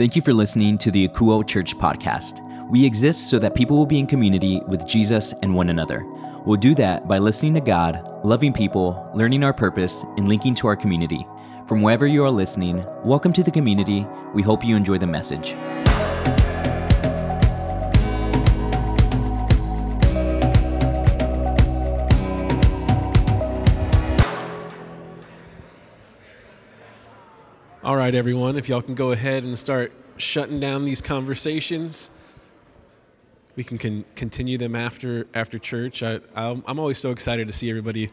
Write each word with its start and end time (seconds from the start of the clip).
Thank 0.00 0.16
you 0.16 0.22
for 0.22 0.32
listening 0.32 0.78
to 0.78 0.90
the 0.90 1.06
Akouo 1.06 1.46
Church 1.46 1.76
podcast. 1.76 2.40
We 2.70 2.86
exist 2.86 3.28
so 3.28 3.38
that 3.38 3.54
people 3.54 3.76
will 3.76 3.84
be 3.84 3.98
in 3.98 4.06
community 4.06 4.62
with 4.66 4.86
Jesus 4.86 5.34
and 5.42 5.54
one 5.54 5.68
another. 5.68 6.06
We'll 6.46 6.56
do 6.56 6.74
that 6.76 7.06
by 7.06 7.18
listening 7.18 7.52
to 7.52 7.60
God, 7.60 8.02
loving 8.24 8.54
people, 8.54 9.06
learning 9.14 9.44
our 9.44 9.52
purpose, 9.52 10.02
and 10.16 10.26
linking 10.26 10.54
to 10.54 10.68
our 10.68 10.76
community. 10.76 11.26
From 11.66 11.82
wherever 11.82 12.06
you 12.06 12.24
are 12.24 12.30
listening, 12.30 12.82
welcome 13.04 13.34
to 13.34 13.42
the 13.42 13.50
community. 13.50 14.06
We 14.32 14.40
hope 14.40 14.64
you 14.64 14.74
enjoy 14.74 14.96
the 14.96 15.06
message. 15.06 15.54
Right, 28.00 28.14
everyone, 28.14 28.56
if 28.56 28.66
y'all 28.66 28.80
can 28.80 28.94
go 28.94 29.12
ahead 29.12 29.44
and 29.44 29.58
start 29.58 29.92
shutting 30.16 30.58
down 30.58 30.86
these 30.86 31.02
conversations, 31.02 32.08
we 33.56 33.62
can 33.62 33.76
con- 33.76 34.06
continue 34.16 34.56
them 34.56 34.74
after 34.74 35.26
after 35.34 35.58
church. 35.58 36.02
I, 36.02 36.18
I'm, 36.34 36.64
I'm 36.66 36.78
always 36.78 36.96
so 36.98 37.10
excited 37.10 37.46
to 37.46 37.52
see 37.52 37.68
everybody 37.68 38.10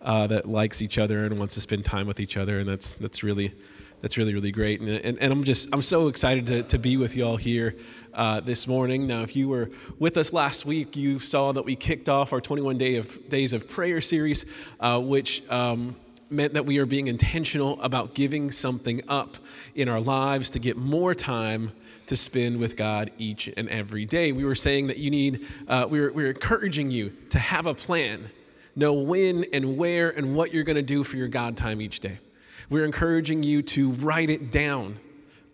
uh, 0.00 0.26
that 0.28 0.48
likes 0.48 0.80
each 0.80 0.96
other 0.96 1.26
and 1.26 1.38
wants 1.38 1.52
to 1.52 1.60
spend 1.60 1.84
time 1.84 2.06
with 2.06 2.18
each 2.18 2.38
other, 2.38 2.60
and 2.60 2.66
that's 2.66 2.94
that's 2.94 3.22
really 3.22 3.52
that's 4.00 4.16
really 4.16 4.32
really 4.32 4.50
great. 4.50 4.80
And, 4.80 4.88
and, 4.88 5.18
and 5.18 5.30
I'm 5.34 5.44
just 5.44 5.68
I'm 5.70 5.82
so 5.82 6.08
excited 6.08 6.46
to, 6.46 6.62
to 6.62 6.78
be 6.78 6.96
with 6.96 7.14
you 7.14 7.26
all 7.26 7.36
here 7.36 7.76
uh, 8.14 8.40
this 8.40 8.66
morning. 8.66 9.06
Now, 9.06 9.20
if 9.20 9.36
you 9.36 9.50
were 9.50 9.68
with 9.98 10.16
us 10.16 10.32
last 10.32 10.64
week, 10.64 10.96
you 10.96 11.18
saw 11.18 11.52
that 11.52 11.66
we 11.66 11.76
kicked 11.76 12.08
off 12.08 12.32
our 12.32 12.40
21 12.40 12.78
day 12.78 12.96
of 12.96 13.28
days 13.28 13.52
of 13.52 13.68
prayer 13.68 14.00
series, 14.00 14.46
uh, 14.80 14.98
which. 14.98 15.46
Um, 15.50 15.94
meant 16.30 16.54
that 16.54 16.66
we 16.66 16.78
are 16.78 16.86
being 16.86 17.06
intentional 17.06 17.80
about 17.80 18.14
giving 18.14 18.50
something 18.50 19.02
up 19.08 19.36
in 19.74 19.88
our 19.88 20.00
lives 20.00 20.50
to 20.50 20.58
get 20.58 20.76
more 20.76 21.14
time 21.14 21.72
to 22.06 22.16
spend 22.16 22.58
with 22.58 22.76
God 22.76 23.10
each 23.18 23.48
and 23.56 23.68
every 23.68 24.04
day. 24.04 24.32
We 24.32 24.44
were 24.44 24.54
saying 24.54 24.88
that 24.88 24.98
you 24.98 25.10
need, 25.10 25.46
uh, 25.68 25.86
we, 25.88 26.00
were, 26.00 26.12
we 26.12 26.22
were 26.24 26.30
encouraging 26.30 26.90
you 26.90 27.12
to 27.30 27.38
have 27.38 27.66
a 27.66 27.74
plan, 27.74 28.30
know 28.74 28.92
when 28.94 29.44
and 29.52 29.76
where 29.76 30.10
and 30.10 30.34
what 30.34 30.52
you're 30.52 30.64
going 30.64 30.76
to 30.76 30.82
do 30.82 31.04
for 31.04 31.16
your 31.16 31.28
God 31.28 31.56
time 31.56 31.80
each 31.80 32.00
day. 32.00 32.18
We're 32.70 32.84
encouraging 32.84 33.42
you 33.42 33.62
to 33.62 33.90
write 33.92 34.30
it 34.30 34.50
down 34.50 34.98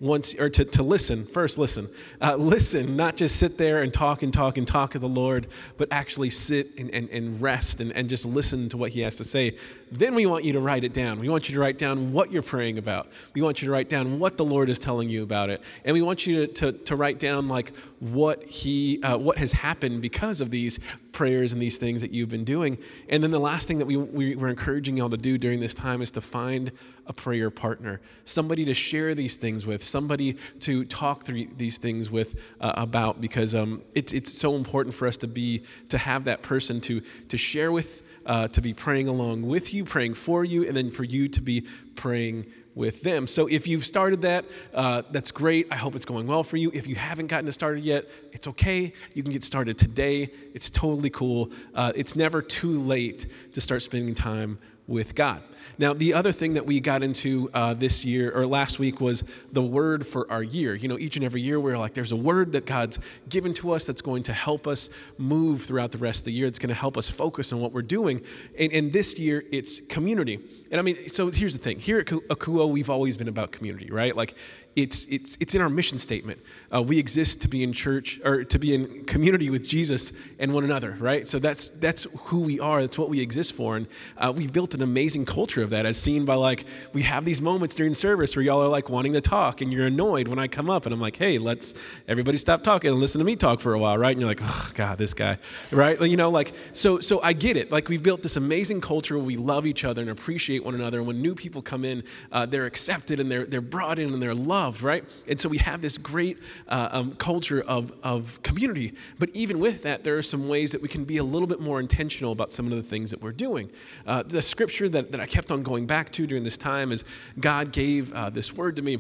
once 0.03 0.35
or 0.35 0.51
to, 0.51 0.65
to 0.65 0.83
listen 0.83 1.25
first 1.25 1.59
listen. 1.59 1.89
Uh, 2.21 2.35
listen 2.35 2.97
not 2.97 3.17
just 3.17 3.37
sit 3.37 3.57
there 3.57 3.83
and 3.83 3.95
talk 3.95 4.25
and 4.25 4.35
talk 4.35 4.59
and 4.59 4.67
talk 4.67 4.97
of 4.97 5.01
the 5.01 5.09
lord 5.09 5.47
but 5.79 5.87
actually 5.93 6.29
sit 6.29 6.77
and, 6.77 6.91
and, 6.91 7.09
and 7.11 7.41
rest 7.41 7.81
and, 7.81 7.93
and 7.93 8.09
just 8.09 8.27
listen 8.27 8.69
to 8.69 8.77
what 8.77 8.91
he 8.91 9.01
has 9.01 9.17
to 9.17 9.25
say. 9.25 9.57
Then 9.93 10.15
we 10.15 10.27
want 10.27 10.45
you 10.45 10.55
to 10.55 10.61
write 10.61 10.85
it 10.85 10.93
down. 10.93 11.21
We 11.21 11.29
want 11.29 11.49
you 11.49 11.55
to 11.55 11.61
write 11.61 11.79
down 11.79 12.13
what 12.13 12.33
you're 12.33 12.43
praying 12.43 12.79
about. 12.79 13.09
We 13.35 13.43
want 13.43 13.63
you 13.63 13.67
to 13.67 13.73
write 13.73 13.89
down 13.89 14.19
what 14.19 14.37
the 14.37 14.45
lord 14.45 14.71
is 14.71 14.79
telling 14.79 15.09
you 15.09 15.23
about 15.23 15.51
it. 15.51 15.63
And 15.85 15.95
we 15.95 16.03
want 16.03 16.27
you 16.27 16.47
to, 16.47 16.53
to, 16.55 16.73
to 16.73 16.97
write 16.97 17.21
down 17.21 17.47
like 17.47 17.73
what 18.01 18.43
he 18.43 19.01
uh, 19.03 19.17
what 19.19 19.39
has 19.39 19.53
happened 19.53 20.03
because 20.03 20.41
of 20.41 20.51
these 20.51 20.81
prayers 21.13 21.53
and 21.53 21.63
these 21.63 21.79
things 21.79 22.01
that 22.01 22.11
you've 22.11 22.31
been 22.31 22.45
doing. 22.45 22.79
And 23.09 23.23
then 23.23 23.31
the 23.31 23.39
last 23.39 23.69
thing 23.69 23.79
that 23.79 23.87
we, 23.87 23.97
we, 23.97 24.35
we're 24.35 24.49
encouraging 24.49 24.97
y'all 24.97 25.11
to 25.11 25.17
do 25.17 25.39
during 25.39 25.61
this 25.61 25.75
time 25.75 26.03
is 26.03 26.11
to 26.13 26.21
find 26.21 26.73
a 27.07 27.13
prayer 27.13 27.51
partner 27.51 28.01
somebody 28.25 28.65
to 28.65 28.75
share 28.75 29.15
these 29.15 29.37
things 29.37 29.67
with 29.67 29.85
somebody 29.85 30.37
to 30.61 30.85
talk 30.85 31.25
through 31.25 31.47
these 31.57 31.79
things 31.79 32.11
with 32.11 32.37
uh, 32.61 32.73
about 32.77 33.21
because 33.21 33.55
um, 33.55 33.83
it's, 33.95 34.13
it's 34.13 34.33
so 34.33 34.55
important 34.55 34.95
for 34.95 35.09
us 35.09 35.17
to 35.17 35.27
be 35.27 35.63
to 35.89 35.99
have 35.99 36.25
that 36.25 36.43
person 36.43 36.81
to 36.81 37.03
to 37.29 37.37
share 37.37 37.73
with 37.73 38.03
uh, 38.27 38.47
to 38.49 38.61
be 38.61 38.73
praying 38.73 39.09
along 39.09 39.43
with 39.43 39.75
you 39.75 39.85
praying 39.85 40.15
for 40.15 40.45
you 40.45 40.67
and 40.67 40.77
then 40.77 40.91
for 40.91 41.05
you 41.05 41.29
to 41.29 41.41
be 41.41 41.67
praying 41.97 42.47
with 42.75 43.03
them. 43.03 43.27
So 43.27 43.47
if 43.47 43.67
you've 43.67 43.85
started 43.85 44.23
that, 44.23 44.45
uh, 44.73 45.03
that's 45.11 45.31
great. 45.31 45.67
I 45.71 45.77
hope 45.77 45.95
it's 45.95 46.05
going 46.05 46.27
well 46.27 46.43
for 46.43 46.57
you. 46.57 46.71
If 46.73 46.87
you 46.87 46.95
haven't 46.95 47.27
gotten 47.27 47.47
it 47.49 47.53
started 47.53 47.85
yet, 47.85 48.09
it's 48.33 48.47
okay. 48.49 48.93
You 49.15 49.23
can 49.23 49.33
get 49.33 49.45
started 49.45 49.79
today. 49.79 50.31
It's 50.55 50.71
totally 50.71 51.11
cool. 51.11 51.51
Uh, 51.75 51.93
it's 51.95 52.17
never 52.17 52.41
too 52.41 52.81
late 52.81 53.27
to 53.53 53.61
start 53.61 53.83
spending 53.83 54.15
time 54.15 54.59
with 54.93 55.15
God. 55.15 55.43
Now, 55.79 55.95
the 55.95 56.13
other 56.13 56.33
thing 56.33 56.55
that 56.55 56.67
we 56.67 56.81
got 56.81 57.03
into 57.03 57.51
uh, 57.55 57.73
this 57.75 58.05
year 58.05 58.31
or 58.31 58.47
last 58.47 58.79
week 58.79 59.01
was 59.01 59.25
the 59.53 59.63
word 59.63 60.07
for 60.07 60.31
our 60.31 60.43
year. 60.43 60.75
You 60.75 60.87
know, 60.87 60.99
each 60.99 61.17
and 61.17 61.25
every 61.25 61.41
year 61.41 61.59
we're 61.59 61.79
like, 61.79 61.95
there's 61.95 62.13
a 62.13 62.17
word 62.17 62.53
that 62.53 62.67
God's 62.67 62.99
given 63.29 63.55
to 63.55 63.73
us 63.73 63.85
that's 63.85 64.03
going 64.03 64.23
to 64.25 64.33
help 64.33 64.67
us 64.67 64.91
move 65.17 65.63
throughout 65.63 65.91
the 65.91 65.99
rest 65.99 66.21
of 66.21 66.25
the 66.27 66.33
year. 66.33 66.47
It's 66.47 66.59
going 66.59 66.69
to 66.69 66.75
help 66.75 66.99
us 66.99 67.09
focus 67.09 67.53
on 67.53 67.61
what 67.61 67.73
we're 67.73 67.83
doing. 67.83 68.23
And, 68.59 68.73
and 68.73 68.93
this 68.93 69.19
year 69.19 69.45
it's 69.51 69.81
community. 69.81 70.41
And 70.71 70.79
I 70.79 70.83
mean, 70.83 71.09
so 71.09 71.31
here's 71.31 71.55
the 71.55 71.63
thing 71.63 71.79
here 71.79 71.99
at 71.99 72.07
Akouo, 72.07 72.71
we've 72.71 72.91
always 72.91 73.17
been 73.17 73.29
about 73.29 73.51
community, 73.51 73.91
right? 73.91 74.15
Like, 74.15 74.35
it's, 74.75 75.05
it's, 75.05 75.37
it's 75.39 75.55
in 75.55 75.61
our 75.61 75.69
mission 75.69 75.99
statement. 75.99 76.41
Uh, 76.75 76.81
we 76.81 76.99
exist 76.99 77.43
to 77.43 77.49
be 77.49 77.63
in 77.63 77.75
church 77.75 78.19
or 78.25 78.43
to 78.45 78.59
be 78.59 78.75
in 78.75 79.05
community 79.05 79.51
with 79.51 79.69
Jesus 79.69 80.13
and 80.39 80.55
one 80.55 80.65
another, 80.65 80.97
right? 80.99 81.29
So 81.29 81.39
that's, 81.39 81.69
that's 81.69 82.05
who 82.25 82.41
we 82.41 82.59
are. 82.59 82.81
That's 82.81 82.97
what 82.97 83.11
we 83.11 83.21
exist 83.21 83.53
for. 83.53 83.77
And 83.77 83.87
uh, 84.17 84.33
we've 84.35 84.53
built 84.53 84.73
an 84.73 84.81
amazing 84.81 85.27
culture 85.27 85.63
of 85.63 85.71
that 85.71 85.85
as 85.85 85.99
seen 85.99 86.25
by 86.25 86.37
like, 86.37 86.65
we 86.95 87.03
have 87.03 87.27
these 87.27 87.43
moments 87.43 87.75
during 87.75 87.93
service 87.93 88.35
where 88.35 88.43
y'all 88.43 88.63
are 88.63 88.69
like 88.69 88.89
wanting 88.89 89.13
to 89.13 89.21
talk 89.21 89.61
and 89.61 89.71
you're 89.71 89.87
annoyed 89.87 90.27
when 90.27 90.39
I 90.39 90.49
come 90.49 90.71
up 90.71 90.87
and 90.87 90.95
I'm 90.95 91.01
like, 91.01 91.17
hey, 91.17 91.37
let's 91.37 91.75
everybody 92.09 92.39
stop 92.39 92.63
talking 92.63 92.91
and 92.91 92.99
listen 92.99 93.19
to 93.19 93.27
me 93.27 93.37
talk 93.37 93.61
for 93.61 93.75
a 93.75 93.79
while, 93.79 93.99
right? 93.99 94.13
And 94.13 94.21
you're 94.21 94.31
like, 94.31 94.41
oh 94.43 94.71
God, 94.75 94.97
this 94.97 95.13
guy, 95.13 95.37
right? 95.71 96.01
You 96.01 96.17
know, 96.17 96.31
like, 96.31 96.55
so, 96.73 96.99
so 96.99 97.21
I 97.23 97.35
get 97.35 97.59
it. 97.59 97.71
Like 97.71 97.91
we've 97.91 98.03
built 98.03 98.23
this 98.23 98.37
amazing 98.37 98.81
culture 98.81 99.19
where 99.19 99.27
we 99.27 99.37
love 99.37 99.67
each 99.67 99.85
other 99.85 100.01
and 100.01 100.11
appreciate 100.11 100.65
one 100.65 100.75
another. 100.75 100.99
And 100.99 101.07
when 101.07 101.21
new 101.21 101.35
people 101.35 101.61
come 101.61 101.85
in, 101.85 102.05
uh, 102.31 102.47
they're 102.47 102.67
accepted 102.67 103.21
and 103.21 103.31
they're, 103.31 103.45
they're 103.45 103.61
brought 103.61 103.99
in 103.99 104.15
and 104.15 104.23
they're 104.23 104.35
loved 104.35 104.62
loved, 104.63 104.83
right? 104.83 105.05
And 105.27 105.41
so 105.41 105.49
we 105.49 105.59
have 105.59 105.83
this 105.83 105.99
great 105.99 106.39
uh, 106.69 106.89
um, 106.93 107.13
culture 107.17 107.63
of, 107.63 107.93
of 108.03 108.41
community. 108.43 108.95
But 109.19 109.31
even 109.35 109.59
with 109.59 109.83
that, 109.83 110.05
there 110.05 110.17
are 110.17 110.23
some 110.23 110.49
ways 110.49 110.71
that 110.71 110.81
we 110.81 110.89
can 110.89 111.05
be 111.05 111.17
a 111.17 111.25
little 111.25 111.49
bit 111.49 111.61
more 111.61 111.81
intentional 111.81 112.31
about 112.31 112.53
some 112.53 112.67
of 112.67 112.73
the 112.73 112.83
things 112.83 113.11
that 113.11 113.21
we're 113.21 113.33
doing. 113.33 113.71
Uh, 114.07 114.23
the 114.23 114.41
scripture 114.41 114.89
that, 114.89 115.11
that 115.11 115.21
I 115.21 115.27
kept 115.27 115.51
on 115.51 115.65
going 115.65 115.87
back 115.87 116.11
to 116.13 116.27
during 116.29 116.45
this 116.45 116.57
time 116.57 116.93
is 116.93 117.05
God 117.41 117.73
gave 117.73 118.13
uh, 118.13 118.31
this 118.31 118.53
word 118.53 118.77
to 118.77 118.83
me. 118.83 118.99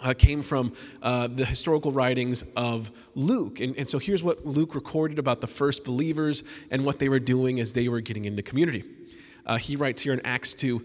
Uh, 0.00 0.14
came 0.16 0.42
from 0.42 0.72
uh, 1.02 1.26
the 1.26 1.44
historical 1.44 1.90
writings 1.90 2.44
of 2.54 2.92
Luke. 3.16 3.58
And, 3.58 3.76
and 3.76 3.90
so 3.90 3.98
here's 3.98 4.22
what 4.22 4.46
Luke 4.46 4.76
recorded 4.76 5.18
about 5.18 5.40
the 5.40 5.48
first 5.48 5.84
believers 5.84 6.44
and 6.70 6.84
what 6.84 7.00
they 7.00 7.08
were 7.08 7.18
doing 7.18 7.58
as 7.58 7.72
they 7.72 7.88
were 7.88 8.00
getting 8.00 8.24
into 8.24 8.40
community. 8.40 8.84
Uh, 9.44 9.56
he 9.56 9.74
writes 9.74 10.02
here 10.02 10.12
in 10.12 10.20
Acts 10.24 10.54
2 10.54 10.84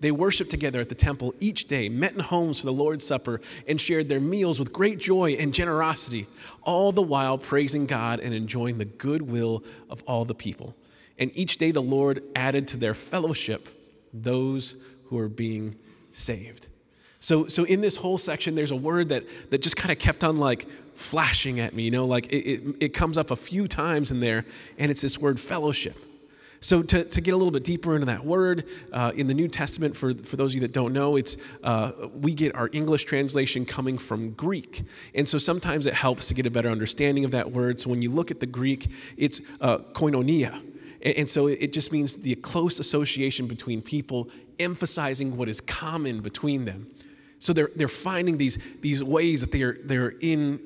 They 0.00 0.10
worshiped 0.10 0.50
together 0.50 0.80
at 0.80 0.88
the 0.88 0.94
temple 0.94 1.34
each 1.40 1.68
day, 1.68 1.88
met 1.88 2.14
in 2.14 2.20
homes 2.20 2.58
for 2.58 2.66
the 2.66 2.72
Lord's 2.72 3.06
Supper, 3.06 3.40
and 3.68 3.80
shared 3.80 4.08
their 4.08 4.20
meals 4.20 4.58
with 4.58 4.72
great 4.72 4.98
joy 4.98 5.32
and 5.32 5.52
generosity, 5.52 6.26
all 6.62 6.90
the 6.90 7.02
while 7.02 7.36
praising 7.36 7.86
God 7.86 8.20
and 8.20 8.34
enjoying 8.34 8.78
the 8.78 8.86
goodwill 8.86 9.62
of 9.90 10.02
all 10.06 10.24
the 10.24 10.34
people. 10.34 10.74
And 11.18 11.30
each 11.34 11.58
day 11.58 11.70
the 11.70 11.82
Lord 11.82 12.22
added 12.34 12.66
to 12.68 12.78
their 12.78 12.94
fellowship 12.94 13.68
those 14.14 14.74
who 15.06 15.18
are 15.18 15.28
being 15.28 15.76
saved. 16.12 16.66
So, 17.20 17.46
so 17.46 17.64
in 17.64 17.82
this 17.82 17.96
whole 17.96 18.16
section, 18.16 18.54
there's 18.54 18.70
a 18.70 18.76
word 18.76 19.10
that, 19.10 19.24
that 19.50 19.60
just 19.60 19.76
kind 19.76 19.92
of 19.92 19.98
kept 19.98 20.24
on 20.24 20.36
like 20.36 20.66
flashing 20.94 21.60
at 21.60 21.74
me, 21.74 21.82
you 21.82 21.90
know, 21.90 22.06
like 22.06 22.26
it, 22.32 22.38
it, 22.38 22.76
it 22.80 22.88
comes 22.94 23.18
up 23.18 23.30
a 23.30 23.36
few 23.36 23.68
times 23.68 24.10
in 24.10 24.20
there, 24.20 24.46
and 24.78 24.90
it's 24.90 25.02
this 25.02 25.18
word 25.18 25.38
fellowship. 25.38 25.96
So, 26.62 26.82
to, 26.82 27.04
to 27.04 27.20
get 27.22 27.32
a 27.32 27.36
little 27.38 27.50
bit 27.50 27.64
deeper 27.64 27.94
into 27.94 28.06
that 28.06 28.24
word, 28.24 28.66
uh, 28.92 29.12
in 29.14 29.26
the 29.26 29.34
New 29.34 29.48
Testament, 29.48 29.96
for, 29.96 30.12
for 30.12 30.36
those 30.36 30.50
of 30.50 30.56
you 30.56 30.60
that 30.60 30.72
don't 30.72 30.92
know, 30.92 31.16
it's, 31.16 31.38
uh, 31.64 31.92
we 32.12 32.34
get 32.34 32.54
our 32.54 32.68
English 32.72 33.04
translation 33.04 33.64
coming 33.64 33.96
from 33.96 34.32
Greek. 34.32 34.82
And 35.14 35.26
so 35.26 35.38
sometimes 35.38 35.86
it 35.86 35.94
helps 35.94 36.28
to 36.28 36.34
get 36.34 36.44
a 36.44 36.50
better 36.50 36.68
understanding 36.68 37.24
of 37.24 37.30
that 37.30 37.50
word. 37.50 37.80
So, 37.80 37.88
when 37.88 38.02
you 38.02 38.10
look 38.10 38.30
at 38.30 38.40
the 38.40 38.46
Greek, 38.46 38.88
it's 39.16 39.40
uh, 39.62 39.78
koinonia. 39.94 40.60
And, 41.02 41.16
and 41.16 41.30
so 41.30 41.46
it 41.46 41.72
just 41.72 41.92
means 41.92 42.16
the 42.16 42.34
close 42.36 42.78
association 42.78 43.46
between 43.46 43.80
people, 43.80 44.28
emphasizing 44.58 45.36
what 45.36 45.48
is 45.48 45.60
common 45.62 46.20
between 46.20 46.66
them. 46.66 46.88
So 47.38 47.54
they're, 47.54 47.70
they're 47.74 47.88
finding 47.88 48.36
these, 48.36 48.58
these 48.82 49.02
ways 49.02 49.40
that 49.40 49.50
they're, 49.50 49.78
they're 49.82 50.14
in 50.20 50.60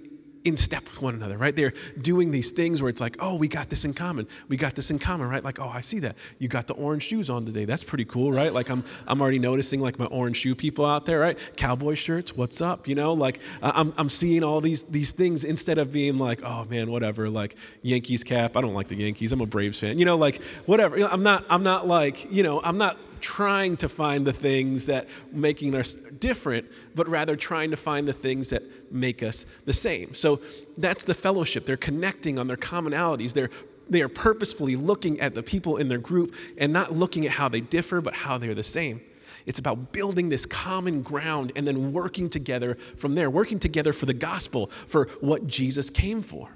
in 0.44 0.58
step 0.58 0.84
with 0.84 1.00
one 1.00 1.14
another, 1.14 1.38
right? 1.38 1.56
They're 1.56 1.72
doing 2.00 2.30
these 2.30 2.50
things 2.50 2.82
where 2.82 2.90
it's 2.90 3.00
like, 3.00 3.16
oh, 3.18 3.34
we 3.34 3.48
got 3.48 3.70
this 3.70 3.84
in 3.84 3.94
common. 3.94 4.28
We 4.48 4.58
got 4.58 4.74
this 4.74 4.90
in 4.90 4.98
common, 4.98 5.28
right? 5.28 5.42
Like, 5.42 5.58
oh, 5.58 5.68
I 5.68 5.80
see 5.80 6.00
that. 6.00 6.16
You 6.38 6.48
got 6.48 6.66
the 6.66 6.74
orange 6.74 7.04
shoes 7.04 7.30
on 7.30 7.46
today. 7.46 7.64
That's 7.64 7.82
pretty 7.82 8.04
cool, 8.04 8.30
right? 8.30 8.52
Like, 8.52 8.68
I'm, 8.68 8.84
I'm 9.06 9.22
already 9.22 9.38
noticing 9.38 9.80
like 9.80 9.98
my 9.98 10.04
orange 10.06 10.36
shoe 10.36 10.54
people 10.54 10.84
out 10.84 11.06
there, 11.06 11.18
right? 11.18 11.38
Cowboy 11.56 11.94
shirts, 11.94 12.36
what's 12.36 12.60
up? 12.60 12.86
You 12.86 12.94
know, 12.94 13.14
like 13.14 13.40
I'm, 13.62 13.94
I'm 13.96 14.10
seeing 14.10 14.44
all 14.44 14.60
these, 14.60 14.82
these 14.82 15.10
things 15.10 15.44
instead 15.44 15.78
of 15.78 15.92
being 15.92 16.18
like, 16.18 16.42
oh 16.44 16.66
man, 16.66 16.90
whatever, 16.90 17.30
like 17.30 17.56
Yankees 17.80 18.22
cap. 18.22 18.56
I 18.56 18.60
don't 18.60 18.74
like 18.74 18.88
the 18.88 18.96
Yankees. 18.96 19.32
I'm 19.32 19.40
a 19.40 19.46
Braves 19.46 19.78
fan. 19.78 19.98
You 19.98 20.04
know, 20.04 20.16
like 20.16 20.42
whatever. 20.66 20.98
I'm 20.98 21.22
not, 21.22 21.44
I'm 21.48 21.62
not 21.62 21.88
like, 21.88 22.30
you 22.30 22.42
know, 22.42 22.60
I'm 22.62 22.76
not 22.76 22.98
trying 23.24 23.74
to 23.78 23.88
find 23.88 24.26
the 24.26 24.32
things 24.34 24.84
that 24.84 25.08
making 25.32 25.74
us 25.74 25.94
different, 25.94 26.66
but 26.94 27.08
rather 27.08 27.36
trying 27.36 27.70
to 27.70 27.76
find 27.76 28.06
the 28.06 28.12
things 28.12 28.50
that 28.50 28.62
make 28.92 29.22
us 29.22 29.46
the 29.64 29.72
same. 29.72 30.12
So 30.12 30.40
that's 30.76 31.04
the 31.04 31.14
fellowship. 31.14 31.64
They're 31.64 31.78
connecting 31.78 32.38
on 32.38 32.46
their 32.46 32.58
commonalities. 32.58 33.32
They're 33.32 33.50
they 33.88 34.00
are 34.00 34.08
purposefully 34.08 34.76
looking 34.76 35.20
at 35.20 35.34
the 35.34 35.42
people 35.42 35.76
in 35.76 35.88
their 35.88 35.98
group 35.98 36.34
and 36.56 36.72
not 36.72 36.92
looking 36.92 37.26
at 37.26 37.32
how 37.32 37.50
they 37.50 37.60
differ, 37.60 38.00
but 38.00 38.14
how 38.14 38.38
they're 38.38 38.54
the 38.54 38.62
same. 38.62 39.02
It's 39.44 39.58
about 39.58 39.92
building 39.92 40.30
this 40.30 40.46
common 40.46 41.02
ground 41.02 41.52
and 41.54 41.68
then 41.68 41.92
working 41.92 42.30
together 42.30 42.78
from 42.96 43.14
there, 43.14 43.28
working 43.28 43.58
together 43.58 43.92
for 43.92 44.06
the 44.06 44.14
gospel, 44.14 44.70
for 44.86 45.08
what 45.20 45.46
Jesus 45.46 45.90
came 45.90 46.22
for. 46.22 46.48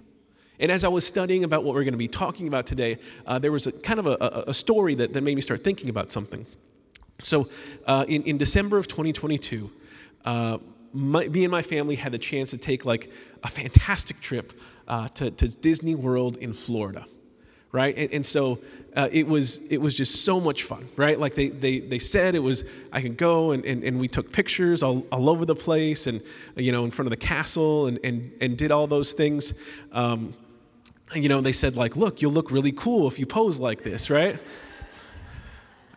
And 0.61 0.73
as 0.73 0.85
I 0.85 0.89
was 0.89 1.07
studying 1.07 1.45
about 1.45 1.65
what 1.65 1.75
we're 1.75 1.85
going 1.85 1.93
to 1.93 1.99
be 1.99 2.09
talking 2.09 2.49
about 2.49 2.67
today, 2.67 2.99
uh, 3.27 3.39
there 3.39 3.53
was 3.53 3.67
a 3.67 3.73
kind 3.73 4.01
of 4.01 4.07
a, 4.07 4.45
a, 4.49 4.55
story 4.55 4.95
that, 4.97 5.13
that 5.13 5.23
made 5.23 5.37
me 5.37 5.41
start 5.41 5.63
thinking 5.63 5.89
about 5.89 6.11
something. 6.11 6.47
So, 7.23 7.49
uh, 7.87 8.05
in, 8.09 8.23
in 8.25 8.39
December 8.39 8.79
of 8.79 8.89
2022, 8.89 9.71
uh, 10.25 10.59
my, 10.93 11.29
me 11.29 11.45
and 11.45 11.51
my 11.51 11.63
family 11.63 11.95
had 11.95 12.13
the 12.13 12.19
chance 12.19 12.51
to 12.51 12.59
take 12.59 12.85
like 12.85 13.11
a 13.43 13.49
fantastic 13.49 14.21
trip 14.21 14.53
uh, 14.89 15.09
to, 15.09 15.31
to, 15.31 15.49
Disney 15.49 15.95
World 15.95 16.37
in 16.39 16.53
Florida, 16.53 17.07
right? 17.73 17.97
And, 17.97 18.13
and 18.13 18.27
so 18.27 18.59
uh, 18.97 19.09
it 19.13 19.27
was 19.27 19.59
it 19.71 19.79
was 19.79 19.95
just 19.95 20.25
so 20.25 20.41
much 20.41 20.63
fun, 20.65 20.89
right? 20.97 21.21
Like 21.21 21.35
they 21.35 21.51
they, 21.51 21.81
they 21.81 21.99
said 21.99 22.35
it 22.35 22.41
was 22.41 22.65
I 22.93 23.01
could 23.01 23.17
go 23.17 23.53
and, 23.53 23.65
and, 23.65 23.85
and 23.85 24.01
we 24.01 24.09
took 24.09 24.33
pictures 24.33 24.83
all, 24.83 25.07
all 25.13 25.29
over 25.29 25.45
the 25.45 25.55
place 25.55 26.07
and 26.07 26.23
you 26.57 26.73
know 26.73 26.85
in 26.85 26.91
front 26.91 27.07
of 27.07 27.11
the 27.11 27.25
castle 27.27 27.87
and 27.87 27.99
and, 28.03 28.33
and 28.41 28.57
did 28.57 28.73
all 28.73 28.87
those 28.87 29.13
things. 29.13 29.53
Um, 29.93 30.35
you 31.15 31.29
know, 31.29 31.41
they 31.41 31.53
said, 31.53 31.77
like, 31.77 31.97
look, 31.97 32.21
you'll 32.21 32.33
look 32.33 32.51
really 32.51 32.73
cool 32.73 33.09
if 33.09 33.19
you 33.19 33.27
pose 33.27 33.61
like 33.61 33.83
this, 33.83 34.11
right? 34.11 34.39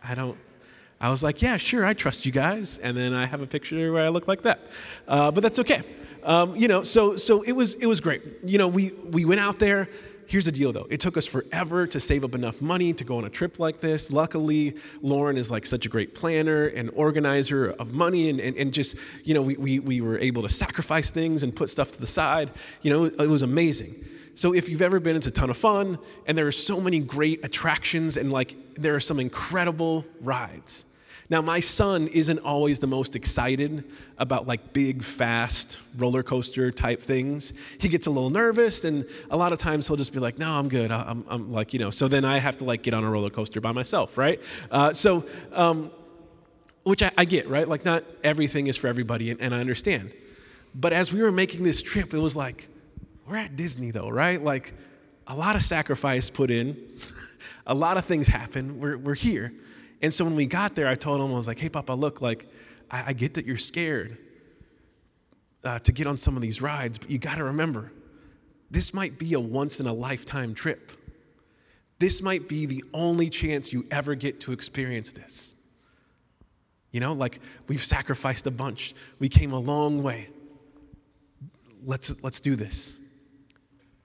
I 0.02 0.14
don't, 0.14 0.38
I 1.00 1.10
was 1.10 1.22
like, 1.22 1.42
yeah, 1.42 1.56
sure, 1.56 1.84
I 1.84 1.94
trust 1.94 2.24
you 2.26 2.32
guys. 2.32 2.78
And 2.78 2.96
then 2.96 3.12
I 3.12 3.26
have 3.26 3.40
a 3.40 3.46
picture 3.46 3.92
where 3.92 4.04
I 4.04 4.08
look 4.08 4.28
like 4.28 4.42
that. 4.42 4.60
Uh, 5.06 5.30
but 5.30 5.42
that's 5.42 5.58
okay. 5.58 5.82
Um, 6.22 6.56
you 6.56 6.68
know, 6.68 6.82
so, 6.82 7.16
so 7.16 7.42
it, 7.42 7.52
was, 7.52 7.74
it 7.74 7.86
was 7.86 8.00
great. 8.00 8.22
You 8.44 8.58
know, 8.58 8.68
we, 8.68 8.90
we 8.90 9.24
went 9.24 9.40
out 9.40 9.58
there. 9.58 9.88
Here's 10.26 10.44
the 10.44 10.52
deal 10.52 10.72
though 10.72 10.86
it 10.88 11.00
took 11.00 11.16
us 11.16 11.26
forever 11.26 11.86
to 11.88 12.00
save 12.00 12.24
up 12.24 12.34
enough 12.34 12.62
money 12.62 12.92
to 12.94 13.04
go 13.04 13.18
on 13.18 13.24
a 13.24 13.28
trip 13.28 13.58
like 13.58 13.80
this. 13.80 14.10
Luckily, 14.10 14.76
Lauren 15.02 15.36
is 15.36 15.50
like 15.50 15.66
such 15.66 15.84
a 15.84 15.88
great 15.88 16.14
planner 16.14 16.66
and 16.66 16.90
organizer 16.94 17.72
of 17.72 17.92
money, 17.92 18.30
and, 18.30 18.40
and, 18.40 18.56
and 18.56 18.72
just, 18.72 18.94
you 19.24 19.34
know, 19.34 19.42
we, 19.42 19.56
we, 19.56 19.78
we 19.80 20.00
were 20.00 20.18
able 20.18 20.42
to 20.42 20.48
sacrifice 20.48 21.10
things 21.10 21.42
and 21.42 21.54
put 21.54 21.68
stuff 21.68 21.92
to 21.92 22.00
the 22.00 22.06
side. 22.06 22.50
You 22.82 22.92
know, 22.92 23.04
it 23.04 23.28
was 23.28 23.42
amazing. 23.42 23.94
So 24.34 24.54
if 24.54 24.68
you've 24.68 24.82
ever 24.82 24.98
been, 24.98 25.16
it's 25.16 25.26
a 25.26 25.30
ton 25.30 25.50
of 25.50 25.56
fun, 25.56 25.98
and 26.26 26.36
there 26.36 26.46
are 26.46 26.52
so 26.52 26.80
many 26.80 26.98
great 27.00 27.44
attractions, 27.44 28.16
and 28.16 28.32
like 28.32 28.56
there 28.74 28.94
are 28.94 29.00
some 29.00 29.20
incredible 29.20 30.04
rides. 30.20 30.84
Now, 31.32 31.40
my 31.40 31.60
son 31.60 32.08
isn't 32.08 32.40
always 32.40 32.78
the 32.78 32.86
most 32.86 33.16
excited 33.16 33.84
about 34.18 34.46
like 34.46 34.74
big, 34.74 35.02
fast 35.02 35.78
roller 35.96 36.22
coaster 36.22 36.70
type 36.70 37.00
things. 37.00 37.54
He 37.78 37.88
gets 37.88 38.06
a 38.06 38.10
little 38.10 38.28
nervous, 38.28 38.84
and 38.84 39.06
a 39.30 39.36
lot 39.36 39.52
of 39.52 39.58
times 39.58 39.86
he'll 39.86 39.96
just 39.96 40.12
be 40.12 40.18
like, 40.18 40.38
"No, 40.38 40.50
I'm 40.50 40.68
good. 40.68 40.90
I'm, 40.90 41.24
I'm 41.28 41.52
like, 41.52 41.72
you 41.72 41.78
know." 41.78 41.90
So 41.90 42.08
then 42.08 42.24
I 42.24 42.38
have 42.38 42.58
to 42.58 42.64
like 42.64 42.82
get 42.82 42.92
on 42.92 43.04
a 43.04 43.10
roller 43.10 43.30
coaster 43.30 43.60
by 43.60 43.72
myself, 43.72 44.18
right? 44.18 44.40
Uh, 44.70 44.92
so, 44.92 45.24
um, 45.52 45.90
which 46.82 47.02
I, 47.02 47.12
I, 47.16 47.24
get, 47.24 47.48
right? 47.48 47.66
Like, 47.66 47.84
not 47.84 48.04
everything 48.24 48.66
is 48.66 48.76
for 48.76 48.88
everybody, 48.88 49.30
and, 49.30 49.40
and 49.40 49.54
I 49.54 49.60
understand. 49.60 50.12
But 50.74 50.92
as 50.92 51.12
we 51.12 51.22
were 51.22 51.32
making 51.32 51.64
this 51.64 51.80
trip, 51.80 52.12
it 52.12 52.18
was 52.18 52.34
like, 52.34 52.68
we're 53.26 53.36
at 53.36 53.56
Disney 53.56 53.90
though, 53.90 54.08
right? 54.08 54.42
Like 54.42 54.74
a 55.26 55.34
lot 55.34 55.56
of 55.56 55.62
sacrifice 55.62 56.30
put 56.30 56.50
in, 56.50 56.76
a 57.66 57.74
lot 57.74 57.96
of 57.96 58.04
things 58.04 58.26
happen. 58.26 58.80
We're, 58.80 58.98
we're 58.98 59.14
here. 59.14 59.52
And 60.00 60.12
so 60.12 60.24
when 60.24 60.34
we 60.34 60.46
got 60.46 60.74
there, 60.74 60.88
I 60.88 60.96
told 60.96 61.20
him, 61.20 61.28
I 61.28 61.36
was 61.36 61.46
like, 61.46 61.60
hey, 61.60 61.68
Papa, 61.68 61.92
look, 61.92 62.20
like, 62.20 62.46
I, 62.90 63.04
I 63.08 63.12
get 63.12 63.34
that 63.34 63.46
you're 63.46 63.56
scared 63.56 64.18
uh, 65.64 65.78
to 65.80 65.92
get 65.92 66.08
on 66.08 66.18
some 66.18 66.34
of 66.34 66.42
these 66.42 66.60
rides, 66.60 66.98
but 66.98 67.08
you 67.08 67.18
got 67.18 67.36
to 67.36 67.44
remember, 67.44 67.92
this 68.70 68.92
might 68.92 69.18
be 69.18 69.34
a 69.34 69.40
once 69.40 69.78
in 69.78 69.86
a 69.86 69.92
lifetime 69.92 70.54
trip. 70.54 70.90
This 72.00 72.20
might 72.20 72.48
be 72.48 72.66
the 72.66 72.82
only 72.92 73.30
chance 73.30 73.72
you 73.72 73.86
ever 73.92 74.16
get 74.16 74.40
to 74.40 74.52
experience 74.52 75.12
this. 75.12 75.54
You 76.90 76.98
know, 76.98 77.12
like 77.12 77.38
we've 77.68 77.84
sacrificed 77.84 78.46
a 78.46 78.50
bunch, 78.50 78.94
we 79.20 79.28
came 79.28 79.52
a 79.52 79.58
long 79.58 80.02
way. 80.02 80.28
Let's, 81.84 82.12
let's 82.22 82.40
do 82.40 82.56
this. 82.56 82.94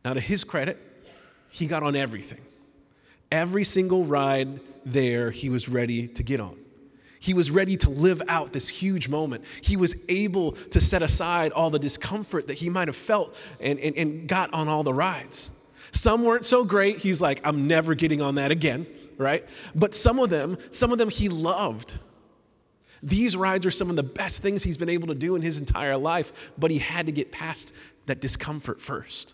Now, 0.07 0.13
to 0.13 0.21
his 0.21 0.45
credit, 0.45 0.77
he 1.49 1.67
got 1.67 1.83
on 1.83 1.93
everything. 1.93 2.39
Every 3.29 3.65
single 3.65 4.05
ride 4.05 4.61
there, 4.85 5.31
he 5.31 5.49
was 5.49 5.67
ready 5.67 6.07
to 6.07 6.23
get 6.23 6.39
on. 6.39 6.57
He 7.19 7.33
was 7.33 7.51
ready 7.51 7.75
to 7.75 7.89
live 7.89 8.21
out 8.29 8.53
this 8.53 8.69
huge 8.69 9.09
moment. 9.09 9.43
He 9.59 9.75
was 9.75 9.97
able 10.07 10.53
to 10.53 10.79
set 10.79 11.03
aside 11.03 11.51
all 11.51 11.69
the 11.69 11.77
discomfort 11.77 12.47
that 12.47 12.53
he 12.53 12.69
might 12.69 12.87
have 12.87 12.95
felt 12.95 13.35
and, 13.59 13.77
and, 13.81 13.97
and 13.97 14.29
got 14.29 14.53
on 14.53 14.69
all 14.69 14.81
the 14.81 14.93
rides. 14.93 15.49
Some 15.91 16.23
weren't 16.23 16.45
so 16.45 16.63
great. 16.63 16.99
He's 16.99 17.19
like, 17.19 17.41
I'm 17.43 17.67
never 17.67 17.93
getting 17.93 18.21
on 18.21 18.35
that 18.35 18.49
again, 18.49 18.87
right? 19.17 19.45
But 19.75 19.93
some 19.93 20.19
of 20.19 20.29
them, 20.29 20.57
some 20.71 20.93
of 20.93 20.99
them 20.99 21.09
he 21.09 21.27
loved. 21.27 21.93
These 23.03 23.35
rides 23.35 23.65
are 23.65 23.71
some 23.71 23.89
of 23.89 23.97
the 23.97 24.03
best 24.03 24.41
things 24.41 24.63
he's 24.63 24.77
been 24.77 24.87
able 24.87 25.07
to 25.09 25.15
do 25.15 25.35
in 25.35 25.41
his 25.41 25.57
entire 25.57 25.97
life, 25.97 26.31
but 26.57 26.71
he 26.71 26.77
had 26.77 27.07
to 27.07 27.11
get 27.11 27.33
past 27.33 27.73
that 28.05 28.21
discomfort 28.21 28.79
first. 28.79 29.33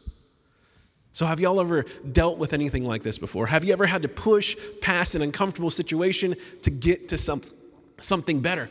So, 1.13 1.27
have 1.27 1.39
y'all 1.39 1.61
ever 1.61 1.85
dealt 2.11 2.39
with 2.39 2.53
anything 2.53 2.85
like 2.85 3.03
this 3.03 3.19
before? 3.19 3.45
Have 3.45 3.63
you 3.63 3.71
ever 3.71 3.85
had 3.85 4.01
to 4.01 4.07
push 4.07 4.57
past 4.81 5.13
an 5.13 5.21
uncomfortable 5.21 5.69
situation 5.69 6.35
to 6.63 6.71
get 6.71 7.09
to 7.09 7.19
some, 7.19 7.43
something 7.99 8.41
better? 8.41 8.67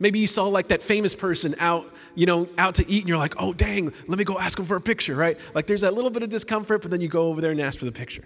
Maybe 0.00 0.18
you 0.18 0.26
saw 0.26 0.48
like 0.48 0.68
that 0.68 0.82
famous 0.82 1.14
person 1.14 1.54
out, 1.60 1.88
you 2.16 2.26
know, 2.26 2.48
out 2.58 2.74
to 2.76 2.90
eat 2.90 3.00
and 3.00 3.08
you're 3.08 3.18
like, 3.18 3.34
oh, 3.38 3.52
dang, 3.52 3.92
let 4.08 4.18
me 4.18 4.24
go 4.24 4.36
ask 4.36 4.58
him 4.58 4.66
for 4.66 4.74
a 4.76 4.80
picture, 4.80 5.14
right? 5.14 5.38
Like 5.54 5.68
there's 5.68 5.82
that 5.82 5.94
little 5.94 6.10
bit 6.10 6.24
of 6.24 6.28
discomfort, 6.28 6.82
but 6.82 6.90
then 6.90 7.00
you 7.00 7.08
go 7.08 7.28
over 7.28 7.40
there 7.40 7.52
and 7.52 7.60
ask 7.60 7.78
for 7.78 7.84
the 7.84 7.92
picture. 7.92 8.24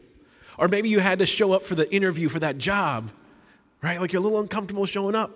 Or 0.56 0.68
maybe 0.68 0.88
you 0.88 1.00
had 1.00 1.18
to 1.18 1.26
show 1.26 1.52
up 1.52 1.64
for 1.64 1.74
the 1.74 1.92
interview 1.92 2.30
for 2.30 2.38
that 2.38 2.56
job, 2.56 3.10
right? 3.82 4.00
Like 4.00 4.12
you're 4.12 4.22
a 4.22 4.22
little 4.22 4.40
uncomfortable 4.40 4.86
showing 4.86 5.14
up, 5.14 5.32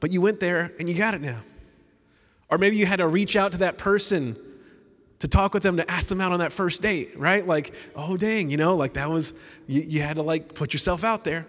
but 0.00 0.10
you 0.10 0.20
went 0.20 0.40
there 0.40 0.72
and 0.80 0.88
you 0.88 0.96
got 0.96 1.14
it 1.14 1.20
now. 1.20 1.42
Or 2.50 2.58
maybe 2.58 2.76
you 2.76 2.86
had 2.86 2.96
to 2.96 3.06
reach 3.06 3.36
out 3.36 3.52
to 3.52 3.58
that 3.58 3.78
person 3.78 4.36
to 5.20 5.28
talk 5.28 5.54
with 5.54 5.62
them, 5.62 5.76
to 5.78 5.90
ask 5.90 6.08
them 6.08 6.20
out 6.20 6.32
on 6.32 6.40
that 6.40 6.52
first 6.52 6.82
date, 6.82 7.18
right? 7.18 7.46
Like, 7.46 7.72
oh, 7.94 8.16
dang, 8.16 8.50
you 8.50 8.56
know, 8.56 8.76
like 8.76 8.94
that 8.94 9.10
was, 9.10 9.32
you, 9.66 9.82
you 9.82 10.02
had 10.02 10.16
to 10.16 10.22
like 10.22 10.54
put 10.54 10.72
yourself 10.72 11.04
out 11.04 11.24
there. 11.24 11.46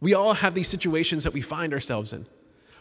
We 0.00 0.14
all 0.14 0.34
have 0.34 0.54
these 0.54 0.68
situations 0.68 1.24
that 1.24 1.32
we 1.32 1.40
find 1.40 1.72
ourselves 1.72 2.12
in 2.12 2.26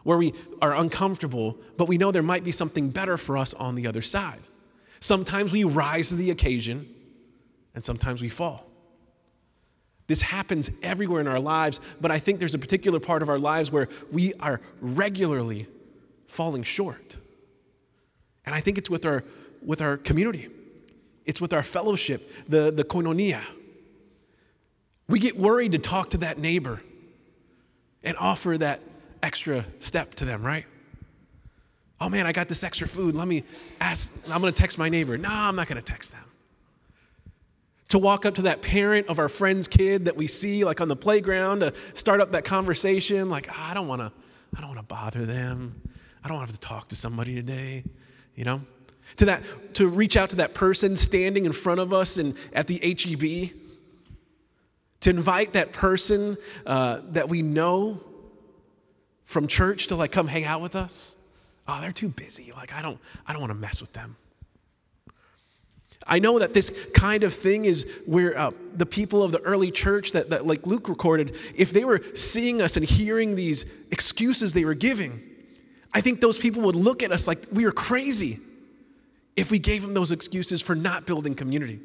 where 0.04 0.18
we 0.18 0.34
are 0.62 0.76
uncomfortable, 0.76 1.58
but 1.78 1.88
we 1.88 1.98
know 1.98 2.12
there 2.12 2.22
might 2.22 2.44
be 2.44 2.52
something 2.52 2.90
better 2.90 3.18
for 3.18 3.38
us 3.38 3.54
on 3.54 3.76
the 3.76 3.88
other 3.88 4.02
side. 4.02 4.40
Sometimes 5.00 5.52
we 5.52 5.64
rise 5.64 6.10
to 6.10 6.16
the 6.16 6.32
occasion, 6.32 6.94
and 7.74 7.84
sometimes 7.84 8.22
we 8.22 8.30
fall. 8.30 8.68
This 10.08 10.22
happens 10.22 10.70
everywhere 10.82 11.22
in 11.22 11.28
our 11.28 11.40
lives, 11.40 11.80
but 12.02 12.12
I 12.12 12.20
think 12.20 12.40
there's 12.40 12.54
a 12.54 12.60
particular 12.60 13.00
part 13.00 13.22
of 13.22 13.30
our 13.30 13.40
lives 13.40 13.72
where 13.72 13.88
we 14.12 14.34
are 14.36 14.60
regularly 14.82 15.68
falling 16.28 16.64
short. 16.64 17.16
And 18.46 18.54
I 18.54 18.60
think 18.60 18.78
it's 18.78 18.90
with 18.90 19.06
our 19.06 19.24
with 19.66 19.82
our 19.82 19.98
community, 19.98 20.50
it's 21.26 21.40
with 21.40 21.54
our 21.54 21.64
fellowship, 21.64 22.30
the, 22.48 22.72
the 22.72 22.84
koinonia. 22.84 23.42
We 25.08 25.20
get 25.20 25.38
worried 25.38 25.74
to 25.74 25.80
talk 25.80 26.12
to 26.12 26.18
that 26.20 26.38
neighbor 26.38 26.82
and 28.04 28.18
offer 28.18 28.58
that 28.58 28.82
extra 29.22 29.66
step 29.80 30.16
to 30.16 30.26
them, 30.26 30.46
right? 30.46 30.66
Oh 32.02 32.10
man, 32.10 32.26
I 32.26 32.34
got 32.34 32.50
this 32.50 32.64
extra 32.64 32.88
food. 32.88 33.16
Let 33.16 33.28
me 33.28 33.44
ask, 33.80 34.12
I'm 34.28 34.42
gonna 34.42 34.52
text 34.52 34.78
my 34.78 34.90
neighbor. 34.90 35.18
No, 35.18 35.30
I'm 35.30 35.56
not 35.56 35.68
gonna 35.68 35.82
text 35.82 36.12
them. 36.12 36.24
To 37.90 38.00
walk 38.00 38.26
up 38.26 38.36
to 38.36 38.42
that 38.44 38.62
parent 38.62 39.08
of 39.08 39.20
our 39.20 39.30
friend's 39.30 39.68
kid 39.68 40.06
that 40.06 40.18
we 40.18 40.28
see 40.28 40.66
like 40.66 40.82
on 40.82 40.88
the 40.88 40.96
playground 40.96 41.62
to 41.62 41.74
start 41.94 42.20
up 42.20 42.32
that 42.32 42.44
conversation, 42.44 43.30
like, 43.30 43.48
oh, 43.50 43.56
I 43.56 43.74
don't 43.74 43.88
wanna, 43.88 44.12
I 44.56 44.60
don't 44.60 44.70
wanna 44.70 44.84
bother 44.84 45.26
them. 45.26 45.82
I 46.24 46.28
don't 46.28 46.40
have 46.40 46.52
to 46.52 46.60
talk 46.60 46.90
to 46.90 46.96
somebody 46.96 47.36
today, 47.36 47.84
you 48.36 48.44
know? 48.46 48.62
To, 49.18 49.26
that, 49.26 49.44
to 49.76 49.88
reach 49.88 50.18
out 50.18 50.30
to 50.32 50.38
that 50.38 50.54
person 50.54 50.96
standing 50.96 51.46
in 51.46 51.52
front 51.52 51.80
of 51.80 51.94
us 51.94 52.18
and 52.18 52.36
at 52.54 52.68
the 52.68 52.80
HEB, 52.80 53.52
to 55.02 55.10
invite 55.10 55.54
that 55.54 55.74
person 55.74 56.38
uh, 56.66 57.00
that 57.10 57.28
we 57.28 57.42
know 57.42 58.02
from 59.26 59.48
church 59.48 59.88
to 59.88 59.96
like 59.96 60.12
come 60.12 60.28
hang 60.28 60.46
out 60.46 60.62
with 60.62 60.76
us. 60.76 61.16
Oh, 61.68 61.80
they're 61.82 61.92
too 61.92 62.10
busy. 62.10 62.52
Like 62.56 62.74
I 62.74 62.82
don't, 62.82 63.00
I 63.28 63.34
don't 63.34 63.42
want 63.42 63.52
to 63.52 63.58
mess 63.58 63.82
with 63.82 63.94
them. 63.94 64.16
I 66.06 66.20
know 66.20 66.40
that 66.40 66.54
this 66.54 66.70
kind 66.94 67.24
of 67.24 67.34
thing 67.34 67.66
is 67.66 67.90
where 68.06 68.38
uh, 68.38 68.52
the 68.76 68.86
people 68.86 69.24
of 69.24 69.32
the 69.32 69.40
early 69.40 69.72
church 69.72 70.12
that, 70.12 70.30
that, 70.32 70.46
like 70.46 70.68
Luke 70.68 70.90
recorded, 70.90 71.36
if 71.56 71.72
they 71.72 71.86
were 71.86 72.02
seeing 72.14 72.62
us 72.62 72.76
and 72.76 72.86
hearing 72.86 73.36
these 73.36 73.66
excuses 73.90 74.52
they 74.52 74.66
were 74.66 74.74
giving, 74.74 75.22
I 75.94 76.02
think 76.02 76.20
those 76.20 76.38
people 76.38 76.62
would 76.64 76.76
look 76.76 77.04
at 77.04 77.12
us 77.12 77.28
like 77.28 77.40
we 77.52 77.66
were 77.66 77.72
crazy 77.72 78.40
if 79.36 79.52
we 79.52 79.60
gave 79.60 79.82
them 79.82 79.94
those 79.94 80.12
excuses 80.12 80.62
for 80.62 80.76
not 80.76 81.06
building 81.06 81.36
community. 81.36 81.80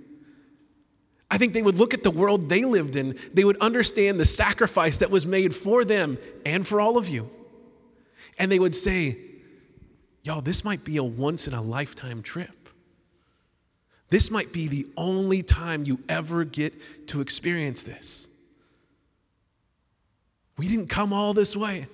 I 1.30 1.38
think 1.38 1.52
they 1.52 1.62
would 1.62 1.76
look 1.76 1.92
at 1.94 2.02
the 2.02 2.10
world 2.10 2.48
they 2.48 2.64
lived 2.64 2.96
in, 2.96 3.18
they 3.34 3.44
would 3.44 3.58
understand 3.58 4.18
the 4.18 4.24
sacrifice 4.24 4.98
that 4.98 5.10
was 5.10 5.26
made 5.26 5.54
for 5.54 5.84
them 5.84 6.18
and 6.46 6.66
for 6.66 6.80
all 6.80 6.96
of 6.96 7.08
you. 7.08 7.30
And 8.38 8.50
they 8.50 8.58
would 8.58 8.74
say, 8.74 9.18
Y'all, 10.22 10.40
this 10.42 10.64
might 10.64 10.84
be 10.84 10.98
a 10.98 11.02
once 11.02 11.46
in 11.46 11.54
a 11.54 11.62
lifetime 11.62 12.22
trip. 12.22 12.68
This 14.10 14.30
might 14.30 14.52
be 14.52 14.68
the 14.68 14.86
only 14.96 15.42
time 15.42 15.84
you 15.84 16.00
ever 16.08 16.44
get 16.44 16.74
to 17.08 17.20
experience 17.20 17.82
this. 17.82 18.26
We 20.56 20.68
didn't 20.68 20.88
come 20.88 21.12
all 21.12 21.34
this 21.34 21.54
way. 21.54 21.86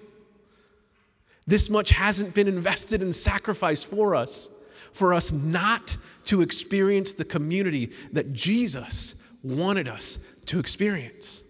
This 1.46 1.68
much 1.68 1.90
hasn't 1.90 2.34
been 2.34 2.48
invested 2.48 3.02
in 3.02 3.12
sacrifice 3.12 3.82
for 3.82 4.14
us, 4.14 4.48
for 4.94 5.12
us 5.12 5.30
not 5.30 5.96
to 6.26 6.40
experience 6.40 7.12
the 7.12 7.24
community 7.24 7.92
that 8.12 8.32
Jesus 8.32 9.14
wanted 9.42 9.88
us 9.88 10.16
to 10.46 10.58
experience. 10.58 11.42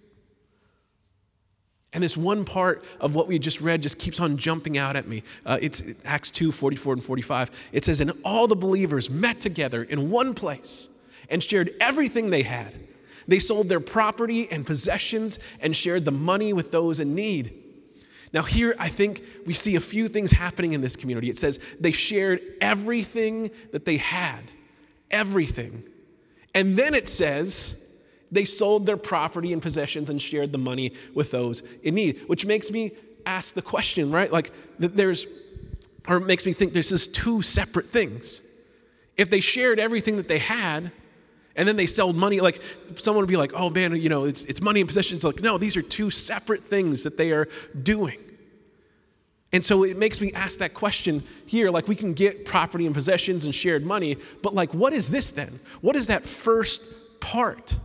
And 1.93 2.03
this 2.03 2.17
one 2.17 2.45
part 2.45 2.85
of 3.01 3.15
what 3.15 3.29
we 3.29 3.39
just 3.39 3.61
read 3.61 3.83
just 3.83 3.99
keeps 3.99 4.19
on 4.19 4.37
jumping 4.37 4.77
out 4.77 4.97
at 4.97 5.07
me. 5.07 5.23
Uh, 5.47 5.59
it's 5.63 5.81
Acts 6.05 6.33
2 6.33 6.51
44 6.51 6.95
and 6.95 7.05
45. 7.05 7.53
It 7.71 7.85
says, 7.85 8.01
And 8.01 8.13
all 8.25 8.49
the 8.49 8.57
believers 8.57 9.09
met 9.09 9.39
together 9.39 9.85
in 9.85 10.11
one 10.11 10.35
place 10.35 10.89
and 11.31 11.43
shared 11.43 11.73
everything 11.81 12.31
they 12.31 12.43
had. 12.43 12.75
They 13.29 13.39
sold 13.39 13.69
their 13.69 13.81
property 13.81 14.51
and 14.51 14.67
possessions 14.67 15.39
and 15.61 15.75
shared 15.75 16.05
the 16.05 16.11
money 16.11 16.53
with 16.53 16.73
those 16.73 16.99
in 16.99 17.15
need. 17.15 17.64
Now, 18.35 18.43
here 18.43 18.75
I 18.81 18.89
think 18.89 19.23
we 19.47 19.55
see 19.55 19.77
a 19.77 19.81
few 19.81 20.09
things 20.09 20.33
happening 20.33 20.73
in 20.73 20.81
this 20.81 20.97
community. 20.97 21.31
It 21.31 21.39
says 21.39 21.61
they 21.79 21.93
shared 21.93 22.41
everything 22.61 23.53
that 23.71 23.85
they 23.85 23.97
had, 23.97 24.51
everything. 25.09 25.85
And 26.53 26.77
then 26.77 26.95
it 26.95 27.07
says 27.07 27.81
they 28.33 28.45
sold 28.45 28.87
their 28.87 28.97
property 28.97 29.53
and 29.53 29.63
possessions 29.63 30.11
and 30.11 30.21
shared 30.21 30.51
the 30.51 30.59
money 30.59 30.95
with 31.15 31.31
those 31.31 31.63
in 31.85 31.95
need, 31.95 32.23
which 32.27 32.45
makes 32.45 32.73
me 32.73 32.91
ask 33.25 33.55
the 33.55 33.63
question, 33.63 34.11
right? 34.11 34.33
Like, 34.33 34.51
there's, 34.81 35.27
or 36.09 36.17
it 36.17 36.27
makes 36.27 36.45
me 36.45 36.53
think 36.53 36.73
there's 36.73 36.89
just 36.89 37.15
two 37.15 37.41
separate 37.41 37.87
things. 37.87 38.43
If 39.17 39.31
they 39.31 39.39
shared 39.39 39.79
everything 39.79 40.17
that 40.17 40.27
they 40.27 40.39
had, 40.39 40.91
and 41.57 41.69
then 41.69 41.77
they 41.77 41.87
sell 41.87 42.13
money, 42.13 42.41
like 42.41 42.61
someone 42.97 43.23
would 43.23 43.29
be 43.29 43.37
like, 43.37 43.53
oh 43.55 43.71
man, 43.71 43.95
you 43.97 44.09
know, 44.09 44.25
it's, 44.25 44.45
it's 44.45 44.61
money 44.61 44.81
and 44.81 44.89
possessions. 44.89 45.23
Like, 45.23 45.41
no, 45.41 45.59
these 45.59 45.77
are 45.77 45.83
two 45.83 46.11
separate 46.11 46.65
things 46.65 47.05
that 47.05 47.17
they 47.17 47.31
are 47.31 47.49
doing. 47.83 48.19
And 49.53 49.65
so 49.65 49.85
it 49.85 49.97
makes 49.97 50.21
me 50.21 50.33
ask 50.33 50.59
that 50.59 50.75
question 50.75 51.23
here 51.47 51.71
like, 51.71 51.87
we 51.87 51.95
can 51.95 52.13
get 52.13 52.45
property 52.45 52.87
and 52.87 52.95
possessions 52.95 53.45
and 53.45 53.55
shared 53.55 53.87
money, 53.87 54.17
but 54.43 54.53
like, 54.53 54.75
what 54.75 54.93
is 54.93 55.11
this 55.11 55.31
then? 55.31 55.61
What 55.81 55.95
is 55.95 56.09
that 56.09 56.25
first 56.25 56.83
part? 57.21 57.77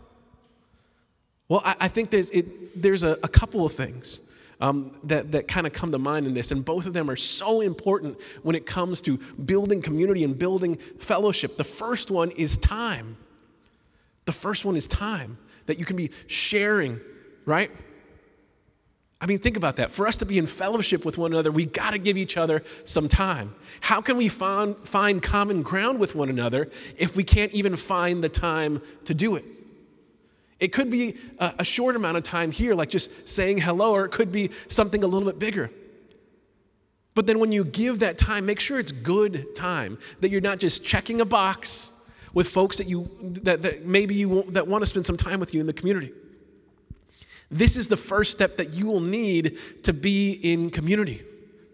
Well, 1.48 1.62
I, 1.64 1.76
I 1.82 1.88
think 1.88 2.10
there's, 2.10 2.32
it, 2.32 2.82
there's 2.82 3.04
a, 3.04 3.20
a, 3.22 3.28
couple 3.28 3.68
of 3.68 3.74
things 3.74 4.20
um, 4.60 4.98
that, 5.04 5.32
that 5.32 5.48
kind 5.48 5.68
of 5.68 5.74
come 5.74 5.92
to 5.92 6.00
mind 6.00 6.26
in 6.26 6.34
this, 6.34 6.52
and 6.52 6.66
both 6.66 6.88
of 6.88 6.94
them 6.94 7.08
are 7.10 7.16
so 7.16 7.62
important 7.62 8.18
when 8.42 8.56
it 8.56 8.66
comes 8.66 9.00
to 9.02 9.18
building 9.46 9.82
community 9.82 10.24
and 10.24 10.40
building 10.40 10.76
fellowship. 10.98 11.56
The 11.56 11.64
first 11.64 12.10
one 12.10 12.32
is 12.32 12.58
time. 12.58 13.16
The 14.29 14.33
first 14.33 14.63
one 14.63 14.75
is 14.75 14.86
time 14.86 15.39
that 15.65 15.79
you 15.79 15.86
can 15.86 15.95
be 15.95 16.12
sharing, 16.27 17.00
right? 17.45 17.71
I 19.19 19.25
mean, 19.25 19.39
think 19.39 19.57
about 19.57 19.77
that. 19.77 19.89
For 19.89 20.05
us 20.05 20.17
to 20.17 20.25
be 20.27 20.38
in 20.38 20.45
fellowship 20.45 21.03
with 21.03 21.17
one 21.17 21.33
another, 21.33 21.51
we 21.51 21.65
got 21.65 21.91
to 21.91 21.98
give 21.98 22.15
each 22.15 22.38
other 22.38 22.62
some 22.83 23.09
time. 23.09 23.55
How 23.81 24.01
can 24.01 24.17
we 24.17 24.27
find, 24.27 24.75
find 24.83 25.19
common 25.19 25.63
ground 25.63 25.98
with 25.98 26.13
one 26.13 26.29
another 26.29 26.69
if 26.95 27.15
we 27.15 27.24
can't 27.24 27.51
even 27.53 27.75
find 27.75 28.24
the 28.24 28.29
time 28.29 28.83
to 29.05 29.15
do 29.15 29.36
it? 29.36 29.45
It 30.59 30.67
could 30.74 30.91
be 30.91 31.17
a, 31.39 31.55
a 31.57 31.63
short 31.65 31.95
amount 31.95 32.17
of 32.17 32.21
time 32.21 32.51
here, 32.51 32.75
like 32.75 32.91
just 32.91 33.09
saying 33.27 33.57
hello, 33.57 33.93
or 33.93 34.05
it 34.05 34.12
could 34.12 34.31
be 34.31 34.51
something 34.67 35.03
a 35.03 35.07
little 35.07 35.27
bit 35.27 35.39
bigger. 35.39 35.71
But 37.15 37.25
then 37.25 37.39
when 37.39 37.51
you 37.51 37.63
give 37.63 37.98
that 38.01 38.19
time, 38.19 38.45
make 38.45 38.59
sure 38.59 38.77
it's 38.77 38.91
good 38.91 39.55
time, 39.55 39.98
that 40.19 40.29
you're 40.29 40.39
not 40.39 40.59
just 40.59 40.86
checking 40.86 41.19
a 41.19 41.25
box 41.25 41.89
with 42.33 42.48
folks 42.48 42.77
that 42.77 42.88
you 42.88 43.09
that, 43.43 43.62
that 43.62 43.86
maybe 43.86 44.15
you 44.15 44.43
that 44.50 44.67
want 44.67 44.81
to 44.81 44.86
spend 44.86 45.05
some 45.05 45.17
time 45.17 45.39
with 45.39 45.53
you 45.53 45.59
in 45.59 45.67
the 45.67 45.74
community. 45.74 46.12
This 47.51 47.77
is 47.77 47.88
the 47.88 47.98
first 47.98 48.31
step 48.31 48.57
that 48.57 48.74
you 48.74 48.86
will 48.86 49.00
need 49.00 49.57
to 49.83 49.93
be 49.93 50.33
in 50.33 50.69
community, 50.69 51.24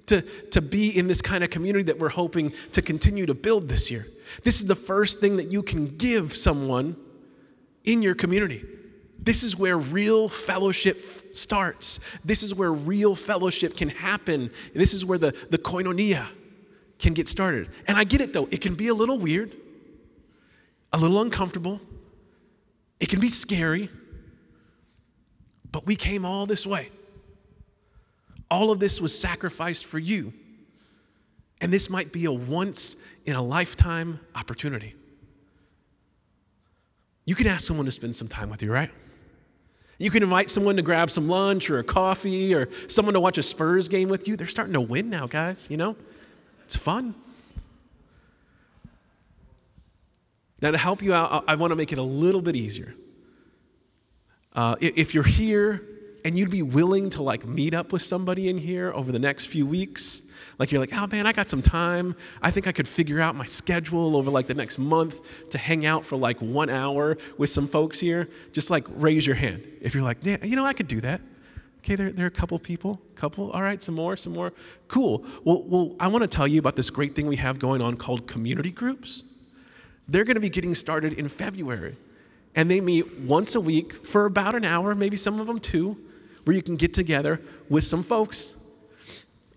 to, 0.05 0.21
to 0.51 0.61
be 0.61 0.97
in 0.97 1.07
this 1.07 1.21
kind 1.21 1.43
of 1.43 1.49
community 1.49 1.83
that 1.83 1.99
we're 1.99 2.09
hoping 2.09 2.53
to 2.71 2.81
continue 2.81 3.25
to 3.25 3.33
build 3.33 3.67
this 3.67 3.91
year. 3.91 4.05
This 4.43 4.59
is 4.59 4.67
the 4.67 4.75
first 4.75 5.19
thing 5.19 5.37
that 5.37 5.51
you 5.51 5.61
can 5.61 5.97
give 5.97 6.33
someone 6.33 6.95
in 7.83 8.01
your 8.01 8.15
community. 8.15 8.63
This 9.19 9.43
is 9.43 9.57
where 9.57 9.77
real 9.77 10.29
fellowship 10.29 11.35
starts. 11.35 11.99
This 12.23 12.41
is 12.41 12.55
where 12.55 12.71
real 12.71 13.15
fellowship 13.15 13.75
can 13.75 13.89
happen. 13.89 14.51
This 14.73 14.93
is 14.93 15.03
where 15.03 15.17
the, 15.17 15.35
the 15.49 15.57
koinonia 15.57 16.25
can 16.99 17.13
get 17.13 17.27
started. 17.27 17.69
And 17.87 17.97
I 17.97 18.05
get 18.05 18.21
it 18.21 18.31
though, 18.31 18.47
it 18.49 18.61
can 18.61 18.75
be 18.75 18.87
a 18.87 18.93
little 18.93 19.19
weird, 19.19 19.53
a 20.95 20.97
little 20.97 21.21
uncomfortable, 21.21 21.81
it 22.99 23.09
can 23.09 23.19
be 23.19 23.27
scary. 23.27 23.89
But 25.71 25.85
we 25.85 25.95
came 25.95 26.23
all 26.25 26.45
this 26.45 26.65
way. 26.65 26.89
All 28.49 28.71
of 28.71 28.79
this 28.79 29.01
was 29.01 29.17
sacrificed 29.17 29.85
for 29.85 29.99
you. 29.99 30.33
And 31.59 31.71
this 31.71 31.89
might 31.89 32.13
be 32.13 32.25
a 32.25 32.31
once 32.31 32.95
in 33.25 33.35
a 33.35 33.41
lifetime 33.41 34.19
opportunity. 34.35 34.95
You 37.25 37.35
can 37.35 37.47
ask 37.47 37.65
someone 37.65 37.85
to 37.87 37.91
spend 37.91 38.15
some 38.15 38.27
time 38.27 38.49
with 38.49 38.61
you, 38.61 38.71
right? 38.71 38.91
You 39.97 40.11
can 40.11 40.23
invite 40.23 40.49
someone 40.49 40.75
to 40.75 40.81
grab 40.81 41.09
some 41.09 41.27
lunch 41.27 41.69
or 41.69 41.79
a 41.79 41.83
coffee 41.83 42.53
or 42.53 42.69
someone 42.87 43.13
to 43.13 43.19
watch 43.19 43.37
a 43.37 43.43
Spurs 43.43 43.87
game 43.87 44.09
with 44.09 44.27
you. 44.27 44.35
They're 44.35 44.47
starting 44.47 44.73
to 44.73 44.81
win 44.81 45.09
now, 45.09 45.25
guys, 45.25 45.67
you 45.69 45.77
know? 45.77 45.95
It's 46.65 46.75
fun. 46.75 47.15
Now, 50.61 50.71
to 50.71 50.77
help 50.77 51.01
you 51.01 51.13
out, 51.13 51.43
I 51.47 51.55
want 51.55 51.71
to 51.71 51.75
make 51.75 51.91
it 51.91 51.97
a 51.97 52.03
little 52.03 52.41
bit 52.41 52.55
easier. 52.55 52.93
Uh, 54.53 54.75
if 54.79 55.13
you're 55.13 55.23
here 55.23 55.81
and 56.23 56.37
you'd 56.37 56.49
be 56.49 56.61
willing 56.61 57.09
to 57.11 57.21
like 57.21 57.45
meet 57.45 57.73
up 57.73 57.91
with 57.91 58.01
somebody 58.01 58.47
in 58.49 58.57
here 58.57 58.91
over 58.93 59.11
the 59.11 59.19
next 59.19 59.45
few 59.45 59.65
weeks, 59.65 60.21
like 60.57 60.71
you're 60.71 60.79
like, 60.79 60.93
oh 60.93 61.07
man, 61.07 61.27
I 61.27 61.33
got 61.33 61.49
some 61.49 61.61
time. 61.61 62.15
I 62.41 62.51
think 62.51 62.67
I 62.67 62.71
could 62.71 62.87
figure 62.87 63.19
out 63.19 63.35
my 63.35 63.45
schedule 63.45 64.15
over 64.15 64.31
like 64.31 64.47
the 64.47 64.53
next 64.53 64.77
month 64.77 65.19
to 65.49 65.57
hang 65.57 65.85
out 65.85 66.05
for 66.05 66.15
like 66.15 66.39
one 66.39 66.69
hour 66.69 67.17
with 67.37 67.49
some 67.49 67.67
folks 67.67 67.99
here. 67.99 68.29
Just 68.53 68.69
like 68.69 68.85
raise 68.89 69.27
your 69.27 69.35
hand 69.35 69.63
if 69.81 69.93
you're 69.93 70.03
like, 70.03 70.17
yeah, 70.21 70.43
you 70.43 70.55
know, 70.55 70.65
I 70.65 70.73
could 70.73 70.87
do 70.87 71.01
that. 71.01 71.19
Okay, 71.79 71.95
there, 71.95 72.11
there 72.11 72.25
are 72.25 72.29
a 72.29 72.31
couple 72.31 72.57
people, 72.57 72.99
couple. 73.13 73.51
All 73.51 73.61
right, 73.61 73.83
some 73.83 73.93
more, 73.93 74.17
some 74.17 74.33
more. 74.33 74.53
Cool. 74.87 75.23
Well, 75.43 75.61
well, 75.63 75.95
I 75.99 76.07
want 76.07 76.23
to 76.23 76.27
tell 76.27 76.47
you 76.47 76.59
about 76.59 76.75
this 76.75 76.89
great 76.89 77.13
thing 77.13 77.27
we 77.27 77.35
have 77.35 77.59
going 77.59 77.81
on 77.81 77.97
called 77.97 78.25
community 78.25 78.71
groups. 78.71 79.23
They're 80.07 80.23
going 80.23 80.35
to 80.35 80.41
be 80.41 80.49
getting 80.49 80.75
started 80.75 81.13
in 81.13 81.27
February 81.27 81.95
and 82.55 82.71
they 82.71 82.79
meet 82.79 83.19
once 83.19 83.55
a 83.55 83.59
week 83.59 84.05
for 84.05 84.25
about 84.25 84.55
an 84.55 84.63
hour, 84.63 84.95
maybe 84.95 85.17
some 85.17 85.39
of 85.39 85.47
them 85.47 85.59
two, 85.59 85.97
where 86.45 86.55
you 86.55 86.63
can 86.63 86.75
get 86.75 86.93
together 86.93 87.41
with 87.69 87.83
some 87.83 88.01
folks. 88.01 88.55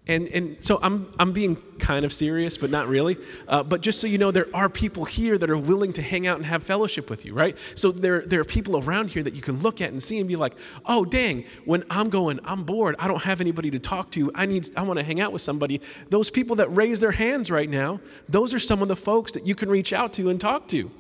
And, 0.09 0.27
and 0.29 0.57
so 0.65 0.79
I'm, 0.83 1.13
I'm 1.19 1.33
being 1.33 1.57
kind 1.79 2.07
of 2.07 2.15
serious, 2.15 2.57
but 2.57 2.71
not 2.71 2.89
really. 2.89 3.19
Uh, 3.47 3.63
but 3.63 3.83
just 3.83 4.01
so 4.01 4.07
you 4.07 4.17
know, 4.17 4.31
there 4.31 4.49
are 4.55 4.71
people 4.71 5.05
here 5.05 5.37
that 5.37 5.51
are 5.51 5.59
willing 5.59 5.93
to 5.93 6.03
hang 6.03 6.27
out 6.27 6.39
and 6.39 6.47
have 6.47 6.63
fellowship 6.63 7.11
with 7.11 7.27
you, 7.27 7.35
right? 7.35 7.57
So 7.75 7.93
there, 7.93 8.23
there 8.23 8.41
are 8.41 8.45
people 8.45 8.83
around 8.83 9.11
here 9.11 9.23
that 9.23 9.35
you 9.35 9.43
can 9.43 9.59
look 9.59 9.83
at 9.83 9.93
and 9.93 10.03
see 10.03 10.19
and 10.19 10.27
be 10.27 10.37
like, 10.37 10.55
oh, 10.87 11.05
dang, 11.05 11.45
when 11.67 11.85
I'm 11.91 12.09
going, 12.09 12.41
I'm 12.45 12.65
bored, 12.65 12.97
I 12.99 13.07
don't 13.07 13.23
have 13.23 13.43
anybody 13.43 13.71
to 13.71 13.79
talk 13.79 14.11
to, 14.13 14.33
I, 14.35 14.47
need, 14.47 14.71
I 14.77 14.83
want 14.83 14.99
to 14.99 15.05
hang 15.05 15.21
out 15.21 15.31
with 15.31 15.43
somebody. 15.43 15.83
Those 16.09 16.31
people 16.31 16.57
that 16.57 16.75
raise 16.75 17.01
their 17.01 17.13
hands 17.13 17.51
right 17.51 17.69
now, 17.69 18.01
those 18.31 18.55
are 18.55 18.59
some 18.59 18.81
of 18.81 18.89
the 18.89 18.97
folks 18.97 19.33
that 19.33 19.47
you 19.47 19.55
can 19.55 19.69
reach 19.69 19.93
out 19.93 20.15
to 20.15 20.31
and 20.31 20.41
talk 20.41 20.69
to. 20.69 20.91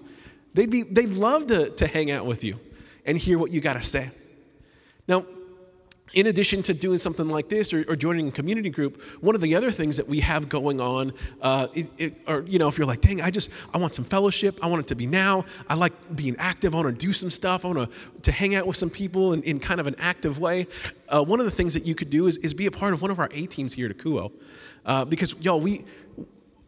They'd, 0.52 0.70
be, 0.70 0.82
they'd 0.82 1.12
love 1.12 1.46
to, 1.46 1.70
to 1.70 1.86
hang 1.86 2.10
out 2.10 2.26
with 2.26 2.44
you 2.44 2.60
and 3.06 3.16
hear 3.16 3.38
what 3.38 3.52
you 3.52 3.62
got 3.62 3.74
to 3.74 3.82
say. 3.82 4.10
Now, 5.06 5.24
in 6.14 6.26
addition 6.26 6.62
to 6.64 6.74
doing 6.74 6.98
something 6.98 7.28
like 7.28 7.48
this 7.48 7.72
or, 7.72 7.84
or, 7.88 7.96
joining 7.96 8.28
a 8.28 8.30
community 8.30 8.70
group, 8.70 9.02
one 9.20 9.34
of 9.34 9.40
the 9.40 9.54
other 9.54 9.70
things 9.70 9.96
that 9.96 10.08
we 10.08 10.20
have 10.20 10.48
going 10.48 10.80
on, 10.80 11.12
uh, 11.42 11.68
it, 11.74 11.86
it, 11.98 12.14
or 12.26 12.42
you 12.42 12.58
know, 12.58 12.68
if 12.68 12.78
you're 12.78 12.86
like, 12.86 13.00
dang, 13.00 13.20
I 13.20 13.30
just 13.30 13.50
I 13.74 13.78
want 13.78 13.94
some 13.94 14.04
fellowship, 14.04 14.58
I 14.62 14.66
want 14.66 14.80
it 14.80 14.88
to 14.88 14.94
be 14.94 15.06
now. 15.06 15.44
I 15.68 15.74
like 15.74 15.92
being 16.16 16.36
active. 16.38 16.74
I 16.74 16.80
want 16.82 16.98
to 16.98 17.06
do 17.06 17.12
some 17.12 17.30
stuff. 17.30 17.64
I 17.64 17.68
want 17.68 17.90
to 17.90 18.22
to 18.22 18.32
hang 18.32 18.54
out 18.54 18.66
with 18.66 18.76
some 18.76 18.90
people 18.90 19.32
in, 19.32 19.42
in 19.42 19.60
kind 19.60 19.80
of 19.80 19.86
an 19.86 19.96
active 19.98 20.38
way. 20.38 20.66
Uh, 21.08 21.22
one 21.22 21.40
of 21.40 21.46
the 21.46 21.52
things 21.52 21.74
that 21.74 21.84
you 21.84 21.94
could 21.94 22.10
do 22.10 22.26
is, 22.26 22.36
is 22.38 22.54
be 22.54 22.66
a 22.66 22.70
part 22.70 22.92
of 22.92 23.02
one 23.02 23.10
of 23.10 23.18
our 23.18 23.28
A 23.32 23.46
teams 23.46 23.74
here 23.74 23.88
at 23.88 23.96
Akouo, 23.96 24.32
uh, 24.86 25.04
because 25.04 25.34
y'all 25.40 25.60
we 25.60 25.84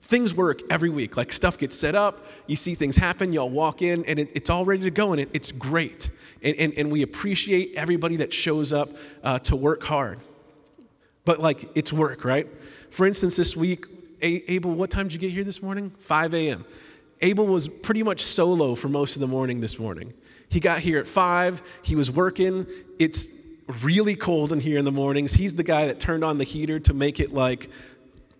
things 0.02 0.34
work 0.34 0.60
every 0.70 0.90
week. 0.90 1.16
Like 1.16 1.32
stuff 1.32 1.56
gets 1.56 1.78
set 1.78 1.94
up, 1.94 2.26
you 2.46 2.56
see 2.56 2.74
things 2.74 2.96
happen, 2.96 3.32
y'all 3.32 3.48
walk 3.48 3.80
in, 3.80 4.04
and 4.06 4.18
it, 4.18 4.30
it's 4.34 4.50
all 4.50 4.64
ready 4.64 4.82
to 4.82 4.90
go, 4.90 5.12
and 5.12 5.20
it, 5.20 5.30
it's 5.32 5.52
great. 5.52 6.10
And, 6.42 6.56
and, 6.56 6.74
and, 6.74 6.90
we 6.90 7.02
appreciate 7.02 7.74
everybody 7.76 8.16
that 8.16 8.32
shows 8.32 8.72
up 8.72 8.90
uh, 9.22 9.38
to 9.40 9.56
work 9.56 9.82
hard. 9.82 10.20
But 11.24 11.38
like, 11.38 11.68
it's 11.74 11.92
work, 11.92 12.24
right? 12.24 12.48
For 12.90 13.06
instance, 13.06 13.36
this 13.36 13.54
week, 13.54 13.84
a- 14.22 14.50
Abel, 14.50 14.72
what 14.72 14.90
time 14.90 15.06
did 15.08 15.12
you 15.14 15.18
get 15.18 15.32
here 15.32 15.44
this 15.44 15.62
morning? 15.62 15.90
5 15.98 16.34
a.m. 16.34 16.64
Abel 17.20 17.46
was 17.46 17.68
pretty 17.68 18.02
much 18.02 18.22
solo 18.22 18.74
for 18.74 18.88
most 18.88 19.16
of 19.16 19.20
the 19.20 19.26
morning 19.26 19.60
this 19.60 19.78
morning. 19.78 20.14
He 20.48 20.60
got 20.60 20.80
here 20.80 20.98
at 20.98 21.06
5, 21.06 21.62
he 21.82 21.94
was 21.94 22.10
working. 22.10 22.66
It's 22.98 23.28
really 23.82 24.16
cold 24.16 24.52
in 24.52 24.60
here 24.60 24.78
in 24.78 24.84
the 24.84 24.92
mornings. 24.92 25.32
He's 25.32 25.54
the 25.54 25.62
guy 25.62 25.86
that 25.86 26.00
turned 26.00 26.24
on 26.24 26.38
the 26.38 26.44
heater 26.44 26.80
to 26.80 26.94
make 26.94 27.20
it 27.20 27.32
like 27.32 27.70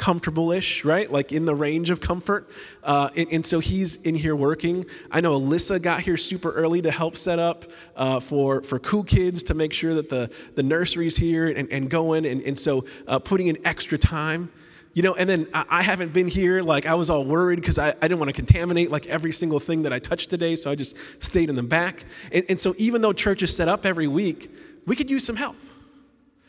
comfortable-ish, 0.01 0.83
right? 0.83 1.13
Like 1.13 1.31
in 1.31 1.45
the 1.45 1.55
range 1.55 1.91
of 1.91 2.01
comfort. 2.01 2.49
Uh, 2.83 3.11
and, 3.15 3.29
and, 3.31 3.47
so 3.47 3.61
he's 3.61 3.97
in 3.97 4.15
here 4.15 4.35
working. 4.35 4.87
I 5.11 5.21
know 5.21 5.39
Alyssa 5.39 5.81
got 5.81 6.01
here 6.01 6.17
super 6.17 6.51
early 6.53 6.81
to 6.81 6.91
help 6.91 7.17
set 7.17 7.39
up 7.39 7.67
uh, 7.97 8.19
for, 8.19 8.63
for 8.63 8.79
Cool 8.79 9.05
Kids 9.05 9.43
to 9.45 9.55
make 9.55 9.75
sure 9.75 9.95
that 9.95 10.09
the, 10.09 10.31
the 10.55 10.63
nursery's 10.63 11.19
here 11.19 11.49
and, 11.49 11.71
and 11.71 11.91
going. 11.91 12.25
And, 12.25 12.41
and 12.43 12.59
so 12.59 12.87
uh, 13.07 13.19
putting 13.19 13.49
in 13.49 13.59
extra 13.67 13.99
time. 13.99 14.51
You 14.95 15.03
know, 15.03 15.15
and 15.15 15.29
then 15.29 15.47
I, 15.53 15.67
I 15.69 15.83
haven't 15.83 16.15
been 16.15 16.29
here. 16.29 16.63
Like 16.63 16.87
I 16.87 16.95
was 16.95 17.11
all 17.11 17.27
worried 17.27 17.57
because 17.57 17.79
I, 17.79 17.91
I 17.91 18.09
didn't 18.09 18.21
want 18.21 18.31
to 18.31 18.33
contaminate 18.33 18.91
like 18.91 19.07
every 19.07 19.33
single 19.33 19.61
thing 19.61 19.83
that 19.83 19.93
I 19.93 19.99
touched 19.99 20.31
today. 20.31 20.57
So 20.57 20.71
I 20.71 20.77
just 20.77 20.97
stayed 21.19 21.51
in 21.51 21.57
the 21.57 21.63
back. 21.63 22.07
And, 22.33 22.47
and 22.49 22.59
so 22.59 22.75
even 22.79 23.03
though 23.03 23.13
church 23.13 23.43
is 23.43 23.55
set 23.55 23.69
up 23.69 23.85
every 23.85 24.09
week, 24.09 24.51
we 24.87 24.97
could 24.97 25.11
use 25.11 25.25
some 25.25 25.37
help. 25.37 25.57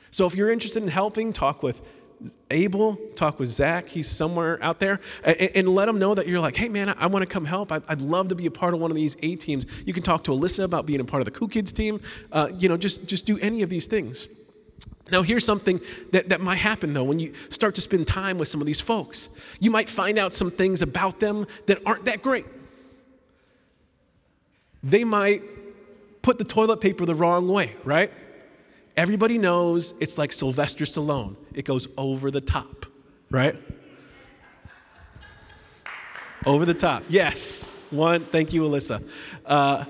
So 0.10 0.25
if 0.25 0.36
you're 0.36 0.51
interested 0.51 0.81
in 0.81 0.89
helping, 0.89 1.34
talk 1.34 1.62
with 1.62 1.81
Abel, 2.50 2.98
talk 3.16 3.40
with 3.40 3.50
Zach, 3.50 3.88
he's 3.88 4.08
somewhere 4.08 4.60
out 4.62 4.80
there, 4.80 5.00
and, 5.24 5.40
and 5.40 5.70
let 5.70 5.86
them 5.86 6.00
know 6.00 6.13
that 6.13 6.28
you're 6.28 6.40
like, 6.40 6.56
hey 6.56 6.70
man, 6.70 6.90
I, 6.90 6.94
I 7.00 7.06
want 7.08 7.24
to 7.24 7.28
come 7.28 7.46
help. 7.46 7.72
I, 7.72 7.80
would 7.90 8.01
love 8.01 8.28
to 8.30 8.36
be 8.36 8.46
a 8.46 8.51
part 8.51 8.74
of 8.74 8.80
one 8.80 8.92
of 8.92 8.96
these 8.96 9.16
A 9.22 9.36
teams. 9.36 9.66
You 9.86 9.94
can 9.94 10.04
talk 10.04 10.24
to 10.25 10.32
Alyssa 10.32 10.63
about 10.63 10.86
being 10.86 11.00
a 11.00 11.06
part 11.06 11.22
of 11.22 11.25
the 11.25 11.32
Cool 11.32 11.48
Kids 11.48 11.72
team. 11.72 12.01
Uh, 12.32 12.50
you 12.58 12.70
know, 12.70 12.78
just, 12.78 13.06
just 13.08 13.25
do 13.25 13.40
any 13.40 13.62
of 13.62 13.70
these 13.70 13.88
things. 13.88 14.28
Now, 15.12 15.22
here's 15.24 15.44
something 15.44 15.82
that, 16.12 16.30
that 16.30 16.40
might 16.40 16.56
happen 16.58 16.94
though 16.94 17.04
when 17.04 17.20
you 17.20 17.34
start 17.50 17.75
to 17.75 17.82
spend 17.82 18.08
time 18.08 18.38
with 18.38 18.48
some 18.48 18.62
of 18.62 18.68
these 18.68 18.82
folks. 18.82 19.30
You 19.60 19.72
might 19.72 19.90
find 19.90 20.18
out 20.18 20.34
some 20.34 20.50
things 20.50 20.82
about 20.82 21.20
them 21.20 21.48
that 21.68 21.80
aren't 21.86 22.06
that 22.06 22.22
great. 22.22 22.46
They 24.84 25.04
might 25.04 25.44
put 26.22 26.38
the 26.38 26.46
toilet 26.46 26.78
paper 26.82 27.06
the 27.06 27.16
wrong 27.16 27.48
way, 27.48 27.75
right? 27.84 28.12
Everybody 28.98 29.38
knows 29.38 29.93
it's 30.00 30.17
like 30.17 30.31
Sylvester 30.31 30.86
Stallone, 30.86 31.36
it 31.53 31.65
goes 31.65 31.88
over 31.98 32.29
the 32.31 32.41
top, 32.41 32.86
right? 33.29 33.55
Over 36.45 36.65
the 36.65 36.74
top, 36.74 37.03
yes. 37.07 37.67
One, 37.91 38.25
thank 38.25 38.53
you, 38.53 38.63
Alyssa. 38.63 39.07
Uh, 39.45 39.86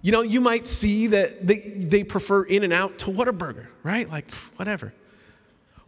you 0.00 0.12
know, 0.12 0.22
you 0.22 0.40
might 0.40 0.66
see 0.66 1.08
that 1.08 1.46
they, 1.46 1.58
they 1.58 2.04
prefer 2.04 2.44
In-N-Out 2.44 2.98
to 2.98 3.06
Whataburger, 3.06 3.66
right? 3.82 4.08
Like, 4.08 4.30
whatever. 4.56 4.92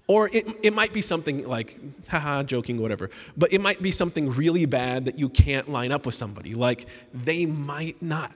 Or 0.09 0.29
it, 0.33 0.47
it 0.63 0.73
might 0.73 0.93
be 0.93 1.03
something 1.03 1.47
like, 1.47 1.79
haha, 2.09 2.43
joking, 2.43 2.81
whatever. 2.81 3.11
But 3.37 3.53
it 3.53 3.61
might 3.61 3.83
be 3.83 3.91
something 3.91 4.35
really 4.35 4.67
bad 4.67 5.05
that 5.05 5.19
you 5.19 5.29
can't 5.29 5.69
line 5.69 5.93
up 5.93 6.07
with 6.07 6.15
somebody. 6.15 6.55
Like, 6.55 6.87
they 7.13 7.47
might 7.47 8.03
not 8.03 8.33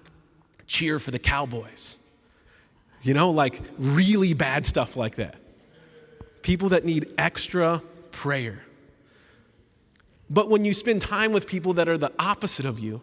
cheer 0.66 0.98
for 0.98 1.10
the 1.10 1.18
Cowboys. 1.18 1.98
You 3.02 3.14
know, 3.14 3.30
like 3.30 3.60
really 3.78 4.32
bad 4.32 4.64
stuff 4.64 4.96
like 4.96 5.16
that. 5.16 5.36
People 6.42 6.70
that 6.70 6.84
need 6.84 7.08
extra 7.18 7.82
prayer. 8.10 8.62
But 10.30 10.48
when 10.48 10.64
you 10.64 10.72
spend 10.72 11.02
time 11.02 11.32
with 11.32 11.46
people 11.46 11.74
that 11.74 11.88
are 11.88 11.98
the 11.98 12.12
opposite 12.18 12.64
of 12.64 12.78
you, 12.78 13.00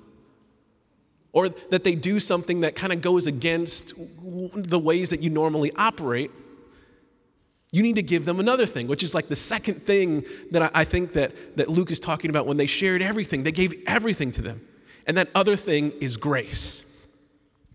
or 1.32 1.50
that 1.50 1.84
they 1.84 1.94
do 1.96 2.20
something 2.20 2.62
that 2.62 2.76
kind 2.76 2.92
of 2.92 3.02
goes 3.02 3.28
against 3.28 3.94
the 4.56 4.80
ways 4.80 5.10
that 5.10 5.22
you 5.22 5.30
normally 5.30 5.72
operate, 5.76 6.32
you 7.72 7.84
need 7.84 7.96
to 7.96 8.02
give 8.02 8.26
them 8.26 8.40
another 8.40 8.66
thing, 8.66 8.88
which 8.88 9.04
is 9.04 9.14
like 9.14 9.28
the 9.28 9.36
second 9.36 9.84
thing 9.86 10.24
that 10.52 10.72
I 10.74 10.84
think 10.84 11.14
that, 11.14 11.58
that 11.58 11.70
Luke 11.70 11.92
is 11.92 12.00
talking 12.00 12.32
about 12.32 12.48
when 12.48 12.58
they 12.58 12.66
shared 12.66 13.02
everything. 13.02 13.44
They 13.44 13.52
gave 13.52 13.76
everything 13.86 14.32
to 14.34 14.42
them. 14.42 14.62
And 15.06 15.18
that 15.18 15.30
other 15.36 15.56
thing 15.56 15.92
is 16.00 16.18
grace. 16.18 16.84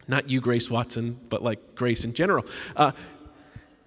Not 0.06 0.28
you, 0.28 0.40
Grace 0.40 0.70
Watson, 0.70 1.18
but 1.28 1.42
like 1.42 1.74
grace 1.74 2.04
in 2.04 2.14
general. 2.14 2.44
Uh, 2.76 2.92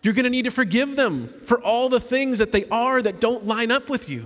you're 0.02 0.14
going 0.14 0.24
to 0.24 0.30
need 0.30 0.46
to 0.46 0.52
forgive 0.52 0.96
them 0.96 1.28
for 1.46 1.62
all 1.62 1.90
the 1.90 2.00
things 2.00 2.40
that 2.40 2.52
they 2.52 2.66
are 2.70 3.02
that 3.02 3.20
don't 3.20 3.46
line 3.46 3.72
up 3.72 3.90
with 3.90 4.10
you. 4.10 4.26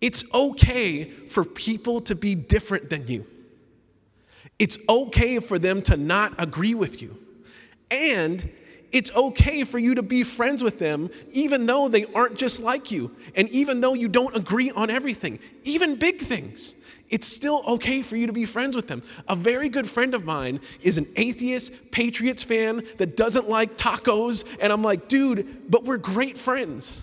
It's 0.00 0.24
okay 0.32 1.04
for 1.04 1.44
people 1.44 2.00
to 2.02 2.14
be 2.14 2.34
different 2.34 2.90
than 2.90 3.06
you. 3.08 3.26
It's 4.58 4.78
okay 4.88 5.38
for 5.38 5.58
them 5.58 5.82
to 5.82 5.96
not 5.96 6.34
agree 6.38 6.74
with 6.74 7.02
you. 7.02 7.18
And 7.90 8.50
it's 8.92 9.10
okay 9.14 9.64
for 9.64 9.78
you 9.78 9.94
to 9.96 10.02
be 10.02 10.22
friends 10.22 10.62
with 10.62 10.78
them, 10.78 11.10
even 11.32 11.66
though 11.66 11.88
they 11.88 12.06
aren't 12.14 12.36
just 12.36 12.60
like 12.60 12.90
you, 12.90 13.14
and 13.34 13.48
even 13.50 13.80
though 13.80 13.94
you 13.94 14.08
don't 14.08 14.34
agree 14.34 14.70
on 14.70 14.90
everything, 14.90 15.38
even 15.64 15.96
big 15.96 16.20
things 16.20 16.74
it's 17.08 17.26
still 17.26 17.62
okay 17.66 18.02
for 18.02 18.16
you 18.16 18.26
to 18.26 18.32
be 18.32 18.44
friends 18.44 18.74
with 18.74 18.88
them. 18.88 19.02
A 19.28 19.36
very 19.36 19.68
good 19.68 19.88
friend 19.88 20.14
of 20.14 20.24
mine 20.24 20.60
is 20.82 20.98
an 20.98 21.06
atheist, 21.16 21.72
Patriots 21.92 22.42
fan 22.42 22.84
that 22.98 23.16
doesn't 23.16 23.48
like 23.48 23.76
tacos. 23.76 24.44
And 24.60 24.72
I'm 24.72 24.82
like, 24.82 25.08
dude, 25.08 25.70
but 25.70 25.84
we're 25.84 25.98
great 25.98 26.36
friends, 26.36 27.00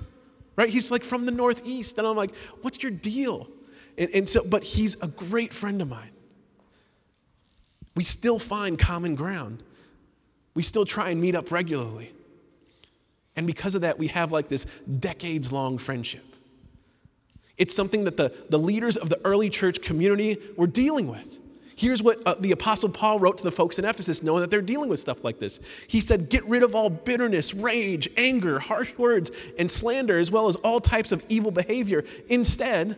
right? 0.55 0.69
He's 0.69 0.91
like 0.91 1.03
from 1.03 1.25
the 1.25 1.31
Northeast. 1.31 1.97
And 1.97 2.05
I'm 2.05 2.17
like, 2.17 2.35
what's 2.61 2.83
your 2.83 2.91
deal? 2.91 3.47
And, 3.97 4.09
and 4.13 4.29
so, 4.29 4.43
but 4.43 4.63
he's 4.63 4.95
a 5.01 5.07
great 5.07 5.53
friend 5.53 5.81
of 5.81 5.87
mine. 5.87 6.09
We 7.95 8.03
still 8.03 8.39
find 8.39 8.77
common 8.77 9.15
ground, 9.15 9.63
we 10.53 10.63
still 10.63 10.85
try 10.85 11.09
and 11.09 11.21
meet 11.21 11.35
up 11.35 11.51
regularly. 11.51 12.11
And 13.35 13.47
because 13.47 13.73
of 13.73 13.81
that, 13.81 13.97
we 13.97 14.07
have 14.07 14.31
like 14.31 14.47
this 14.47 14.65
decades 14.99 15.51
long 15.51 15.77
friendship. 15.77 16.32
It's 17.57 17.75
something 17.75 18.03
that 18.05 18.17
the, 18.17 18.33
the 18.49 18.57
leaders 18.57 18.97
of 18.97 19.09
the 19.09 19.19
early 19.23 19.49
church 19.49 19.81
community 19.81 20.37
were 20.57 20.67
dealing 20.67 21.07
with. 21.07 21.39
Here's 21.75 22.03
what 22.03 22.21
uh, 22.25 22.35
the 22.39 22.51
Apostle 22.51 22.89
Paul 22.89 23.19
wrote 23.19 23.37
to 23.39 23.43
the 23.43 23.51
folks 23.51 23.79
in 23.79 23.85
Ephesus, 23.85 24.21
knowing 24.21 24.41
that 24.41 24.51
they're 24.51 24.61
dealing 24.61 24.89
with 24.89 24.99
stuff 24.99 25.23
like 25.23 25.39
this. 25.39 25.59
He 25.87 26.01
said, 26.01 26.29
Get 26.29 26.45
rid 26.45 26.63
of 26.63 26.75
all 26.75 26.89
bitterness, 26.89 27.53
rage, 27.53 28.09
anger, 28.15 28.59
harsh 28.59 28.95
words, 28.97 29.31
and 29.57 29.69
slander, 29.69 30.17
as 30.19 30.31
well 30.31 30.47
as 30.47 30.55
all 30.57 30.79
types 30.79 31.11
of 31.11 31.23
evil 31.29 31.51
behavior. 31.51 32.05
Instead, 32.29 32.97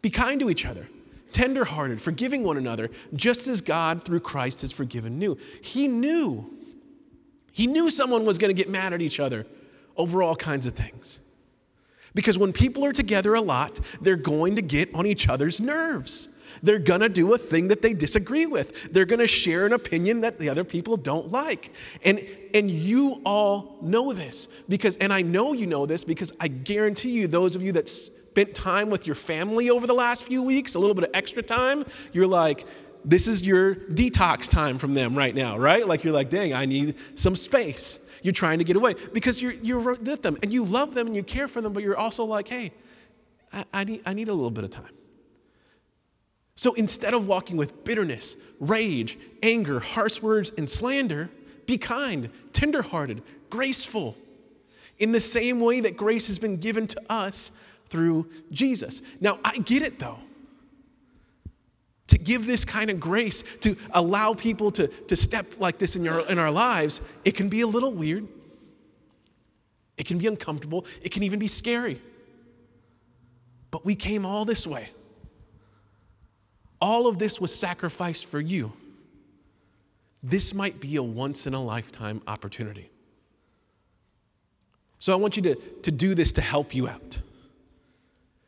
be 0.00 0.10
kind 0.10 0.40
to 0.40 0.50
each 0.50 0.64
other, 0.64 0.88
tenderhearted, 1.32 2.00
forgiving 2.00 2.44
one 2.44 2.56
another, 2.56 2.90
just 3.14 3.48
as 3.48 3.60
God, 3.60 4.04
through 4.04 4.20
Christ, 4.20 4.60
has 4.60 4.72
forgiven 4.72 5.20
you. 5.20 5.36
He 5.60 5.88
knew. 5.88 6.50
He 7.52 7.66
knew 7.66 7.90
someone 7.90 8.24
was 8.24 8.38
going 8.38 8.54
to 8.54 8.60
get 8.60 8.70
mad 8.70 8.92
at 8.92 9.02
each 9.02 9.20
other 9.20 9.46
over 9.96 10.22
all 10.22 10.36
kinds 10.36 10.66
of 10.66 10.74
things. 10.74 11.20
Because 12.14 12.38
when 12.38 12.52
people 12.52 12.84
are 12.84 12.92
together 12.92 13.34
a 13.34 13.40
lot, 13.40 13.80
they're 14.00 14.16
going 14.16 14.56
to 14.56 14.62
get 14.62 14.94
on 14.94 15.06
each 15.06 15.28
other's 15.28 15.60
nerves. 15.60 16.28
They're 16.62 16.78
gonna 16.78 17.08
do 17.08 17.32
a 17.34 17.38
thing 17.38 17.68
that 17.68 17.82
they 17.82 17.92
disagree 17.92 18.46
with. 18.46 18.92
They're 18.92 19.04
gonna 19.04 19.26
share 19.26 19.66
an 19.66 19.72
opinion 19.72 20.20
that 20.20 20.38
the 20.38 20.48
other 20.48 20.64
people 20.64 20.96
don't 20.96 21.30
like. 21.30 21.72
And, 22.04 22.24
and 22.54 22.70
you 22.70 23.20
all 23.24 23.78
know 23.82 24.12
this 24.12 24.48
because, 24.68 24.96
and 24.98 25.12
I 25.12 25.22
know 25.22 25.52
you 25.52 25.66
know 25.66 25.86
this 25.86 26.04
because 26.04 26.32
I 26.38 26.48
guarantee 26.48 27.10
you, 27.10 27.26
those 27.26 27.56
of 27.56 27.62
you 27.62 27.72
that 27.72 27.88
spent 27.88 28.54
time 28.54 28.90
with 28.90 29.06
your 29.06 29.16
family 29.16 29.70
over 29.70 29.86
the 29.86 29.94
last 29.94 30.24
few 30.24 30.42
weeks, 30.42 30.74
a 30.74 30.78
little 30.78 30.94
bit 30.94 31.04
of 31.04 31.10
extra 31.14 31.42
time, 31.42 31.84
you're 32.12 32.26
like, 32.26 32.64
this 33.04 33.26
is 33.26 33.42
your 33.42 33.74
detox 33.74 34.48
time 34.48 34.78
from 34.78 34.94
them 34.94 35.16
right 35.16 35.34
now, 35.34 35.58
right? 35.58 35.86
Like 35.86 36.04
you're 36.04 36.14
like, 36.14 36.30
dang, 36.30 36.54
I 36.54 36.66
need 36.66 36.94
some 37.16 37.34
space. 37.34 37.98
You're 38.22 38.32
trying 38.32 38.58
to 38.58 38.64
get 38.64 38.76
away 38.76 38.94
because 39.12 39.42
you're, 39.42 39.52
you're 39.52 39.94
with 39.94 40.22
them 40.22 40.38
and 40.42 40.52
you 40.52 40.64
love 40.64 40.94
them 40.94 41.06
and 41.06 41.16
you 41.16 41.22
care 41.22 41.48
for 41.48 41.60
them, 41.60 41.72
but 41.72 41.82
you're 41.82 41.96
also 41.96 42.24
like, 42.24 42.48
hey, 42.48 42.72
I, 43.52 43.64
I, 43.72 43.84
need, 43.84 44.02
I 44.06 44.14
need 44.14 44.28
a 44.28 44.34
little 44.34 44.50
bit 44.50 44.64
of 44.64 44.70
time. 44.70 44.92
So 46.54 46.74
instead 46.74 47.14
of 47.14 47.26
walking 47.26 47.56
with 47.56 47.84
bitterness, 47.84 48.36
rage, 48.60 49.18
anger, 49.42 49.80
harsh 49.80 50.22
words, 50.22 50.52
and 50.56 50.68
slander, 50.68 51.30
be 51.66 51.78
kind, 51.78 52.30
tenderhearted, 52.52 53.22
graceful, 53.50 54.16
in 54.98 55.12
the 55.12 55.20
same 55.20 55.58
way 55.58 55.80
that 55.80 55.96
grace 55.96 56.26
has 56.26 56.38
been 56.38 56.58
given 56.58 56.86
to 56.86 57.02
us 57.10 57.50
through 57.88 58.28
Jesus. 58.52 59.02
Now, 59.20 59.38
I 59.44 59.58
get 59.58 59.82
it 59.82 59.98
though 59.98 60.18
to 62.12 62.18
give 62.18 62.46
this 62.46 62.62
kind 62.62 62.90
of 62.90 63.00
grace, 63.00 63.42
to 63.62 63.74
allow 63.92 64.34
people 64.34 64.70
to, 64.70 64.86
to 64.86 65.16
step 65.16 65.46
like 65.58 65.78
this 65.78 65.96
in, 65.96 66.04
your, 66.04 66.20
in 66.28 66.38
our 66.38 66.50
lives, 66.50 67.00
it 67.24 67.32
can 67.32 67.48
be 67.48 67.62
a 67.62 67.66
little 67.66 67.90
weird. 67.90 68.28
It 69.96 70.04
can 70.04 70.18
be 70.18 70.26
uncomfortable. 70.26 70.84
It 71.00 71.10
can 71.10 71.22
even 71.22 71.38
be 71.38 71.48
scary. 71.48 72.02
But 73.70 73.86
we 73.86 73.94
came 73.94 74.26
all 74.26 74.44
this 74.44 74.66
way. 74.66 74.90
All 76.82 77.06
of 77.06 77.18
this 77.18 77.40
was 77.40 77.54
sacrificed 77.54 78.26
for 78.26 78.40
you. 78.40 78.74
This 80.22 80.52
might 80.52 80.80
be 80.80 80.96
a 80.96 81.02
once 81.02 81.46
in 81.46 81.54
a 81.54 81.64
lifetime 81.64 82.20
opportunity. 82.26 82.90
So 84.98 85.14
I 85.14 85.16
want 85.16 85.38
you 85.38 85.42
to, 85.44 85.54
to 85.54 85.90
do 85.90 86.14
this 86.14 86.32
to 86.32 86.42
help 86.42 86.74
you 86.74 86.88
out. 86.88 87.20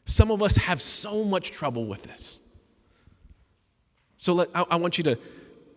Some 0.04 0.30
of 0.30 0.42
us 0.42 0.56
have 0.56 0.82
so 0.82 1.24
much 1.24 1.50
trouble 1.50 1.86
with 1.86 2.02
this. 2.02 2.40
So 4.24 4.32
let, 4.32 4.48
I, 4.54 4.64
I 4.70 4.76
want 4.76 4.96
you 4.96 5.04
to, 5.04 5.18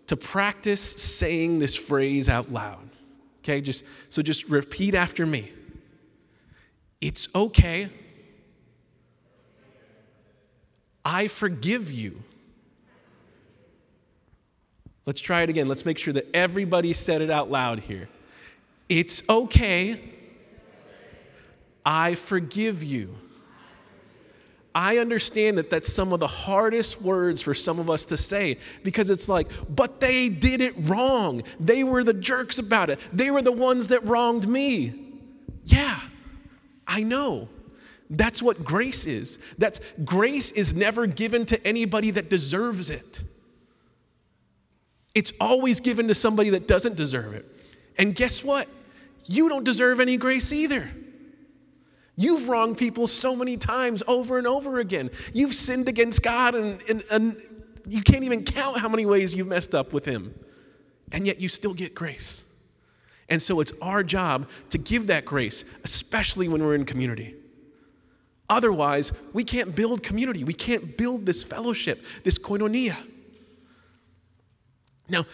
to 0.08 0.16
practice 0.16 0.80
saying 0.80 1.60
this 1.60 1.76
phrase 1.76 2.30
out 2.30 2.50
loud. 2.50 2.90
Okay, 3.44 3.60
just 3.60 3.84
so 4.08 4.22
just 4.22 4.48
repeat 4.48 4.96
after 4.96 5.26
me. 5.26 5.52
It's 7.02 7.28
okay. 7.36 7.90
I 11.04 11.28
forgive 11.28 11.92
you. 11.92 12.24
Let's 15.06 15.20
try 15.20 15.42
it 15.42 15.50
again. 15.50 15.68
Let's 15.68 15.84
make 15.84 15.98
sure 15.98 16.14
that 16.14 16.34
everybody 16.34 16.94
said 16.94 17.22
it 17.22 17.30
out 17.30 17.52
loud 17.52 17.80
here. 17.80 18.08
It's 18.88 19.24
okay. 19.28 20.00
I 21.86 22.16
forgive 22.16 22.82
you. 22.82 23.14
I 24.78 25.00
understand 25.00 25.58
that 25.58 25.72
that's 25.72 25.92
some 25.92 26.14
of 26.14 26.20
the 26.20 26.28
hardest 26.28 27.02
words 27.02 27.42
for 27.42 27.56
some 27.56 27.80
of 27.80 27.90
us 27.90 28.06
to 28.06 28.16
say 28.16 28.60
because 28.84 29.10
it's 29.10 29.28
like, 29.28 29.48
but 29.68 30.00
they 30.00 30.30
did 30.30 30.62
it 30.62 30.76
wrong. 30.78 31.42
They 31.60 31.84
were 31.84 32.04
the 32.04 32.14
jerks 32.14 32.60
about 32.60 32.92
it. 32.92 33.00
They 33.12 33.32
were 33.32 33.42
the 33.42 33.52
ones 33.52 33.88
that 33.88 34.06
wronged 34.06 34.48
me. 34.48 34.94
Yeah, 35.66 36.00
I 36.86 37.02
know. 37.02 37.50
That's 38.12 38.40
what 38.40 38.64
grace 38.64 39.06
is. 39.06 39.40
That's 39.58 39.80
grace 40.06 40.52
is 40.52 40.76
never 40.76 41.08
given 41.08 41.48
to 41.48 41.68
anybody 41.68 42.12
that 42.12 42.30
deserves 42.30 42.92
it. 42.92 43.24
It's 45.16 45.34
always 45.42 45.80
given 45.80 46.08
to 46.10 46.14
somebody 46.14 46.52
that 46.52 46.68
doesn't 46.68 46.96
deserve 46.96 47.34
it. 47.34 47.48
And 47.98 48.14
guess 48.14 48.44
what? 48.44 48.68
You 49.26 49.50
don't 49.50 49.64
deserve 49.64 50.00
any 50.00 50.18
grace 50.18 50.52
either. 50.54 50.92
You've 52.20 52.50
wronged 52.50 52.80
people 52.80 53.06
so 53.06 53.36
many 53.36 53.58
times 53.58 54.02
over 54.08 54.40
and 54.40 54.48
over 54.48 54.80
again. 54.80 55.12
You've 55.34 55.54
sinned 55.54 55.88
against 55.88 56.24
God, 56.24 56.56
and, 56.56 56.82
and, 56.90 57.04
and 57.12 57.42
you 57.88 58.02
can't 58.02 58.24
even 58.24 58.44
count 58.44 58.80
how 58.80 58.90
many 58.90 59.06
ways 59.06 59.36
you've 59.36 59.48
messed 59.48 59.76
up 59.76 59.94
with 59.94 60.04
Him. 60.04 60.34
And 61.12 61.28
yet 61.28 61.40
you 61.40 61.48
still 61.48 61.76
get 61.76 61.94
grace. 61.94 62.44
And 63.30 63.40
so 63.40 63.60
it's 63.60 63.72
our 63.84 64.04
job 64.04 64.48
to 64.72 64.80
give 64.80 65.08
that 65.08 65.26
grace, 65.26 65.64
especially 65.84 66.48
when 66.48 66.64
we're 66.64 66.74
in 66.74 66.86
community. 66.86 67.36
Otherwise, 68.50 69.12
we 69.34 69.44
can't 69.44 69.76
build 69.76 70.02
community. 70.02 70.44
We 70.44 70.54
can't 70.54 70.98
build 70.98 71.26
this 71.26 71.44
fellowship, 71.44 72.04
this 72.24 72.40
koinonia. 72.40 72.96
Now, 75.08 75.26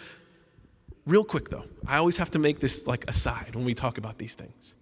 real 1.06 1.24
quick 1.24 1.50
though, 1.50 1.66
I 1.88 1.98
always 1.98 2.18
have 2.18 2.32
to 2.32 2.40
make 2.40 2.60
this 2.60 2.88
like 2.88 3.08
aside 3.08 3.56
when 3.56 3.66
we 3.66 3.74
talk 3.74 3.98
about 3.98 4.18
these 4.18 4.36
things 4.36 4.74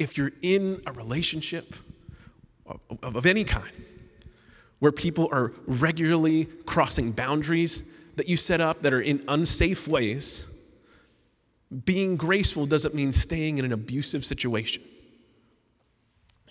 if 0.00 0.16
you're 0.16 0.32
in 0.42 0.82
a 0.86 0.92
relationship 0.92 1.74
of, 2.66 2.80
of 3.02 3.26
any 3.26 3.44
kind 3.44 3.70
where 4.80 4.90
people 4.90 5.28
are 5.30 5.52
regularly 5.66 6.46
crossing 6.64 7.12
boundaries 7.12 7.84
that 8.16 8.26
you 8.26 8.36
set 8.36 8.60
up 8.62 8.80
that 8.82 8.94
are 8.94 9.00
in 9.02 9.22
unsafe 9.28 9.86
ways, 9.86 10.42
being 11.84 12.16
graceful 12.16 12.64
doesn't 12.66 12.94
mean 12.94 13.12
staying 13.12 13.58
in 13.58 13.64
an 13.64 13.72
abusive 13.72 14.24
situation. 14.24 14.82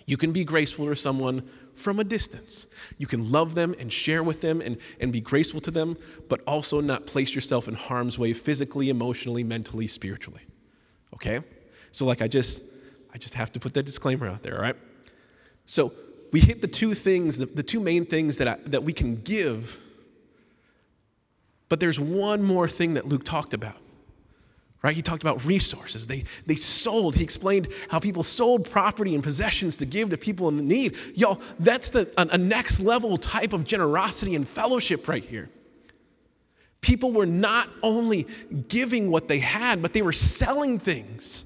You 0.06 0.16
can 0.16 0.32
be 0.32 0.44
graceful 0.44 0.86
to 0.86 0.96
someone 0.96 1.48
from 1.74 1.98
a 1.98 2.04
distance. 2.04 2.66
You 2.98 3.06
can 3.06 3.32
love 3.32 3.54
them 3.56 3.74
and 3.78 3.92
share 3.92 4.22
with 4.22 4.40
them 4.40 4.60
and, 4.60 4.76
and 5.00 5.12
be 5.12 5.20
graceful 5.20 5.60
to 5.62 5.70
them, 5.70 5.96
but 6.28 6.40
also 6.46 6.80
not 6.80 7.06
place 7.06 7.34
yourself 7.34 7.66
in 7.66 7.74
harm's 7.74 8.16
way 8.16 8.32
physically, 8.32 8.90
emotionally, 8.90 9.42
mentally, 9.42 9.88
spiritually. 9.88 10.42
Okay? 11.14 11.40
So, 11.92 12.06
like 12.06 12.22
I 12.22 12.28
just 12.28 12.62
I 13.12 13.18
just 13.18 13.34
have 13.34 13.52
to 13.52 13.60
put 13.60 13.74
that 13.74 13.84
disclaimer 13.84 14.26
out 14.26 14.42
there, 14.42 14.56
all 14.56 14.62
right? 14.62 14.76
So 15.66 15.92
we 16.32 16.40
hit 16.40 16.60
the 16.60 16.68
two 16.68 16.94
things, 16.94 17.36
the, 17.36 17.46
the 17.46 17.62
two 17.62 17.80
main 17.80 18.06
things 18.06 18.36
that, 18.38 18.48
I, 18.48 18.56
that 18.66 18.84
we 18.84 18.92
can 18.92 19.16
give, 19.22 19.78
but 21.68 21.80
there's 21.80 22.00
one 22.00 22.42
more 22.42 22.68
thing 22.68 22.94
that 22.94 23.06
Luke 23.06 23.24
talked 23.24 23.54
about. 23.54 23.76
Right? 24.82 24.96
He 24.96 25.02
talked 25.02 25.22
about 25.22 25.44
resources. 25.44 26.06
They, 26.06 26.24
they 26.46 26.54
sold. 26.54 27.14
He 27.14 27.22
explained 27.22 27.68
how 27.90 27.98
people 27.98 28.22
sold 28.22 28.70
property 28.70 29.14
and 29.14 29.22
possessions 29.22 29.76
to 29.76 29.84
give 29.84 30.08
to 30.08 30.16
people 30.16 30.48
in 30.48 30.66
need. 30.66 30.96
Y'all, 31.14 31.38
that's 31.58 31.90
the, 31.90 32.10
a, 32.16 32.28
a 32.28 32.38
next 32.38 32.80
level 32.80 33.18
type 33.18 33.52
of 33.52 33.64
generosity 33.64 34.34
and 34.34 34.48
fellowship 34.48 35.06
right 35.06 35.22
here. 35.22 35.50
People 36.80 37.12
were 37.12 37.26
not 37.26 37.68
only 37.82 38.26
giving 38.68 39.10
what 39.10 39.28
they 39.28 39.38
had, 39.38 39.82
but 39.82 39.92
they 39.92 40.00
were 40.00 40.14
selling 40.14 40.78
things 40.78 41.44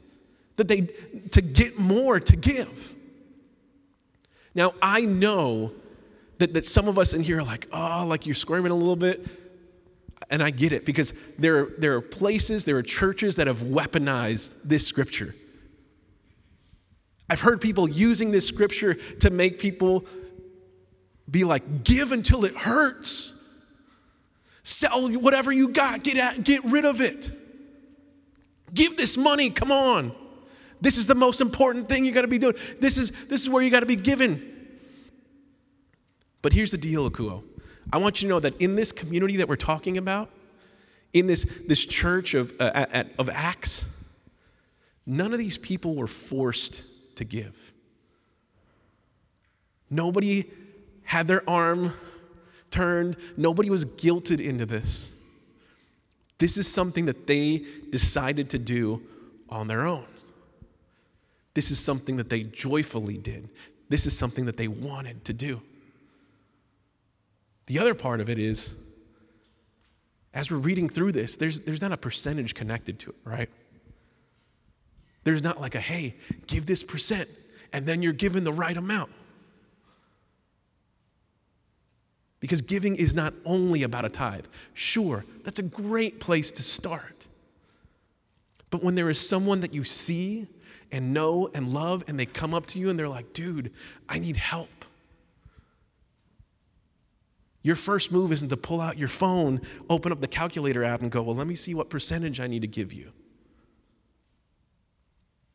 that 0.56 0.68
they 0.68 0.88
to 1.32 1.42
get 1.42 1.78
more 1.78 2.20
to 2.20 2.36
give. 2.36 2.94
Now 4.54 4.74
I 4.80 5.02
know 5.02 5.72
that, 6.38 6.54
that 6.54 6.64
some 6.64 6.88
of 6.88 6.98
us 6.98 7.12
in 7.12 7.22
here 7.22 7.38
are 7.38 7.44
like, 7.44 7.68
oh, 7.72 8.04
like 8.06 8.26
you're 8.26 8.34
squirming 8.34 8.72
a 8.72 8.76
little 8.76 8.96
bit. 8.96 9.26
And 10.30 10.42
I 10.42 10.50
get 10.50 10.72
it 10.72 10.86
because 10.86 11.12
there, 11.38 11.66
there 11.78 11.94
are 11.94 12.00
places, 12.00 12.64
there 12.64 12.76
are 12.76 12.82
churches 12.82 13.36
that 13.36 13.46
have 13.46 13.58
weaponized 13.58 14.50
this 14.64 14.86
scripture. 14.86 15.34
I've 17.28 17.40
heard 17.40 17.60
people 17.60 17.88
using 17.88 18.30
this 18.30 18.46
scripture 18.46 18.94
to 19.20 19.30
make 19.30 19.58
people 19.58 20.04
be 21.30 21.44
like, 21.44 21.84
give 21.84 22.12
until 22.12 22.44
it 22.44 22.56
hurts. 22.56 23.32
Sell 24.62 25.10
whatever 25.10 25.52
you 25.52 25.68
got, 25.68 26.02
get, 26.02 26.16
at, 26.16 26.42
get 26.44 26.64
rid 26.64 26.84
of 26.84 27.00
it. 27.00 27.30
Give 28.72 28.96
this 28.96 29.16
money, 29.16 29.50
come 29.50 29.70
on. 29.70 30.12
This 30.84 30.98
is 30.98 31.06
the 31.06 31.14
most 31.14 31.40
important 31.40 31.88
thing 31.88 32.04
you 32.04 32.12
got 32.12 32.22
to 32.22 32.28
be 32.28 32.36
doing. 32.36 32.56
This 32.78 32.98
is, 32.98 33.10
this 33.28 33.40
is 33.40 33.48
where 33.48 33.62
you 33.62 33.70
got 33.70 33.80
to 33.80 33.86
be 33.86 33.96
given. 33.96 34.50
But 36.42 36.52
here's 36.52 36.72
the 36.72 36.76
deal, 36.76 37.10
Akouo. 37.10 37.42
I 37.90 37.96
want 37.96 38.20
you 38.20 38.28
to 38.28 38.34
know 38.34 38.40
that 38.40 38.60
in 38.60 38.76
this 38.76 38.92
community 38.92 39.36
that 39.38 39.48
we're 39.48 39.56
talking 39.56 39.96
about, 39.96 40.28
in 41.14 41.26
this, 41.26 41.44
this 41.66 41.82
church 41.86 42.34
of, 42.34 42.52
uh, 42.60 42.70
at, 42.74 43.12
of 43.18 43.30
Acts, 43.30 43.82
none 45.06 45.32
of 45.32 45.38
these 45.38 45.56
people 45.56 45.94
were 45.94 46.06
forced 46.06 46.82
to 47.16 47.24
give. 47.24 47.72
Nobody 49.88 50.50
had 51.04 51.26
their 51.28 51.48
arm 51.48 51.94
turned, 52.70 53.16
nobody 53.38 53.70
was 53.70 53.86
guilted 53.86 54.38
into 54.38 54.66
this. 54.66 55.12
This 56.36 56.58
is 56.58 56.68
something 56.68 57.06
that 57.06 57.26
they 57.26 57.64
decided 57.88 58.50
to 58.50 58.58
do 58.58 59.00
on 59.48 59.66
their 59.66 59.86
own. 59.86 60.04
This 61.54 61.70
is 61.70 61.78
something 61.78 62.16
that 62.16 62.28
they 62.28 62.42
joyfully 62.42 63.16
did. 63.16 63.48
This 63.88 64.06
is 64.06 64.16
something 64.16 64.46
that 64.46 64.56
they 64.56 64.68
wanted 64.68 65.24
to 65.26 65.32
do. 65.32 65.62
The 67.66 67.78
other 67.78 67.94
part 67.94 68.20
of 68.20 68.28
it 68.28 68.38
is, 68.38 68.74
as 70.34 70.50
we're 70.50 70.58
reading 70.58 70.88
through 70.88 71.12
this, 71.12 71.36
there's, 71.36 71.60
there's 71.60 71.80
not 71.80 71.92
a 71.92 71.96
percentage 71.96 72.54
connected 72.54 72.98
to 73.00 73.10
it, 73.10 73.16
right? 73.24 73.48
There's 75.22 75.42
not 75.42 75.60
like 75.60 75.74
a, 75.74 75.80
hey, 75.80 76.16
give 76.46 76.66
this 76.66 76.82
percent, 76.82 77.28
and 77.72 77.86
then 77.86 78.02
you're 78.02 78.12
given 78.12 78.44
the 78.44 78.52
right 78.52 78.76
amount. 78.76 79.10
Because 82.40 82.60
giving 82.60 82.96
is 82.96 83.14
not 83.14 83.32
only 83.46 83.84
about 83.84 84.04
a 84.04 84.10
tithe. 84.10 84.44
Sure, 84.74 85.24
that's 85.44 85.58
a 85.58 85.62
great 85.62 86.20
place 86.20 86.52
to 86.52 86.62
start. 86.62 87.26
But 88.68 88.82
when 88.82 88.96
there 88.96 89.08
is 89.08 89.26
someone 89.26 89.60
that 89.60 89.72
you 89.72 89.84
see 89.84 90.46
and 90.94 91.12
know 91.12 91.50
and 91.52 91.74
love, 91.74 92.04
and 92.06 92.20
they 92.20 92.24
come 92.24 92.54
up 92.54 92.66
to 92.66 92.78
you 92.78 92.88
and 92.88 92.96
they're 92.96 93.08
like, 93.08 93.32
dude, 93.32 93.72
I 94.08 94.20
need 94.20 94.36
help. 94.36 94.84
Your 97.62 97.74
first 97.74 98.12
move 98.12 98.30
isn't 98.30 98.50
to 98.50 98.56
pull 98.56 98.80
out 98.80 98.96
your 98.96 99.08
phone, 99.08 99.60
open 99.90 100.12
up 100.12 100.20
the 100.20 100.28
calculator 100.28 100.84
app, 100.84 101.02
and 101.02 101.10
go, 101.10 101.20
well, 101.20 101.34
let 101.34 101.48
me 101.48 101.56
see 101.56 101.74
what 101.74 101.90
percentage 101.90 102.38
I 102.38 102.46
need 102.46 102.62
to 102.62 102.68
give 102.68 102.92
you. 102.92 103.10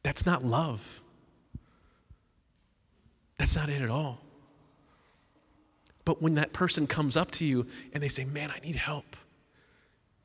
That's 0.04 0.26
not 0.26 0.44
love. 0.44 1.02
That's 3.38 3.56
not 3.56 3.70
it 3.70 3.82
at 3.82 3.90
all. 3.90 4.20
But 6.04 6.22
when 6.22 6.36
that 6.36 6.52
person 6.52 6.86
comes 6.86 7.16
up 7.16 7.32
to 7.32 7.46
you 7.46 7.66
and 7.94 8.04
they 8.04 8.10
say, 8.10 8.26
man, 8.26 8.52
I 8.54 8.60
need 8.60 8.76
help, 8.76 9.16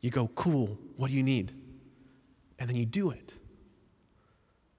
you 0.01 0.11
go, 0.11 0.27
cool, 0.35 0.77
what 0.97 1.09
do 1.09 1.15
you 1.15 1.23
need? 1.23 1.53
And 2.59 2.69
then 2.69 2.75
you 2.75 2.87
do 2.87 3.11
it 3.11 3.33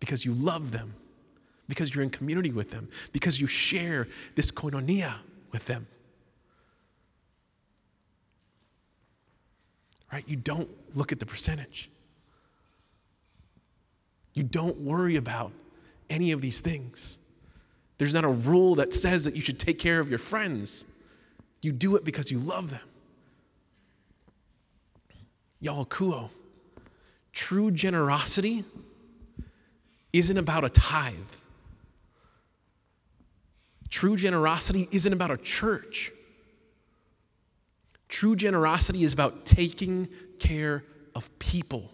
because 0.06 0.24
you 0.24 0.34
love 0.34 0.72
them, 0.72 0.94
because 1.68 1.96
you're 1.96 2.04
in 2.04 2.12
community 2.12 2.52
with 2.52 2.70
them, 2.70 2.88
because 3.12 3.42
you 3.42 3.48
share 3.48 4.08
this 4.36 4.52
koinonia 4.52 5.16
with 5.52 5.66
them. 5.66 5.88
Right? 10.14 10.24
You 10.28 10.36
don't 10.36 10.70
look 10.96 11.12
at 11.12 11.20
the 11.20 11.26
percentage. 11.26 11.90
You 14.36 14.44
don't 14.44 14.78
worry 14.78 15.16
about 15.16 15.52
any 16.08 16.32
of 16.32 16.40
these 16.40 16.60
things. 16.60 17.18
There's 17.98 18.14
not 18.14 18.26
a 18.26 18.30
rule 18.30 18.76
that 18.76 18.94
says 18.94 19.24
that 19.24 19.36
you 19.36 19.42
should 19.42 19.58
take 19.58 19.80
care 19.80 20.00
of 20.00 20.08
your 20.08 20.20
friends. 20.20 20.86
You 21.64 21.72
do 21.72 21.96
it 21.96 22.06
because 22.06 22.30
you 22.30 22.38
love 22.38 22.70
them. 22.70 22.80
Y'all, 25.60 25.88
kuo. 25.88 26.30
True 27.34 27.72
generosity 27.72 28.64
isn't 30.20 30.38
about 30.38 30.64
a 30.64 30.70
tithe. 30.70 31.16
True 33.90 34.16
generosity 34.16 34.88
isn't 34.92 35.12
about 35.12 35.32
a 35.32 35.38
church. 35.38 36.12
True 38.08 38.36
generosity 38.36 39.04
is 39.04 39.14
about 39.14 39.46
taking 39.46 40.08
care 40.40 40.84
of 41.16 41.30
people. 41.40 41.92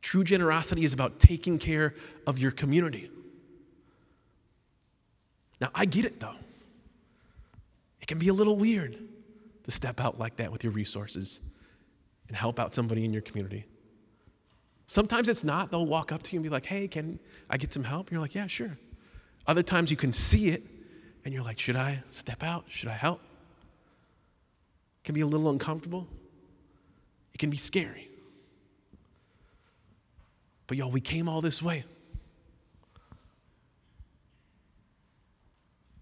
True 0.00 0.24
generosity 0.24 0.84
is 0.84 0.92
about 0.92 1.18
taking 1.18 1.58
care 1.58 1.94
of 2.26 2.38
your 2.38 2.50
community. 2.50 3.10
Now, 5.60 5.70
I 5.74 5.86
get 5.86 6.04
it 6.04 6.20
though. 6.20 6.36
It 8.00 8.06
can 8.06 8.18
be 8.18 8.28
a 8.28 8.34
little 8.34 8.56
weird 8.56 8.98
to 9.64 9.70
step 9.70 10.00
out 10.00 10.18
like 10.18 10.36
that 10.36 10.52
with 10.52 10.62
your 10.62 10.72
resources 10.72 11.40
and 12.28 12.36
help 12.36 12.58
out 12.58 12.74
somebody 12.74 13.04
in 13.04 13.12
your 13.12 13.22
community. 13.22 13.64
Sometimes 14.86 15.28
it's 15.28 15.44
not. 15.44 15.70
They'll 15.70 15.86
walk 15.86 16.12
up 16.12 16.22
to 16.24 16.32
you 16.32 16.38
and 16.38 16.42
be 16.42 16.50
like, 16.50 16.66
hey, 16.66 16.88
can 16.88 17.18
I 17.48 17.56
get 17.56 17.72
some 17.72 17.84
help? 17.84 18.08
And 18.08 18.12
you're 18.12 18.20
like, 18.20 18.34
yeah, 18.34 18.46
sure. 18.46 18.76
Other 19.46 19.62
times 19.62 19.90
you 19.90 19.96
can 19.96 20.12
see 20.12 20.48
it 20.48 20.62
and 21.24 21.32
you're 21.32 21.42
like, 21.42 21.58
should 21.58 21.76
I 21.76 22.02
step 22.10 22.42
out? 22.42 22.64
Should 22.68 22.88
I 22.88 22.94
help? 22.94 23.20
It 25.02 25.04
can 25.04 25.14
be 25.14 25.22
a 25.22 25.26
little 25.26 25.50
uncomfortable. 25.50 26.06
It 27.32 27.38
can 27.38 27.50
be 27.50 27.56
scary. 27.56 28.08
But 30.66 30.76
y'all, 30.76 30.90
we 30.90 31.00
came 31.00 31.28
all 31.28 31.40
this 31.40 31.60
way. 31.60 31.84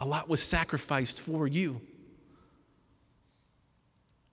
A 0.01 0.07
lot 0.07 0.29
was 0.29 0.42
sacrificed 0.42 1.21
for 1.21 1.47
you. 1.47 1.81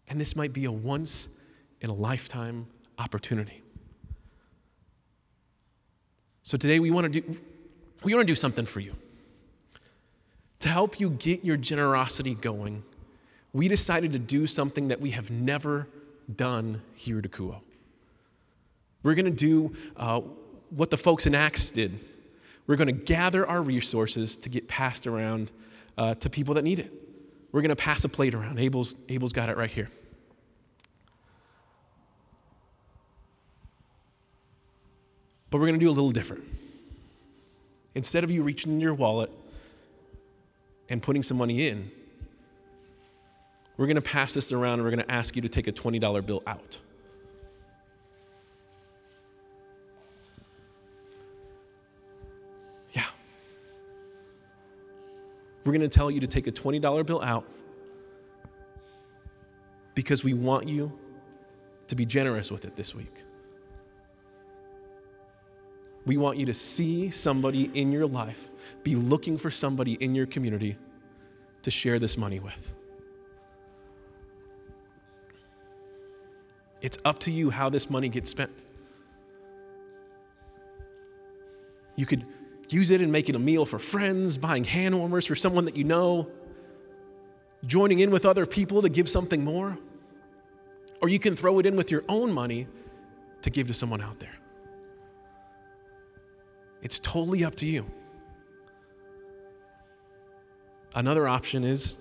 And 0.07 0.19
this 0.19 0.35
might 0.35 0.53
be 0.53 0.65
a 0.65 0.71
once 0.71 1.27
in 1.81 1.89
a 1.89 1.93
lifetime 1.93 2.67
opportunity. 2.97 3.61
So 6.49 6.57
today 6.57 6.79
we 6.79 6.89
want 6.89 7.13
to 7.13 7.21
do 7.21 7.37
we 8.03 8.15
want 8.15 8.25
to 8.25 8.31
do 8.31 8.35
something 8.35 8.65
for 8.65 8.79
you. 8.79 8.95
To 10.61 10.67
help 10.67 10.99
you 10.99 11.11
get 11.11 11.45
your 11.45 11.57
generosity 11.57 12.33
going, 12.33 12.81
we 13.53 13.67
decided 13.67 14.13
to 14.13 14.19
do 14.19 14.47
something 14.47 14.87
that 14.87 14.99
we 14.99 15.11
have 15.11 15.29
never 15.29 15.87
done 16.35 16.81
here 16.95 17.19
at 17.19 17.25
Akouo. 17.25 17.57
We're 19.03 19.13
going 19.13 19.25
to 19.25 19.31
do 19.31 19.75
uh, 19.95 20.21
what 20.71 20.89
the 20.89 20.97
folks 20.97 21.27
in 21.27 21.35
Acts 21.35 21.69
did. 21.69 21.99
We're 22.65 22.77
going 22.77 22.87
to 22.87 22.93
gather 22.93 23.47
our 23.47 23.61
resources 23.61 24.35
to 24.37 24.49
get 24.49 24.67
passed 24.67 25.05
around 25.05 25.51
uh, 25.99 26.15
to 26.15 26.31
people 26.31 26.55
that 26.55 26.63
need 26.63 26.79
it. 26.79 26.91
We're 27.51 27.61
going 27.61 27.69
to 27.69 27.75
pass 27.75 28.03
a 28.05 28.09
plate 28.09 28.33
around. 28.33 28.57
Abel's, 28.57 28.95
Abel's 29.07 29.33
got 29.33 29.49
it 29.49 29.57
right 29.57 29.69
here. 29.69 29.91
But 35.49 35.57
we're 35.59 35.67
going 35.67 35.79
to 35.79 35.85
do 35.85 35.89
a 35.89 35.91
little 35.91 36.11
different. 36.11 36.43
Instead 37.95 38.23
of 38.23 38.31
you 38.31 38.43
reaching 38.43 38.71
in 38.71 38.79
your 38.79 38.93
wallet 38.93 39.31
and 40.89 41.01
putting 41.01 41.23
some 41.23 41.37
money 41.37 41.67
in, 41.67 41.91
we're 43.77 43.87
going 43.87 43.95
to 43.95 44.01
pass 44.01 44.33
this 44.33 44.51
around 44.51 44.73
and 44.73 44.83
we're 44.83 44.91
going 44.91 45.05
to 45.05 45.11
ask 45.11 45.35
you 45.35 45.41
to 45.41 45.49
take 45.49 45.67
a 45.67 45.71
$20 45.71 46.25
bill 46.25 46.43
out. 46.45 46.77
Yeah. 52.93 53.05
We're 55.63 55.71
going 55.71 55.81
to 55.81 55.87
tell 55.87 56.11
you 56.11 56.19
to 56.19 56.27
take 56.27 56.47
a 56.47 56.51
$20 56.51 57.05
bill 57.05 57.21
out 57.21 57.45
because 59.95 60.23
we 60.23 60.33
want 60.33 60.67
you 60.67 60.91
to 61.87 61.95
be 61.95 62.05
generous 62.05 62.51
with 62.51 62.65
it 62.65 62.75
this 62.75 62.93
week. 62.93 63.23
We 66.05 66.17
want 66.17 66.37
you 66.37 66.45
to 66.47 66.53
see 66.53 67.09
somebody 67.09 67.69
in 67.73 67.91
your 67.91 68.07
life, 68.07 68.49
be 68.83 68.95
looking 68.95 69.37
for 69.37 69.51
somebody 69.51 69.93
in 69.93 70.15
your 70.15 70.25
community 70.25 70.77
to 71.63 71.71
share 71.71 71.99
this 71.99 72.17
money 72.17 72.39
with. 72.39 72.73
It's 76.81 76.97
up 77.03 77.19
to 77.19 77.31
you 77.31 77.49
how 77.49 77.69
this 77.69 77.89
money 77.89 78.09
gets 78.09 78.29
spent. 78.29 78.51
You 81.95 82.05
could 82.05 82.25
use 82.69 82.91
it 82.91 83.01
in 83.01 83.11
making 83.11 83.35
a 83.35 83.39
meal 83.39 83.65
for 83.65 83.77
friends, 83.77 84.37
buying 84.37 84.63
hand 84.63 84.97
warmers 84.97 85.25
for 85.25 85.35
someone 85.35 85.65
that 85.65 85.75
you 85.75 85.83
know, 85.83 86.27
joining 87.65 87.99
in 87.99 88.09
with 88.11 88.25
other 88.25 88.45
people 88.45 88.81
to 88.81 88.89
give 88.89 89.09
something 89.09 89.43
more. 89.43 89.77
Or 91.01 91.09
you 91.09 91.19
can 91.19 91.35
throw 91.35 91.59
it 91.59 91.65
in 91.65 91.75
with 91.75 91.91
your 91.91 92.03
own 92.07 92.31
money 92.31 92.67
to 93.41 93.49
give 93.49 93.67
to 93.67 93.73
someone 93.73 94.01
out 94.01 94.19
there. 94.19 94.38
It's 96.81 96.99
totally 96.99 97.43
up 97.43 97.55
to 97.55 97.65
you. 97.65 97.85
Another 100.95 101.27
option 101.27 101.63
is 101.63 101.97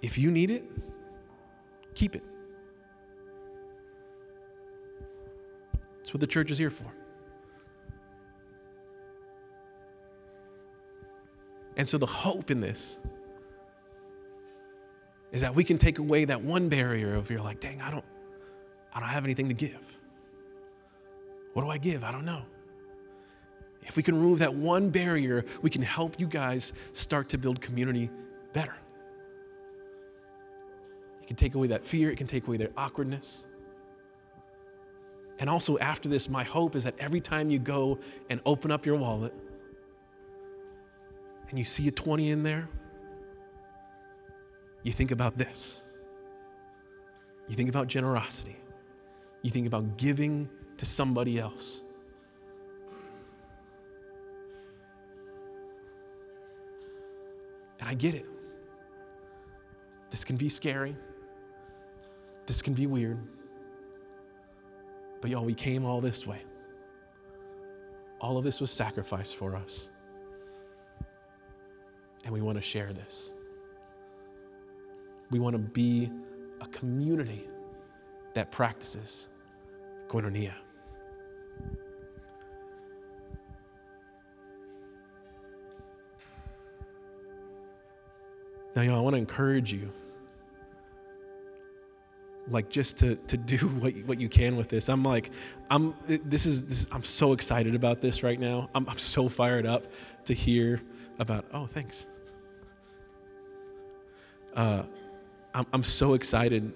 if 0.00 0.16
you 0.16 0.30
need 0.30 0.50
it, 0.50 0.64
keep 1.94 2.14
it. 2.14 2.22
That's 5.98 6.14
what 6.14 6.20
the 6.20 6.26
church 6.26 6.50
is 6.50 6.58
here 6.58 6.70
for. 6.70 6.90
And 11.76 11.86
so 11.86 11.98
the 11.98 12.06
hope 12.06 12.50
in 12.50 12.60
this 12.60 12.96
is 15.30 15.42
that 15.42 15.54
we 15.54 15.62
can 15.62 15.78
take 15.78 15.98
away 15.98 16.24
that 16.24 16.42
one 16.42 16.68
barrier 16.68 17.14
of 17.14 17.30
you're 17.30 17.40
like, 17.40 17.60
dang, 17.60 17.80
I 17.80 17.90
don't, 17.90 18.04
I 18.94 19.00
don't 19.00 19.08
have 19.08 19.24
anything 19.24 19.48
to 19.48 19.54
give. 19.54 19.78
What 21.52 21.62
do 21.62 21.68
I 21.68 21.78
give? 21.78 22.04
I 22.04 22.10
don't 22.10 22.24
know. 22.24 22.42
If 23.88 23.96
we 23.96 24.02
can 24.02 24.14
remove 24.14 24.38
that 24.40 24.54
one 24.54 24.90
barrier, 24.90 25.44
we 25.62 25.70
can 25.70 25.82
help 25.82 26.20
you 26.20 26.26
guys 26.26 26.74
start 26.92 27.30
to 27.30 27.38
build 27.38 27.60
community 27.60 28.10
better. 28.52 28.74
It 31.22 31.26
can 31.26 31.36
take 31.36 31.54
away 31.54 31.68
that 31.68 31.84
fear, 31.84 32.10
it 32.10 32.16
can 32.16 32.26
take 32.26 32.46
away 32.46 32.58
that 32.58 32.72
awkwardness. 32.76 33.46
And 35.38 35.48
also, 35.48 35.78
after 35.78 36.08
this, 36.08 36.28
my 36.28 36.42
hope 36.42 36.76
is 36.76 36.84
that 36.84 36.94
every 36.98 37.20
time 37.20 37.48
you 37.48 37.58
go 37.58 37.98
and 38.28 38.40
open 38.44 38.70
up 38.70 38.84
your 38.84 38.96
wallet 38.96 39.32
and 41.48 41.58
you 41.58 41.64
see 41.64 41.88
a 41.88 41.92
20 41.92 42.30
in 42.30 42.42
there, 42.42 42.68
you 44.82 44.92
think 44.92 45.12
about 45.12 45.38
this. 45.38 45.80
You 47.48 47.56
think 47.56 47.68
about 47.68 47.86
generosity. 47.88 48.56
You 49.42 49.50
think 49.50 49.66
about 49.66 49.96
giving 49.96 50.48
to 50.76 50.84
somebody 50.84 51.38
else. 51.38 51.82
And 57.80 57.88
I 57.88 57.94
get 57.94 58.14
it. 58.14 58.26
This 60.10 60.24
can 60.24 60.36
be 60.36 60.48
scary. 60.48 60.96
This 62.46 62.62
can 62.62 62.74
be 62.74 62.86
weird. 62.86 63.18
But 65.20 65.30
y'all, 65.30 65.44
we 65.44 65.54
came 65.54 65.84
all 65.84 66.00
this 66.00 66.26
way. 66.26 66.42
All 68.20 68.38
of 68.38 68.44
this 68.44 68.60
was 68.60 68.70
sacrificed 68.70 69.36
for 69.36 69.54
us. 69.54 69.90
And 72.24 72.32
we 72.32 72.40
want 72.40 72.56
to 72.58 72.62
share 72.62 72.92
this. 72.92 73.32
We 75.30 75.38
want 75.38 75.54
to 75.54 75.58
be 75.58 76.10
a 76.60 76.66
community 76.68 77.48
that 78.34 78.50
practices 78.50 79.28
koinonia. 80.08 80.54
Now, 88.74 88.82
y'all, 88.82 88.98
I 88.98 89.00
want 89.00 89.14
to 89.14 89.18
encourage 89.18 89.72
you, 89.72 89.90
like, 92.48 92.68
just 92.68 92.98
to, 92.98 93.16
to 93.16 93.36
do 93.36 93.56
what, 93.80 93.94
what 94.06 94.20
you 94.20 94.28
can 94.28 94.56
with 94.56 94.68
this. 94.68 94.88
I'm 94.88 95.02
like, 95.02 95.30
I'm, 95.70 95.94
this 96.06 96.46
is, 96.46 96.68
this, 96.68 96.86
I'm 96.92 97.04
so 97.04 97.32
excited 97.32 97.74
about 97.74 98.00
this 98.00 98.22
right 98.22 98.38
now. 98.38 98.70
I'm, 98.74 98.88
I'm 98.88 98.98
so 98.98 99.28
fired 99.28 99.66
up 99.66 99.86
to 100.26 100.34
hear 100.34 100.80
about, 101.18 101.44
oh, 101.52 101.66
thanks. 101.66 102.06
Uh, 104.54 104.82
I'm, 105.54 105.66
I'm 105.72 105.82
so 105.82 106.14
excited 106.14 106.72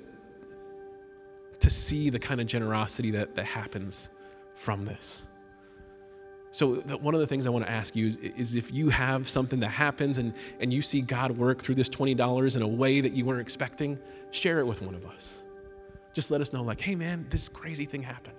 to 1.61 1.71
see 1.71 2.11
the 2.11 2.19
kind 2.19 2.41
of 2.41 2.47
generosity 2.47 3.13
that, 3.13 3.35
that 3.37 3.45
happens 3.45 4.09
from 4.57 4.85
this. 4.85 5.23
So, 6.55 6.75
one 6.75 7.15
of 7.15 7.21
the 7.21 7.27
things 7.27 7.47
I 7.47 7.49
want 7.49 7.65
to 7.65 7.71
ask 7.71 7.97
you 7.97 8.09
is, 8.09 8.17
is, 8.37 8.55
if 8.57 8.71
you 8.71 8.91
have 8.91 9.27
something 9.27 9.59
that 9.61 9.71
happens 9.71 10.19
and, 10.19 10.35
and 10.61 10.71
you 10.71 10.83
see 10.83 11.01
God 11.01 11.31
work 11.31 11.63
through 11.63 11.77
this 11.77 11.89
$20 11.89 12.57
in 12.57 12.63
a 12.63 12.69
way 12.69 13.01
that 13.01 13.15
you 13.15 13.25
weren't 13.25 13.41
expecting, 13.41 13.99
share 14.33 14.61
it 14.61 14.67
with 14.67 14.83
one 14.83 14.95
of 14.95 15.07
us. 15.07 15.43
Just 16.13 16.31
let 16.31 16.43
us 16.43 16.53
know, 16.53 16.63
like, 16.63 16.79
hey 16.79 16.95
man, 16.95 17.25
this 17.31 17.49
crazy 17.49 17.87
thing 17.87 18.03
happened. 18.03 18.37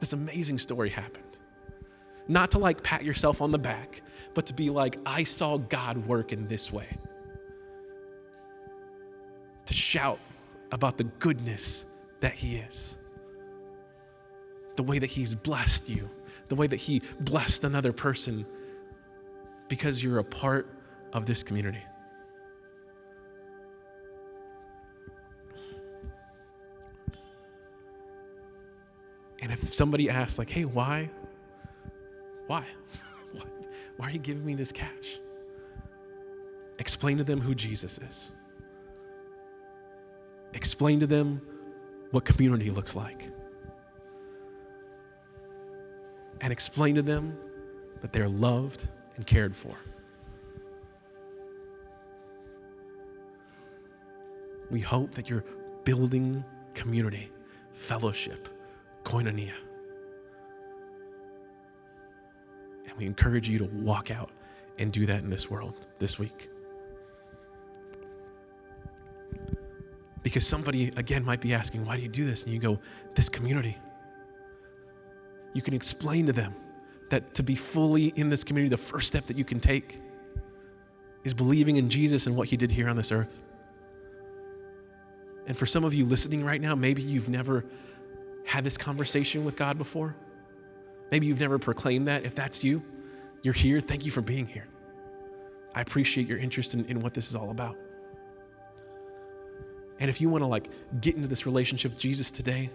This 0.00 0.12
amazing 0.12 0.58
story 0.58 0.90
happened. 0.90 1.38
Not 2.26 2.50
to 2.50 2.58
like 2.58 2.82
pat 2.82 3.04
yourself 3.04 3.40
on 3.40 3.52
the 3.52 3.58
back, 3.58 4.02
but 4.34 4.44
to 4.46 4.52
be 4.52 4.68
like, 4.68 4.98
I 5.06 5.22
saw 5.22 5.58
God 5.58 5.96
work 6.08 6.32
in 6.32 6.48
this 6.48 6.72
way. 6.72 6.88
To 9.66 9.72
shout 9.72 10.18
about 10.72 10.98
the 10.98 11.04
goodness 11.04 11.84
that 12.18 12.32
He 12.32 12.56
is, 12.56 12.96
the 14.74 14.82
way 14.82 14.98
that 14.98 15.08
He's 15.08 15.34
blessed 15.34 15.88
you 15.88 16.10
the 16.48 16.54
way 16.54 16.66
that 16.66 16.76
he 16.76 17.02
blessed 17.20 17.64
another 17.64 17.92
person 17.92 18.46
because 19.68 20.02
you're 20.02 20.18
a 20.18 20.24
part 20.24 20.68
of 21.12 21.26
this 21.26 21.42
community. 21.42 21.82
And 29.40 29.52
if 29.52 29.72
somebody 29.72 30.10
asks, 30.10 30.38
like, 30.38 30.50
hey, 30.50 30.64
why? 30.64 31.10
Why? 32.46 32.64
Why 33.96 34.08
are 34.08 34.10
you 34.10 34.18
giving 34.18 34.44
me 34.44 34.54
this 34.54 34.72
cash? 34.72 35.18
Explain 36.78 37.18
to 37.18 37.24
them 37.24 37.40
who 37.40 37.54
Jesus 37.54 37.98
is. 37.98 38.30
Explain 40.54 41.00
to 41.00 41.06
them 41.06 41.40
what 42.12 42.24
community 42.24 42.70
looks 42.70 42.94
like. 42.94 43.30
And 46.40 46.52
explain 46.52 46.94
to 46.94 47.02
them 47.02 47.36
that 48.00 48.12
they're 48.12 48.28
loved 48.28 48.88
and 49.16 49.26
cared 49.26 49.56
for. 49.56 49.74
We 54.70 54.80
hope 54.80 55.12
that 55.14 55.28
you're 55.28 55.44
building 55.84 56.44
community, 56.74 57.30
fellowship, 57.72 58.48
koinonia. 59.04 59.52
And 62.86 62.96
we 62.98 63.06
encourage 63.06 63.48
you 63.48 63.58
to 63.58 63.64
walk 63.64 64.10
out 64.10 64.30
and 64.78 64.92
do 64.92 65.06
that 65.06 65.24
in 65.24 65.30
this 65.30 65.50
world 65.50 65.74
this 65.98 66.18
week. 66.18 66.50
Because 70.22 70.46
somebody, 70.46 70.92
again, 70.96 71.24
might 71.24 71.40
be 71.40 71.54
asking, 71.54 71.86
why 71.86 71.96
do 71.96 72.02
you 72.02 72.08
do 72.08 72.24
this? 72.24 72.42
And 72.42 72.52
you 72.52 72.58
go, 72.58 72.78
this 73.14 73.28
community. 73.28 73.76
You 75.58 75.62
can 75.62 75.74
explain 75.74 76.26
to 76.26 76.32
them 76.32 76.54
that 77.10 77.34
to 77.34 77.42
be 77.42 77.56
fully 77.56 78.12
in 78.14 78.30
this 78.30 78.44
community, 78.44 78.70
the 78.70 78.76
first 78.76 79.08
step 79.08 79.26
that 79.26 79.36
you 79.36 79.44
can 79.44 79.58
take 79.58 80.00
is 81.24 81.34
believing 81.34 81.74
in 81.74 81.90
Jesus 81.90 82.28
and 82.28 82.36
what 82.36 82.46
he 82.46 82.56
did 82.56 82.70
here 82.70 82.88
on 82.88 82.94
this 82.94 83.10
earth. 83.10 83.42
And 85.48 85.58
for 85.58 85.66
some 85.66 85.82
of 85.82 85.92
you 85.92 86.04
listening 86.04 86.44
right 86.44 86.60
now, 86.60 86.76
maybe 86.76 87.02
you've 87.02 87.28
never 87.28 87.64
had 88.44 88.62
this 88.62 88.76
conversation 88.76 89.44
with 89.44 89.56
God 89.56 89.78
before. 89.78 90.14
Maybe 91.10 91.26
you've 91.26 91.40
never 91.40 91.58
proclaimed 91.58 92.06
that. 92.06 92.24
If 92.24 92.36
that's 92.36 92.62
you, 92.62 92.80
you're 93.42 93.52
here. 93.52 93.80
Thank 93.80 94.04
you 94.04 94.12
for 94.12 94.20
being 94.20 94.46
here. 94.46 94.68
I 95.74 95.80
appreciate 95.80 96.28
your 96.28 96.38
interest 96.38 96.72
in, 96.72 96.84
in 96.84 97.00
what 97.00 97.14
this 97.14 97.28
is 97.30 97.34
all 97.34 97.50
about. 97.50 97.76
And 99.98 100.08
if 100.08 100.20
you 100.20 100.28
want 100.28 100.42
to 100.42 100.46
like 100.46 100.70
get 101.00 101.16
into 101.16 101.26
this 101.26 101.46
relationship 101.46 101.90
with 101.90 102.00
Jesus 102.00 102.30
today, 102.30 102.70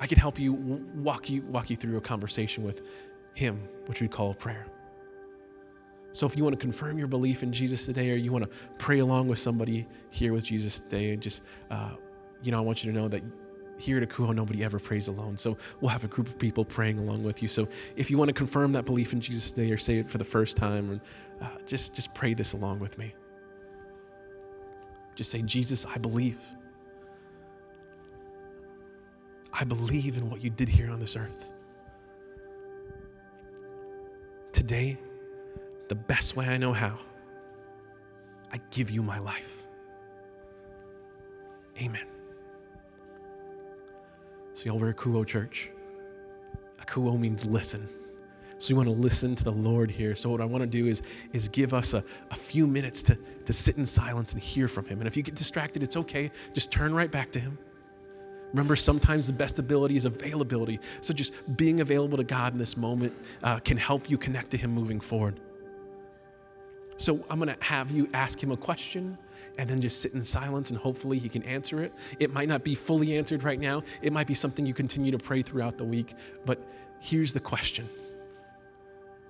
I 0.00 0.06
can 0.06 0.18
help 0.18 0.38
you 0.38 0.52
walk 0.52 1.30
you 1.30 1.42
walk 1.42 1.70
you 1.70 1.76
through 1.76 1.96
a 1.96 2.00
conversation 2.00 2.64
with 2.64 2.82
him, 3.34 3.68
which 3.86 4.00
we 4.00 4.08
call 4.08 4.34
prayer. 4.34 4.66
So 6.12 6.26
if 6.26 6.36
you 6.36 6.44
want 6.44 6.54
to 6.54 6.60
confirm 6.60 6.96
your 6.96 7.08
belief 7.08 7.42
in 7.42 7.52
Jesus 7.52 7.86
today, 7.86 8.10
or 8.10 8.14
you 8.14 8.30
want 8.30 8.44
to 8.44 8.50
pray 8.78 9.00
along 9.00 9.26
with 9.26 9.38
somebody 9.38 9.86
here 10.10 10.32
with 10.32 10.44
Jesus 10.44 10.78
today, 10.78 11.16
just 11.16 11.42
uh, 11.70 11.90
you 12.42 12.52
know, 12.52 12.58
I 12.58 12.60
want 12.60 12.84
you 12.84 12.92
to 12.92 12.98
know 12.98 13.08
that 13.08 13.22
here 13.78 13.98
at 13.98 14.08
Akouo, 14.08 14.32
nobody 14.34 14.62
ever 14.62 14.78
prays 14.78 15.08
alone. 15.08 15.36
So 15.36 15.58
we'll 15.80 15.90
have 15.90 16.04
a 16.04 16.08
group 16.08 16.28
of 16.28 16.38
people 16.38 16.64
praying 16.64 16.98
along 16.98 17.24
with 17.24 17.42
you. 17.42 17.48
So 17.48 17.66
if 17.96 18.10
you 18.10 18.18
want 18.18 18.28
to 18.28 18.32
confirm 18.32 18.72
that 18.72 18.84
belief 18.84 19.12
in 19.12 19.20
Jesus 19.20 19.50
today, 19.50 19.70
or 19.72 19.78
say 19.78 19.98
it 19.98 20.08
for 20.08 20.18
the 20.18 20.24
first 20.24 20.56
time, 20.56 20.90
or 20.90 21.00
uh, 21.44 21.48
just 21.66 21.94
just 21.94 22.14
pray 22.14 22.34
this 22.34 22.52
along 22.52 22.78
with 22.78 22.96
me. 22.98 23.14
Just 25.14 25.30
say, 25.30 25.42
Jesus, 25.42 25.86
I 25.86 25.98
believe. 25.98 26.38
I 29.56 29.62
believe 29.62 30.16
in 30.16 30.28
what 30.28 30.42
you 30.42 30.50
did 30.50 30.68
here 30.68 30.90
on 30.90 30.98
this 30.98 31.14
earth. 31.14 31.46
Today, 34.52 34.98
the 35.88 35.94
best 35.94 36.34
way 36.36 36.46
I 36.46 36.56
know 36.56 36.72
how, 36.72 36.98
I 38.52 38.60
give 38.70 38.90
you 38.90 39.02
my 39.02 39.18
life. 39.18 39.50
Amen. 41.80 42.06
So, 44.54 44.64
y'all, 44.64 44.78
we're 44.78 44.92
Akouo 44.92 45.26
Church. 45.26 45.70
Akouo 46.80 47.18
means 47.18 47.44
listen. 47.44 47.88
So 48.58 48.72
we 48.72 48.78
want 48.78 48.88
to 48.88 48.94
listen 48.94 49.34
to 49.36 49.44
the 49.44 49.52
Lord 49.52 49.90
here. 49.90 50.14
So 50.14 50.30
what 50.30 50.40
I 50.40 50.44
want 50.44 50.62
to 50.62 50.66
do 50.66 50.86
is, 50.86 51.02
is 51.32 51.48
give 51.48 51.74
us 51.74 51.92
a, 51.92 52.02
a 52.30 52.34
few 52.34 52.66
minutes 52.66 53.02
to, 53.02 53.18
to 53.44 53.52
sit 53.52 53.76
in 53.76 53.86
silence 53.86 54.32
and 54.32 54.40
hear 54.40 54.68
from 54.68 54.86
him. 54.86 55.00
And 55.00 55.08
if 55.08 55.16
you 55.16 55.22
get 55.22 55.34
distracted, 55.34 55.82
it's 55.82 55.96
okay. 55.96 56.30
Just 56.54 56.70
turn 56.70 56.94
right 56.94 57.10
back 57.10 57.30
to 57.32 57.40
him. 57.40 57.58
Remember, 58.54 58.76
sometimes 58.76 59.26
the 59.26 59.32
best 59.32 59.58
ability 59.58 59.96
is 59.96 60.04
availability. 60.04 60.78
So 61.00 61.12
just 61.12 61.32
being 61.56 61.80
available 61.80 62.16
to 62.16 62.22
God 62.22 62.52
in 62.52 62.58
this 62.60 62.76
moment 62.76 63.12
uh, 63.42 63.58
can 63.58 63.76
help 63.76 64.08
you 64.08 64.16
connect 64.16 64.52
to 64.52 64.56
him 64.56 64.70
moving 64.70 65.00
forward. 65.00 65.40
So 66.96 67.18
I'm 67.28 67.40
going 67.40 67.52
to 67.52 67.64
have 67.64 67.90
you 67.90 68.08
ask 68.14 68.40
him 68.40 68.52
a 68.52 68.56
question 68.56 69.18
and 69.58 69.68
then 69.68 69.80
just 69.80 70.00
sit 70.00 70.14
in 70.14 70.24
silence 70.24 70.70
and 70.70 70.78
hopefully 70.78 71.18
he 71.18 71.28
can 71.28 71.42
answer 71.42 71.82
it. 71.82 71.92
It 72.20 72.32
might 72.32 72.46
not 72.46 72.62
be 72.62 72.76
fully 72.76 73.16
answered 73.16 73.42
right 73.42 73.58
now. 73.58 73.82
It 74.02 74.12
might 74.12 74.28
be 74.28 74.34
something 74.34 74.64
you 74.64 74.72
continue 74.72 75.10
to 75.10 75.18
pray 75.18 75.42
throughout 75.42 75.76
the 75.76 75.84
week. 75.84 76.14
But 76.46 76.64
here's 77.00 77.32
the 77.32 77.40
question 77.40 77.88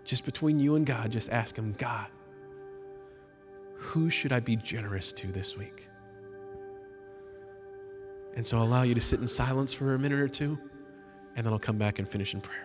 just 0.05 0.27
between 0.27 0.61
you 0.61 0.75
and 0.75 0.85
God, 0.85 1.11
just 1.11 1.31
ask 1.31 1.57
Him, 1.57 1.73
God, 1.79 2.09
who 3.73 4.11
should 4.11 4.33
I 4.33 4.41
be 4.41 4.57
generous 4.57 5.15
to 5.15 5.29
this 5.29 5.57
week? 5.57 5.89
And 8.37 8.47
so 8.47 8.59
I'll 8.59 8.65
allow 8.65 8.83
you 8.83 8.95
to 8.95 9.01
sit 9.01 9.21
in 9.21 9.29
silence 9.29 9.73
for 9.73 9.95
a 9.95 9.99
minute 9.99 10.19
or 10.19 10.29
two, 10.29 10.59
and 11.37 11.47
then 11.47 11.53
I'll 11.53 11.59
come 11.59 11.79
back 11.79 11.99
and 11.99 12.09
finish 12.09 12.35
in 12.35 12.41
prayer. 12.41 12.64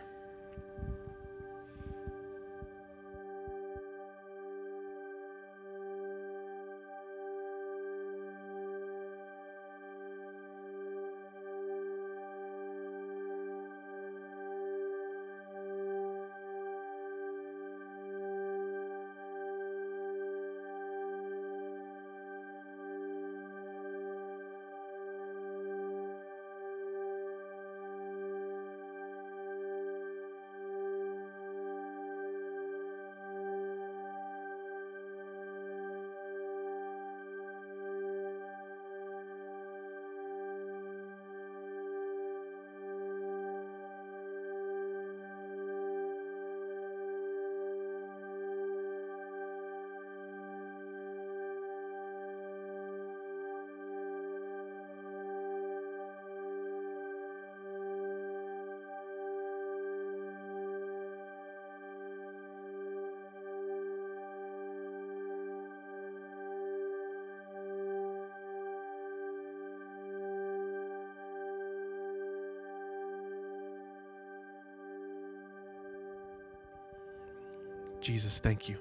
Jesus, 78.02 78.40
thank 78.40 78.70
you. 78.70 78.78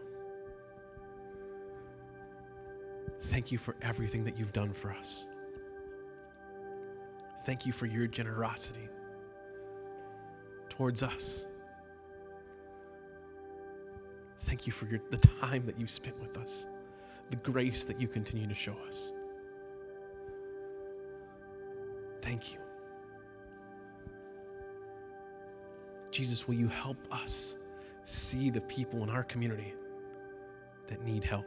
Thank 3.23 3.53
you 3.53 3.59
for 3.59 3.75
everything 3.83 4.25
that 4.25 4.39
you've 4.39 4.53
done 4.53 4.73
for 4.73 4.91
us. 4.91 5.27
Thank 7.45 7.67
you 7.67 7.73
for 7.73 7.87
your 7.87 8.07
generosity 8.07 8.89
towards 10.69 11.03
us. 11.03 11.47
Thank 14.43 14.67
you 14.67 14.73
for 14.73 14.87
your, 14.87 15.01
the 15.11 15.19
time 15.19 15.67
that 15.67 15.79
you've 15.79 15.91
spent 15.91 16.19
with 16.21 16.39
us, 16.39 16.67
the 17.31 17.37
grace 17.37 17.85
that 17.85 18.01
you 18.01 18.09
continue 18.09 18.47
to 18.47 18.55
show 18.55 18.77
us. 18.87 19.13
Thank 22.23 22.53
you. 22.53 22.59
Jesus, 26.11 26.47
will 26.47 26.55
you 26.55 26.69
help 26.69 26.97
us 27.11 27.57
see 28.09 28.51
the 28.51 28.61
people 28.63 29.03
in 29.03 29.11
our 29.11 29.25
community 29.25 29.75
that 30.87 31.05
need 31.05 31.25
help? 31.25 31.47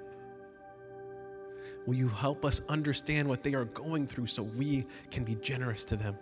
Will 1.88 1.95
you 1.95 2.07
help 2.07 2.45
us 2.45 2.62
understand 2.70 3.28
what 3.28 3.41
they 3.41 3.53
are 3.53 3.66
going 3.66 4.05
through 4.05 4.28
so 4.28 4.43
we 4.43 4.86
can 5.09 5.24
be 5.24 5.36
generous 5.36 5.84
to 5.86 5.95
them? 5.95 6.16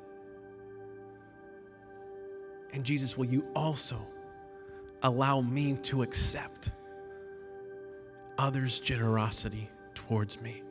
And 2.71 2.83
Jesus, 2.83 3.17
will 3.17 3.25
you 3.25 3.45
also 3.55 3.99
allow 5.03 5.41
me 5.41 5.77
to 5.83 6.03
accept 6.03 6.71
others' 8.37 8.79
generosity 8.79 9.69
towards 9.93 10.41
me. 10.41 10.63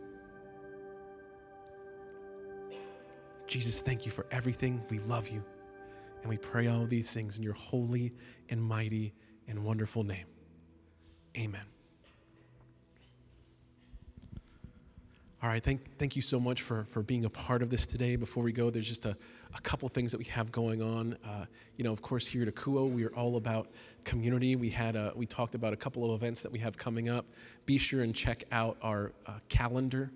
Jesus, 3.47 3.81
thank 3.81 4.05
you 4.05 4.12
for 4.12 4.27
everything. 4.31 4.83
We 4.91 4.99
love 5.01 5.29
you. 5.29 5.43
And 6.23 6.29
we 6.29 6.37
pray 6.37 6.66
all 6.66 6.87
these 6.87 7.11
things 7.11 7.37
in 7.37 7.43
your 7.43 7.55
holy 7.55 8.12
and 8.51 8.61
mighty 8.61 9.14
and 9.49 9.64
wonderful 9.64 10.05
name. 10.05 10.26
Amen. 11.36 11.62
All 15.40 15.49
right, 15.49 15.62
thank, 15.62 15.96
thank 15.99 16.16
you 16.16 16.22
so 16.22 16.40
much 16.40 16.62
for, 16.62 16.84
for 16.90 17.01
being 17.01 17.24
a 17.24 17.30
part 17.30 17.62
of 17.62 17.70
this 17.70 17.86
today. 17.86 18.16
Before 18.16 18.42
we 18.42 18.51
go, 18.51 18.70
there's 18.70 18.88
just 18.88 19.05
a, 19.05 19.16
a 19.55 19.61
couple 19.61 19.88
things 19.88 20.11
that 20.11 20.18
we 20.18 20.24
have 20.24 20.51
going 20.51 20.82
on. 20.82 21.16
Uh, 21.24 21.44
you 21.76 21.84
know, 21.84 21.92
of 21.92 22.03
course, 22.03 22.26
here 22.26 22.42
at 22.42 22.53
Akouo, 22.53 22.92
we 22.92 23.05
are 23.05 23.14
all 23.14 23.36
about 23.36 23.68
community. 24.03 24.57
We 24.57 24.68
had 24.68 24.96
a, 24.96 25.12
we 25.14 25.26
talked 25.26 25.55
about 25.55 25.72
a 25.72 25.76
couple 25.76 26.05
of 26.05 26.20
events 26.20 26.42
that 26.42 26.51
we 26.51 26.59
have 26.59 26.76
coming 26.76 27.09
up. 27.09 27.24
Be 27.66 27.78
sure 27.78 28.03
and 28.03 28.12
check 28.12 28.44
out 28.51 28.78
our 28.82 29.12
uh, 29.26 29.34
calendar 29.49 30.11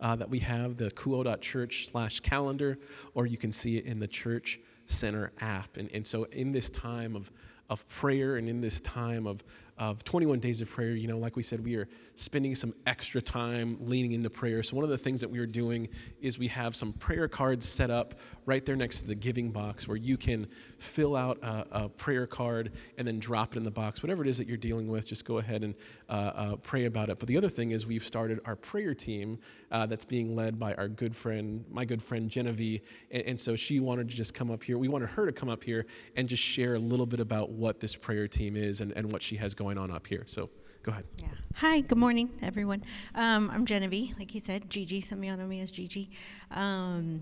uh, 0.00 0.14
that 0.14 0.30
we 0.30 0.38
have, 0.38 0.76
the 0.76 0.92
kuo.church 0.92 1.88
slash 1.90 2.20
calendar, 2.20 2.78
or 3.14 3.26
you 3.26 3.36
can 3.36 3.50
see 3.50 3.78
it 3.78 3.84
in 3.84 3.98
the 3.98 4.06
Church 4.06 4.60
Center 4.86 5.32
app. 5.40 5.76
And, 5.76 5.90
and 5.92 6.06
so 6.06 6.22
in 6.24 6.52
this 6.52 6.70
time 6.70 7.16
of, 7.16 7.32
of 7.68 7.88
prayer 7.88 8.36
and 8.36 8.48
in 8.48 8.60
this 8.60 8.80
time 8.80 9.26
of, 9.26 9.42
of 9.78 10.02
21 10.04 10.40
days 10.40 10.60
of 10.60 10.68
prayer, 10.68 10.90
you 10.90 11.06
know, 11.06 11.18
like 11.18 11.36
we 11.36 11.42
said, 11.42 11.62
we 11.64 11.76
are 11.76 11.88
spending 12.16 12.54
some 12.56 12.74
extra 12.84 13.22
time 13.22 13.78
leaning 13.80 14.10
into 14.10 14.28
prayer. 14.28 14.62
So, 14.62 14.74
one 14.74 14.84
of 14.84 14.90
the 14.90 14.98
things 14.98 15.20
that 15.20 15.30
we 15.30 15.38
are 15.38 15.46
doing 15.46 15.88
is 16.20 16.36
we 16.36 16.48
have 16.48 16.74
some 16.74 16.92
prayer 16.94 17.28
cards 17.28 17.68
set 17.68 17.90
up 17.90 18.14
right 18.44 18.64
there 18.66 18.74
next 18.74 19.00
to 19.00 19.06
the 19.06 19.14
giving 19.14 19.50
box 19.50 19.86
where 19.86 19.96
you 19.96 20.16
can 20.16 20.48
fill 20.78 21.14
out 21.14 21.38
a, 21.42 21.66
a 21.70 21.88
prayer 21.90 22.26
card 22.26 22.72
and 22.96 23.06
then 23.06 23.20
drop 23.20 23.54
it 23.54 23.58
in 23.58 23.64
the 23.64 23.70
box. 23.70 24.02
Whatever 24.02 24.22
it 24.24 24.28
is 24.28 24.38
that 24.38 24.48
you're 24.48 24.56
dealing 24.56 24.88
with, 24.88 25.06
just 25.06 25.24
go 25.24 25.38
ahead 25.38 25.62
and 25.62 25.74
uh, 26.08 26.12
uh, 26.12 26.56
pray 26.56 26.86
about 26.86 27.08
it. 27.08 27.20
But 27.20 27.28
the 27.28 27.36
other 27.36 27.50
thing 27.50 27.70
is, 27.70 27.86
we've 27.86 28.04
started 28.04 28.40
our 28.46 28.56
prayer 28.56 28.94
team 28.94 29.38
uh, 29.70 29.86
that's 29.86 30.04
being 30.04 30.34
led 30.34 30.58
by 30.58 30.74
our 30.74 30.88
good 30.88 31.14
friend, 31.14 31.64
my 31.70 31.84
good 31.84 32.02
friend 32.02 32.28
Genevieve. 32.28 32.80
And, 33.12 33.22
and 33.22 33.40
so, 33.40 33.54
she 33.54 33.78
wanted 33.78 34.08
to 34.08 34.16
just 34.16 34.34
come 34.34 34.50
up 34.50 34.64
here. 34.64 34.76
We 34.76 34.88
wanted 34.88 35.10
her 35.10 35.24
to 35.26 35.32
come 35.32 35.48
up 35.48 35.62
here 35.62 35.86
and 36.16 36.28
just 36.28 36.42
share 36.42 36.74
a 36.74 36.80
little 36.80 37.06
bit 37.06 37.20
about 37.20 37.50
what 37.50 37.78
this 37.78 37.94
prayer 37.94 38.26
team 38.26 38.56
is 38.56 38.80
and, 38.80 38.92
and 38.92 39.12
what 39.12 39.22
she 39.22 39.36
has 39.36 39.54
going 39.54 39.67
on 39.76 39.90
up 39.90 40.06
here. 40.06 40.24
So, 40.26 40.48
Go 40.88 40.92
ahead. 40.92 41.04
Yeah. 41.18 41.26
Hi, 41.56 41.80
good 41.80 41.98
morning, 41.98 42.30
everyone. 42.40 42.82
Um, 43.14 43.50
I'm 43.50 43.66
Genevieve, 43.66 44.16
like 44.18 44.30
he 44.30 44.40
said, 44.40 44.70
Gigi. 44.70 45.02
Some 45.02 45.18
of 45.18 45.24
y'all 45.24 45.36
know 45.36 45.46
me 45.46 45.60
as 45.60 45.70
Gigi. 45.70 46.08
Um, 46.50 47.20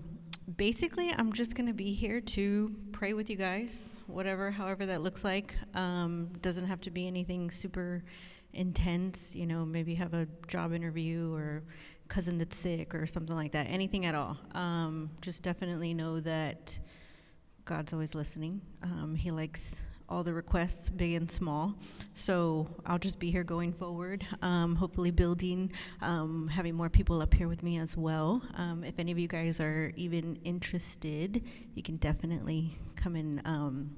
basically, 0.55 1.11
I'm 1.17 1.33
just 1.33 1.53
going 1.55 1.67
to 1.67 1.73
be 1.73 1.91
here 1.91 2.21
to 2.21 2.73
pray 2.93 3.13
with 3.13 3.29
you 3.29 3.35
guys, 3.35 3.89
whatever, 4.05 4.51
however 4.51 4.85
that 4.85 5.01
looks 5.01 5.25
like. 5.25 5.55
Um, 5.73 6.29
doesn't 6.41 6.67
have 6.67 6.79
to 6.81 6.91
be 6.91 7.07
anything 7.07 7.51
super 7.51 8.03
intense, 8.53 9.35
you 9.35 9.45
know, 9.45 9.65
maybe 9.65 9.95
have 9.95 10.13
a 10.13 10.27
job 10.47 10.71
interview 10.71 11.33
or 11.33 11.63
cousin 12.07 12.37
that's 12.37 12.55
sick 12.55 12.95
or 12.95 13.05
something 13.05 13.35
like 13.35 13.51
that, 13.51 13.65
anything 13.65 14.05
at 14.05 14.15
all. 14.15 14.37
Um, 14.53 15.09
just 15.19 15.43
definitely 15.43 15.93
know 15.93 16.21
that 16.21 16.79
God's 17.65 17.91
always 17.91 18.15
listening. 18.15 18.61
Um, 18.81 19.15
he 19.15 19.29
likes 19.31 19.81
all 20.09 20.23
the 20.23 20.33
requests, 20.33 20.89
big 20.89 21.13
and 21.13 21.29
small. 21.29 21.75
So 22.13 22.67
I'll 22.85 22.97
just 22.97 23.19
be 23.19 23.29
here 23.29 23.43
going 23.43 23.73
forward, 23.73 24.25
um, 24.41 24.75
hopefully 24.75 25.11
building, 25.11 25.71
um, 26.01 26.47
having 26.47 26.75
more 26.75 26.89
people 26.89 27.21
up 27.21 27.33
here 27.33 27.47
with 27.47 27.61
me 27.63 27.77
as 27.77 27.97
well. 27.97 28.41
Um, 28.55 28.83
if 28.83 28.99
any 28.99 29.11
of 29.11 29.19
you 29.19 29.27
guys 29.27 29.59
are 29.59 29.91
even 29.95 30.39
interested, 30.43 31.43
you 31.75 31.83
can 31.83 31.97
definitely 31.97 32.77
come 32.95 33.15
and 33.15 33.41
um, 33.45 33.95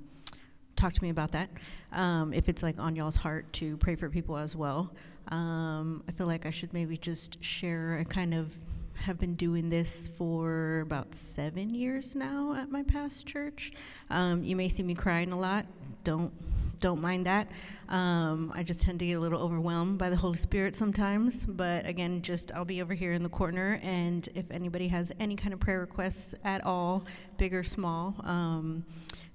talk 0.76 0.93
to 0.93 1.03
me 1.03 1.10
about 1.10 1.32
that. 1.34 1.49
Um, 1.91 2.34
if 2.34 2.49
it's 2.49 2.64
like 2.64 2.80
on 2.80 2.95
y'all's 2.95 3.16
heart 3.16 3.51
to 3.53 3.78
pray 3.78 3.95
for 3.95 4.10
people 4.10 4.38
as 4.38 4.55
well. 4.55 4.91
Um, 5.28 6.03
I 6.07 6.12
feel 6.12 6.26
like 6.26 6.45
I 6.45 6.49
should 6.49 6.74
maybe 6.74 6.97
just 6.97 7.43
share 7.43 7.99
a 7.99 8.05
kind 8.05 8.34
of 8.34 8.55
have 9.02 9.18
been 9.18 9.36
doing 9.36 9.70
this 9.70 10.10
for 10.18 10.82
about 10.82 11.16
seven 11.16 11.74
years 11.74 12.16
now 12.16 12.54
at 12.54 12.70
my 12.70 12.84
past 12.84 13.26
church. 13.26 13.72
Um, 14.10 14.43
you 14.43 14.56
may 14.56 14.70
see 14.70 14.84
me 14.84 14.95
crying 14.95 15.32
a 15.32 15.39
lot. 15.39 15.66
Don't 16.04 16.34
don't 16.80 17.02
mind 17.02 17.26
that. 17.26 17.52
Um, 17.89 18.54
I 18.56 18.64
just 18.64 18.82
tend 18.82 19.00
to 19.00 19.06
get 19.06 19.14
a 19.14 19.20
little 19.20 19.41
overwhelmed 19.41 19.97
by 19.97 20.10
the 20.10 20.16
Holy 20.16 20.38
Spirit 20.38 20.76
sometimes. 20.76 21.43
But 21.45 21.86
again, 21.86 22.22
just 22.22 22.54
I'll 22.54 22.64
be 22.64 22.82
over 22.82 22.93
here 22.93 23.12
in 23.12 23.22
the 23.22 23.30
corner, 23.30 23.80
and 23.84 24.28
if 24.34 24.50
anybody 24.50 24.88
has 24.88 25.12
any 25.20 25.36
kind 25.36 25.54
of 25.54 25.60
prayer 25.60 25.82
requests 25.82 26.34
at 26.43 26.66
all, 26.66 27.06
big 27.38 27.54
or 27.54 27.64
small. 27.64 28.16
Um, 28.24 28.86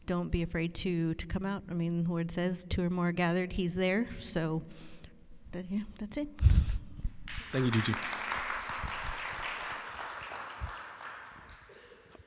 don't 0.07 0.31
be 0.31 0.43
afraid 0.43 0.75
to 0.75 1.15
to 1.15 1.27
come 1.27 1.47
out. 1.47 1.63
I 1.71 1.75
mean, 1.75 2.05
the 2.05 2.11
word 2.11 2.31
says, 2.31 2.65
two 2.65 2.83
or 2.83 2.91
more 2.91 3.13
gathered, 3.13 3.53
He's 3.53 3.75
there. 3.75 4.07
So, 4.19 4.63
that, 5.53 5.67
yeah, 5.71 5.83
that's 5.99 6.17
it. 6.17 6.29
Thank 7.53 7.67
you, 7.67 7.71
DG. 7.81 8.34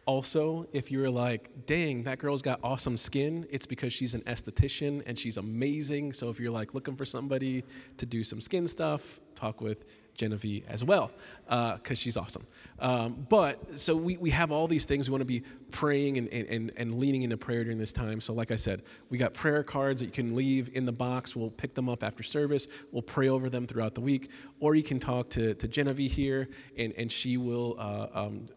Also, 0.07 0.65
if 0.71 0.89
you're 0.89 1.09
like, 1.09 1.49
dang, 1.65 2.01
that 2.03 2.17
girl's 2.17 2.41
got 2.41 2.61
awesome 2.63 2.95
skin, 2.95 3.45
it's 3.51 3.65
because 3.65 3.91
she's 3.91 4.13
an 4.13 4.21
esthetician 4.21 5.03
and 5.05 5.19
she's 5.19 5.35
amazing. 5.35 6.13
So 6.13 6.29
if 6.29 6.39
you're 6.39 6.49
like 6.49 6.73
looking 6.73 6.95
for 6.95 7.03
somebody 7.03 7.65
to 7.97 8.05
do 8.05 8.23
some 8.23 8.39
skin 8.39 8.69
stuff, 8.69 9.19
talk 9.35 9.59
with 9.59 9.83
Genevieve 10.15 10.63
as 10.69 10.81
well, 10.81 11.11
because 11.43 11.81
uh, 11.91 11.95
she's 11.95 12.15
awesome. 12.15 12.47
Um, 12.79 13.27
but 13.29 13.77
so 13.77 13.97
we, 13.97 14.15
we 14.15 14.29
have 14.29 14.49
all 14.49 14.65
these 14.65 14.85
things. 14.85 15.09
We 15.09 15.11
want 15.11 15.21
to 15.21 15.25
be 15.25 15.43
praying 15.71 16.17
and, 16.17 16.29
and, 16.29 16.71
and 16.77 16.99
leaning 16.99 17.23
into 17.23 17.35
prayer 17.35 17.65
during 17.65 17.77
this 17.77 17.91
time. 17.91 18.21
So, 18.21 18.31
like 18.31 18.49
I 18.49 18.55
said, 18.55 18.83
we 19.09 19.17
got 19.17 19.33
prayer 19.33 19.61
cards 19.61 19.99
that 19.99 20.05
you 20.05 20.11
can 20.13 20.37
leave 20.37 20.73
in 20.73 20.85
the 20.85 20.93
box. 20.93 21.35
We'll 21.35 21.51
pick 21.51 21.75
them 21.75 21.89
up 21.89 22.01
after 22.01 22.23
service. 22.23 22.69
We'll 22.93 23.01
pray 23.01 23.27
over 23.27 23.49
them 23.49 23.67
throughout 23.67 23.93
the 23.93 24.01
week. 24.01 24.29
Or 24.61 24.73
you 24.73 24.83
can 24.83 25.01
talk 25.01 25.29
to, 25.31 25.53
to 25.55 25.67
Genevieve 25.67 26.13
here, 26.13 26.47
and, 26.77 26.93
and 26.97 27.11
she 27.11 27.35
will 27.35 27.75
uh, 27.77 28.07
um, 28.13 28.47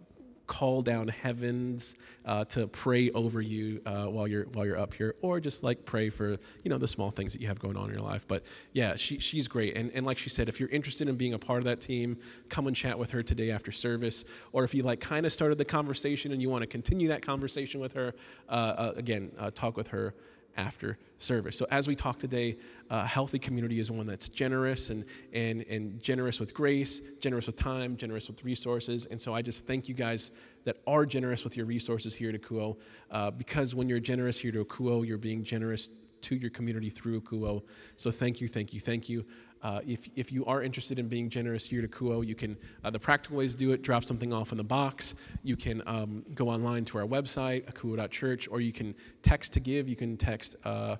call 0.50 0.82
down 0.82 1.06
heavens 1.06 1.94
uh, 2.24 2.44
to 2.44 2.66
pray 2.66 3.08
over 3.12 3.40
you 3.40 3.80
uh, 3.86 4.06
while 4.06 4.26
you're 4.26 4.46
while 4.46 4.66
you're 4.66 4.76
up 4.76 4.92
here, 4.92 5.14
or 5.22 5.38
just 5.38 5.62
like 5.62 5.84
pray 5.86 6.10
for 6.10 6.30
you 6.64 6.66
know 6.66 6.76
the 6.76 6.88
small 6.88 7.12
things 7.12 7.32
that 7.32 7.40
you 7.40 7.46
have 7.46 7.60
going 7.60 7.76
on 7.76 7.88
in 7.88 7.94
your 7.94 8.02
life. 8.02 8.24
But 8.26 8.42
yeah, 8.72 8.96
she, 8.96 9.20
she's 9.20 9.46
great, 9.46 9.76
and 9.76 9.92
and 9.94 10.04
like 10.04 10.18
she 10.18 10.28
said, 10.28 10.48
if 10.48 10.58
you're 10.58 10.68
interested 10.70 11.08
in 11.08 11.14
being 11.14 11.34
a 11.34 11.38
part 11.38 11.58
of 11.58 11.64
that 11.64 11.80
team, 11.80 12.18
come 12.48 12.66
and 12.66 12.74
chat 12.74 12.98
with 12.98 13.12
her 13.12 13.22
today 13.22 13.52
after 13.52 13.70
service, 13.70 14.24
or 14.52 14.64
if 14.64 14.74
you 14.74 14.82
like 14.82 14.98
kind 14.98 15.24
of 15.24 15.32
started 15.32 15.56
the 15.56 15.64
conversation 15.64 16.32
and 16.32 16.42
you 16.42 16.50
want 16.50 16.62
to 16.62 16.66
continue 16.66 17.06
that 17.08 17.22
conversation 17.22 17.80
with 17.80 17.92
her, 17.92 18.12
uh, 18.48 18.52
uh 18.52 18.92
again, 18.96 19.30
uh, 19.38 19.52
talk 19.54 19.76
with 19.76 19.86
her 19.88 20.14
after 20.56 20.98
service. 21.18 21.56
So 21.56 21.66
as 21.70 21.86
we 21.86 21.94
talk 21.94 22.18
today, 22.18 22.56
a 22.88 23.06
healthy 23.06 23.38
community 23.38 23.78
is 23.78 23.90
one 23.90 24.06
that's 24.06 24.28
generous 24.28 24.90
and, 24.90 25.04
and, 25.32 25.62
and 25.62 26.02
generous 26.02 26.40
with 26.40 26.54
grace, 26.54 27.00
generous 27.20 27.46
with 27.46 27.56
time, 27.56 27.96
generous 27.96 28.28
with 28.28 28.42
resources. 28.44 29.06
And 29.06 29.20
so 29.20 29.34
I 29.34 29.42
just 29.42 29.66
thank 29.66 29.88
you 29.88 29.94
guys 29.94 30.30
that 30.64 30.76
are 30.86 31.06
generous 31.06 31.44
with 31.44 31.56
your 31.56 31.66
resources 31.66 32.14
here 32.14 32.30
at 32.30 32.40
Akouo, 32.40 32.76
uh, 33.10 33.30
because 33.30 33.74
when 33.74 33.88
you're 33.88 34.00
generous 34.00 34.38
here 34.38 34.52
to 34.52 34.64
Akouo, 34.64 35.06
you're 35.06 35.18
being 35.18 35.44
generous 35.44 35.90
to 36.22 36.36
your 36.36 36.50
community 36.50 36.90
through 36.90 37.20
Akouo. 37.20 37.62
So 37.96 38.10
thank 38.10 38.40
you, 38.40 38.48
thank 38.48 38.72
you, 38.72 38.80
thank 38.80 39.08
you. 39.08 39.24
Uh, 39.62 39.80
if, 39.86 40.08
if 40.16 40.32
you 40.32 40.44
are 40.46 40.62
interested 40.62 40.98
in 40.98 41.06
being 41.08 41.28
generous 41.28 41.64
here 41.64 41.82
to 41.82 41.88
Kuo, 41.88 42.26
you 42.26 42.34
can, 42.34 42.56
uh, 42.82 42.90
the 42.90 42.98
practical 42.98 43.36
ways 43.36 43.52
to 43.52 43.58
do 43.58 43.72
it, 43.72 43.82
drop 43.82 44.04
something 44.04 44.32
off 44.32 44.52
in 44.52 44.58
the 44.58 44.64
box. 44.64 45.14
You 45.42 45.56
can 45.56 45.82
um, 45.86 46.24
go 46.34 46.48
online 46.48 46.84
to 46.86 46.98
our 46.98 47.06
website, 47.06 47.70
akouo.church, 47.70 48.48
or 48.50 48.60
you 48.60 48.72
can 48.72 48.94
text 49.22 49.52
to 49.54 49.60
give. 49.60 49.88
You 49.88 49.96
can 49.96 50.16
text 50.16 50.56
uh, 50.64 50.96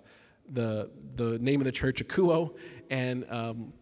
the, 0.53 0.91
the 1.17 1.39
name 1.39 1.61
of 1.61 1.65
the 1.65 1.73
church, 1.73 2.05
Akouo, 2.05 2.55
and 2.91 3.25
um, 3.31 3.73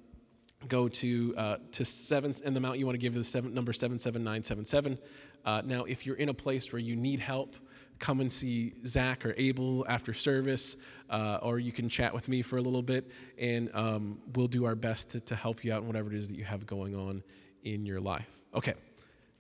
go 0.68 0.88
to, 0.88 1.34
uh, 1.36 1.56
to 1.72 1.84
seven, 1.84 2.32
and 2.44 2.54
the 2.54 2.58
amount 2.58 2.78
you 2.78 2.86
want 2.86 2.94
to 2.94 3.00
give 3.00 3.16
is 3.16 3.28
seven, 3.28 3.54
number 3.54 3.72
77977. 3.72 4.98
Uh, 5.44 5.62
now, 5.64 5.84
if 5.84 6.04
you're 6.04 6.16
in 6.16 6.28
a 6.28 6.34
place 6.34 6.72
where 6.72 6.80
you 6.80 6.96
need 6.96 7.20
help, 7.20 7.56
come 7.98 8.20
and 8.20 8.32
see 8.32 8.74
Zach 8.86 9.24
or 9.24 9.34
Abel 9.36 9.84
after 9.88 10.14
service, 10.14 10.76
uh, 11.10 11.38
or 11.42 11.58
you 11.58 11.72
can 11.72 11.88
chat 11.88 12.12
with 12.12 12.28
me 12.28 12.42
for 12.42 12.56
a 12.56 12.62
little 12.62 12.82
bit, 12.82 13.10
and 13.38 13.70
um, 13.74 14.18
we'll 14.34 14.48
do 14.48 14.64
our 14.64 14.74
best 14.74 15.10
to, 15.10 15.20
to 15.20 15.34
help 15.34 15.64
you 15.64 15.72
out 15.72 15.82
in 15.82 15.86
whatever 15.86 16.10
it 16.12 16.16
is 16.16 16.28
that 16.28 16.36
you 16.36 16.44
have 16.44 16.66
going 16.66 16.94
on 16.94 17.22
in 17.64 17.84
your 17.84 18.00
life. 18.00 18.28
Okay, 18.54 18.74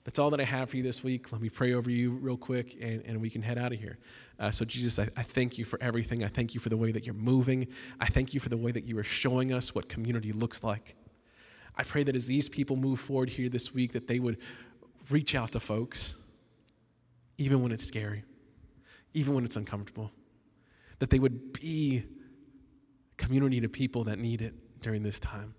that's 0.04 0.18
all 0.18 0.30
that 0.30 0.40
I 0.40 0.44
have 0.44 0.70
for 0.70 0.76
you 0.76 0.82
this 0.82 1.02
week. 1.02 1.32
Let 1.32 1.40
me 1.40 1.48
pray 1.48 1.74
over 1.74 1.90
you 1.90 2.12
real 2.12 2.36
quick, 2.36 2.76
and, 2.80 3.02
and 3.06 3.20
we 3.20 3.30
can 3.30 3.42
head 3.42 3.58
out 3.58 3.72
of 3.72 3.78
here. 3.78 3.98
Uh, 4.38 4.50
so, 4.50 4.64
Jesus, 4.64 4.98
I, 4.98 5.08
I 5.16 5.22
thank 5.22 5.58
you 5.58 5.64
for 5.64 5.80
everything. 5.82 6.24
I 6.24 6.28
thank 6.28 6.54
you 6.54 6.60
for 6.60 6.68
the 6.68 6.76
way 6.76 6.92
that 6.92 7.04
you're 7.04 7.14
moving. 7.14 7.66
I 8.00 8.06
thank 8.06 8.34
you 8.34 8.40
for 8.40 8.48
the 8.48 8.56
way 8.56 8.72
that 8.72 8.84
you 8.84 8.98
are 8.98 9.04
showing 9.04 9.52
us 9.52 9.74
what 9.74 9.88
community 9.88 10.32
looks 10.32 10.62
like. 10.62 10.94
I 11.76 11.84
pray 11.84 12.02
that 12.04 12.16
as 12.16 12.26
these 12.26 12.48
people 12.48 12.76
move 12.76 12.98
forward 12.98 13.30
here 13.30 13.48
this 13.48 13.72
week, 13.72 13.92
that 13.92 14.08
they 14.08 14.18
would 14.18 14.38
reach 15.10 15.34
out 15.34 15.52
to 15.52 15.60
folks, 15.60 16.16
even 17.36 17.62
when 17.62 17.72
it's 17.72 17.84
scary 17.84 18.24
even 19.14 19.34
when 19.34 19.44
it's 19.44 19.56
uncomfortable. 19.56 20.10
That 20.98 21.10
they 21.10 21.18
would 21.18 21.52
be 21.52 22.04
community 23.16 23.60
to 23.60 23.68
people 23.68 24.04
that 24.04 24.18
need 24.18 24.42
it 24.42 24.54
during 24.80 25.02
this 25.02 25.20
time. 25.20 25.54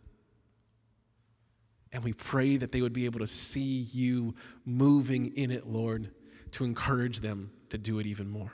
And 1.92 2.04
we 2.04 2.14
pray 2.14 2.58
that 2.58 2.72
they 2.72 2.82
would 2.82 2.94
be 2.94 3.06
able 3.06 3.20
to 3.20 3.28
see 3.28 3.88
you 3.92 4.36
moving 4.66 5.36
in 5.36 5.52
it, 5.52 5.68
Lord, 5.68 6.12
to 6.52 6.64
encourage 6.64 7.20
them 7.22 7.52
to 7.70 7.78
do 7.78 8.00
it 8.00 8.06
even 8.06 8.30
more. 8.30 8.52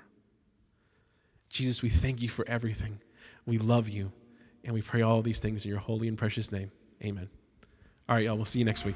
Jesus, 1.49 1.81
we 1.81 1.89
thank 1.89 2.21
you 2.21 2.29
for 2.29 2.47
everything. 2.47 2.99
We 3.45 3.57
love 3.57 3.87
you. 3.89 4.11
And 4.63 4.73
we 4.73 4.81
pray 4.81 5.01
all 5.01 5.21
these 5.21 5.39
things 5.39 5.63
in 5.63 5.69
your 5.69 5.79
holy 5.79 6.07
and 6.07 6.17
precious 6.17 6.51
name. 6.51 6.71
Amen. 7.03 7.29
All 8.09 8.15
right, 8.15 8.25
y'all. 8.25 8.35
We'll 8.35 8.45
see 8.45 8.59
you 8.59 8.65
next 8.65 8.83
week. 8.83 8.95